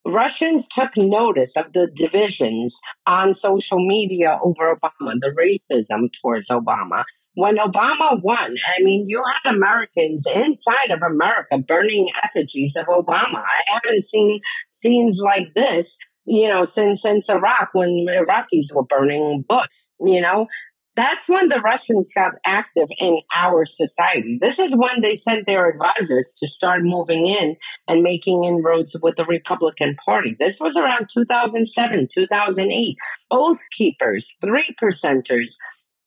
Russians 0.06 0.68
took 0.68 0.98
notice 0.98 1.56
of 1.56 1.74
the 1.74 1.88
divisions 1.96 2.76
on 3.06 3.36
social 3.36 3.86
media 3.86 4.40
over 4.44 4.76
Obama, 4.76 5.14
the 5.20 5.60
racism 5.70 6.10
towards 6.22 6.48
Obama 6.50 7.04
when 7.36 7.58
Obama 7.58 8.22
won, 8.22 8.56
I 8.68 8.84
mean, 8.84 9.08
you 9.08 9.24
had 9.24 9.54
Americans 9.54 10.26
inside 10.34 10.92
of 10.92 11.02
America 11.02 11.58
burning 11.60 12.10
effigies 12.24 12.76
of 12.76 12.88
Obama. 12.88 13.38
I 13.38 13.62
haven't 13.68 14.04
seen 14.04 14.42
scenes 14.70 15.20
like 15.24 15.54
this, 15.56 15.98
you 16.26 16.50
know, 16.50 16.66
since 16.66 17.02
since 17.02 17.30
Iraq 17.30 17.70
when 17.74 18.06
Iraqis 18.10 18.74
were 18.74 18.84
burning 18.84 19.44
books. 19.48 19.90
You 20.00 20.22
know, 20.22 20.48
that's 20.96 21.30
when 21.30 21.48
the 21.48 21.62
Russians 21.62 22.12
got 22.14 22.34
active 22.46 22.88
in 23.00 23.22
our 23.34 23.66
society. 23.66 24.38
This 24.42 24.60
is 24.60 24.76
when 24.76 25.02
they 25.02 25.16
sent 25.16 25.46
their 25.46 25.70
advisors 25.70 26.34
to 26.38 26.48
start 26.48 26.82
moving 26.84 27.28
in 27.28 27.56
and 27.88 28.04
making 28.04 28.44
inroads 28.44 28.96
with 29.02 29.16
the 29.16 29.26
Republican 29.26 29.96
Party. 29.96 30.36
This 30.38 30.60
was 30.60 30.76
around 30.76 31.08
2007, 31.14 32.10
2008. 32.14 32.96
Oath 33.32 33.60
keepers, 33.78 34.36
three 34.42 34.76
percenters, 34.82 35.54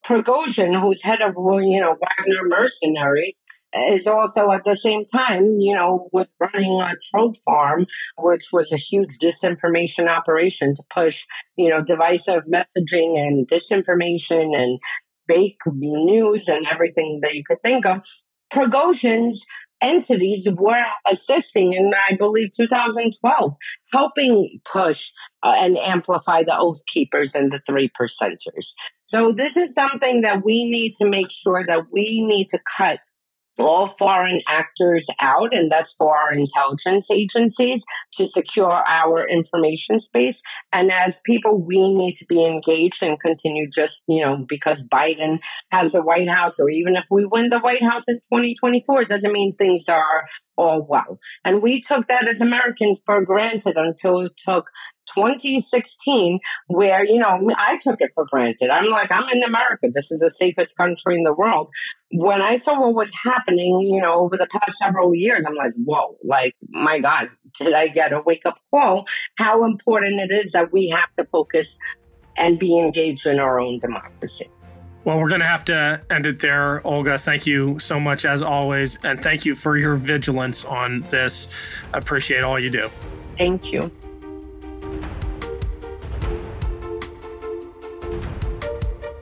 Prigozhin, 0.05 0.79
who's 0.79 1.03
head 1.03 1.23
of, 1.23 1.35
you 1.37 1.81
know, 1.81 1.97
Wagner 2.01 2.49
mercenaries, 2.49 3.35
is 3.77 4.07
also 4.07 4.51
at 4.51 4.65
the 4.65 4.77
same 4.77 5.05
time, 5.05 5.45
you 5.59 5.75
know, 5.75 6.09
with 6.13 6.29
running 6.39 6.81
a 6.81 6.91
troll 7.11 7.35
farm, 7.45 7.87
which 8.19 8.45
was 8.53 8.73
a 8.73 8.77
huge 8.77 9.19
disinformation 9.21 10.09
operation 10.09 10.75
to 10.77 10.83
push, 10.91 11.25
you 11.57 11.71
know, 11.71 11.83
divisive 11.83 12.45
messaging 12.45 13.19
and 13.19 13.49
disinformation 13.49 14.57
and 14.57 14.79
fake 15.27 15.59
news 15.67 16.49
and 16.49 16.67
everything 16.67 17.21
that 17.23 17.35
you 17.35 17.43
could 17.45 17.63
think 17.63 17.87
of. 17.87 18.03
Prigozhin's 18.53 19.45
entities 19.81 20.49
were 20.51 20.85
assisting 21.09 21.73
in, 21.73 21.93
I 21.95 22.17
believe, 22.17 22.51
2012, 22.57 23.53
helping 23.93 24.61
push 24.65 25.11
uh, 25.43 25.55
and 25.59 25.77
amplify 25.77 26.43
the 26.43 26.57
Oath 26.57 26.83
Keepers 26.93 27.35
and 27.35 27.53
the 27.53 27.61
Three 27.67 27.91
Percenters. 27.91 28.75
So 29.07 29.33
this 29.33 29.57
is 29.57 29.75
something 29.75 30.23
that 30.23 30.45
we 30.45 30.69
need 30.71 30.95
to 30.97 31.09
make 31.09 31.31
sure 31.31 31.65
that 31.67 31.87
we 31.93 32.25
need 32.27 32.49
to 32.51 32.59
cut 32.77 33.01
all 33.59 33.87
foreign 33.87 34.41
actors 34.49 35.07
out, 35.21 35.55
and 35.55 35.71
that's 35.71 35.93
for 35.95 36.17
our 36.17 36.33
intelligence 36.33 37.09
agencies 37.11 37.85
to 38.15 38.27
secure 38.27 38.73
our 38.73 39.27
information 39.29 40.01
space. 40.01 40.43
And 40.73 40.91
as 40.91 41.21
people, 41.25 41.63
we 41.63 41.95
need 41.95 42.17
to 42.17 42.27
be 42.27 42.45
engaged 42.45 43.03
and 43.03 43.21
continue 43.21 43.69
just, 43.71 44.03
you 44.09 44.25
know, 44.25 44.45
because 44.49 44.87
Biden 44.89 45.41
has 45.71 45.93
the 45.93 46.03
White 46.03 46.29
House, 46.29 46.59
or 46.59 46.69
even 46.71 46.97
if 46.97 47.05
we 47.11 47.25
win 47.25 47.51
the 47.51 47.61
White 47.61 47.83
House 47.83 48.05
in 48.09 48.17
2024, 48.17 49.03
it 49.03 49.09
doesn't 49.09 49.33
mean 49.33 49.55
things 49.55 49.89
are 49.89 50.25
Oh, 50.57 50.65
all 50.65 50.87
well. 50.89 51.19
And 51.45 51.63
we 51.63 51.81
took 51.81 52.09
that 52.09 52.29
as 52.29 52.41
Americans 52.41 53.03
for 53.05 53.25
granted 53.25 53.77
until 53.77 54.21
it 54.21 54.37
took 54.37 54.67
2016, 55.15 56.39
where, 56.69 57.05
you 57.05 57.19
know, 57.19 57.39
I 57.57 57.79
took 57.83 58.01
it 58.01 58.13
for 58.15 58.27
granted. 58.31 58.71
I'm 58.71 58.91
like, 58.91 59.11
I'm 59.11 59.29
in 59.31 59.43
America. 59.43 59.89
This 59.93 60.11
is 60.11 60.21
the 60.21 60.31
safest 60.31 60.77
country 60.77 61.17
in 61.17 61.25
the 61.25 61.35
world. 61.35 61.71
When 62.11 62.41
I 62.41 62.57
saw 62.57 62.81
what 62.81 62.95
was 62.95 63.13
happening, 63.15 63.81
you 63.81 64.01
know, 64.01 64.15
over 64.15 64.37
the 64.37 64.47
past 64.47 64.79
several 64.79 65.15
years, 65.15 65.45
I'm 65.47 65.57
like, 65.57 65.73
whoa, 65.77 66.17
like, 66.25 66.55
my 66.69 67.01
God, 67.01 67.31
did 67.59 67.75
I 67.75 67.89
get 67.89 68.13
a 68.13 68.21
wake 68.21 68.47
up 68.47 68.59
call? 68.71 69.07
How 69.37 69.65
important 69.65 70.21
it 70.21 70.33
is 70.33 70.53
that 70.53 70.73
we 70.73 70.89
have 70.89 71.09
to 71.19 71.25
focus 71.27 71.77
and 72.37 72.59
be 72.59 72.79
engaged 72.79 73.27
in 73.27 73.39
our 73.39 73.61
own 73.61 73.79
democracy. 73.79 74.51
Well, 75.05 75.21
we're 75.21 75.29
going 75.29 75.41
to 75.41 75.47
have 75.47 75.65
to 75.67 76.01
end 76.11 76.27
it 76.27 76.39
there. 76.39 76.87
Olga, 76.87 77.19
thank 77.19 77.47
you 77.47 77.79
so 77.79 78.01
much 78.01 78.25
as 78.25 78.43
always. 78.43 78.97
And 79.05 79.23
thank 79.23 79.45
you 79.45 79.55
for 79.55 79.77
your 79.77 79.97
vigilance 79.97 80.65
on 80.65 81.03
this. 81.03 81.49
I 81.93 81.99
appreciate 81.99 82.43
all 82.43 82.59
you 82.59 82.71
do. 82.71 82.89
Thank 83.33 83.71
you. 83.71 83.93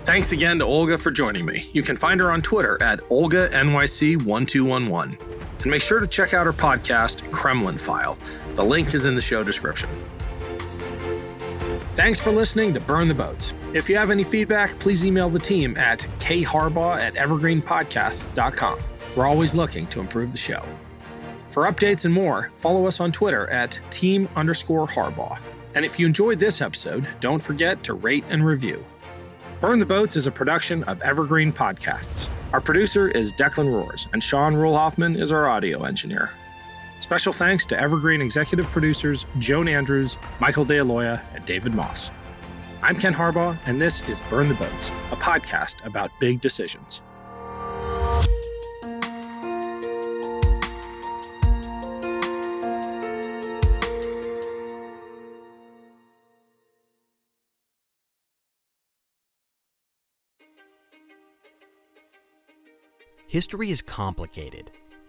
Thanks 0.04 0.30
again 0.32 0.58
to 0.58 0.64
Olga 0.64 0.98
for 0.98 1.10
joining 1.10 1.46
me. 1.46 1.68
You 1.72 1.82
can 1.82 1.96
find 1.96 2.20
her 2.20 2.30
on 2.30 2.42
Twitter 2.42 2.80
at 2.82 3.00
OlgaNYC1211. 3.08 5.18
And 5.62 5.70
make 5.70 5.82
sure 5.82 6.00
to 6.00 6.08
check 6.08 6.34
out 6.34 6.46
her 6.46 6.52
podcast, 6.52 7.30
Kremlin 7.30 7.78
File. 7.78 8.18
The 8.54 8.64
link 8.64 8.94
is 8.94 9.04
in 9.04 9.14
the 9.14 9.20
show 9.20 9.44
description. 9.44 9.88
Thanks 11.94 12.18
for 12.18 12.30
listening 12.30 12.72
to 12.72 12.80
Burn 12.80 13.06
the 13.06 13.12
Boats. 13.12 13.52
If 13.74 13.86
you 13.86 13.98
have 13.98 14.10
any 14.10 14.24
feedback, 14.24 14.78
please 14.78 15.04
email 15.04 15.28
the 15.28 15.38
team 15.38 15.76
at 15.76 16.00
kharbaugh 16.18 16.98
at 16.98 17.14
evergreenpodcasts.com. 17.16 18.78
We're 19.14 19.26
always 19.26 19.54
looking 19.54 19.86
to 19.88 20.00
improve 20.00 20.32
the 20.32 20.38
show. 20.38 20.64
For 21.48 21.64
updates 21.64 22.06
and 22.06 22.14
more, 22.14 22.50
follow 22.56 22.86
us 22.86 22.98
on 22.98 23.12
Twitter 23.12 23.46
at 23.50 23.78
team 23.90 24.26
underscore 24.36 24.86
Harbaugh. 24.86 25.38
And 25.74 25.84
if 25.84 26.00
you 26.00 26.06
enjoyed 26.06 26.40
this 26.40 26.62
episode, 26.62 27.06
don't 27.20 27.42
forget 27.42 27.82
to 27.84 27.92
rate 27.92 28.24
and 28.30 28.42
review. 28.42 28.82
Burn 29.60 29.78
the 29.78 29.84
Boats 29.84 30.16
is 30.16 30.26
a 30.26 30.30
production 30.30 30.84
of 30.84 30.98
Evergreen 31.02 31.52
Podcasts. 31.52 32.30
Our 32.54 32.62
producer 32.62 33.08
is 33.10 33.34
Declan 33.34 33.70
Roars, 33.70 34.08
and 34.14 34.22
Sean 34.22 34.54
Rule 34.54 34.78
is 35.18 35.30
our 35.30 35.46
audio 35.46 35.84
engineer. 35.84 36.30
Special 37.02 37.32
thanks 37.32 37.66
to 37.66 37.76
Evergreen 37.76 38.22
executive 38.22 38.64
producers 38.66 39.26
Joan 39.40 39.66
Andrews, 39.66 40.18
Michael 40.38 40.64
DeAloia, 40.64 41.20
and 41.34 41.44
David 41.44 41.74
Moss. 41.74 42.12
I'm 42.80 42.94
Ken 42.94 43.12
Harbaugh, 43.12 43.58
and 43.66 43.82
this 43.82 44.02
is 44.02 44.20
Burn 44.30 44.48
the 44.48 44.54
Boats, 44.54 44.92
a 45.10 45.16
podcast 45.16 45.84
about 45.84 46.12
big 46.20 46.40
decisions. 46.40 47.02
History 63.26 63.70
is 63.70 63.82
complicated 63.82 64.70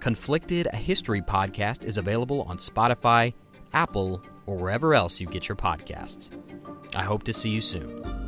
Conflicted, 0.00 0.68
a 0.72 0.76
history 0.76 1.20
podcast, 1.20 1.84
is 1.84 1.98
available 1.98 2.42
on 2.42 2.58
Spotify, 2.58 3.34
Apple, 3.72 4.22
or 4.46 4.56
wherever 4.56 4.94
else 4.94 5.20
you 5.20 5.26
get 5.26 5.48
your 5.48 5.56
podcasts. 5.56 6.30
I 6.94 7.02
hope 7.02 7.24
to 7.24 7.32
see 7.32 7.50
you 7.50 7.60
soon. 7.60 8.18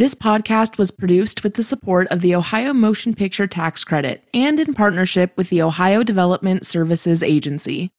This 0.00 0.14
podcast 0.14 0.78
was 0.78 0.90
produced 0.90 1.44
with 1.44 1.54
the 1.54 1.62
support 1.62 2.08
of 2.08 2.22
the 2.22 2.34
Ohio 2.34 2.72
Motion 2.72 3.14
Picture 3.14 3.46
Tax 3.46 3.84
Credit 3.84 4.24
and 4.32 4.58
in 4.58 4.72
partnership 4.72 5.36
with 5.36 5.50
the 5.50 5.60
Ohio 5.60 6.02
Development 6.02 6.64
Services 6.64 7.22
Agency. 7.22 7.88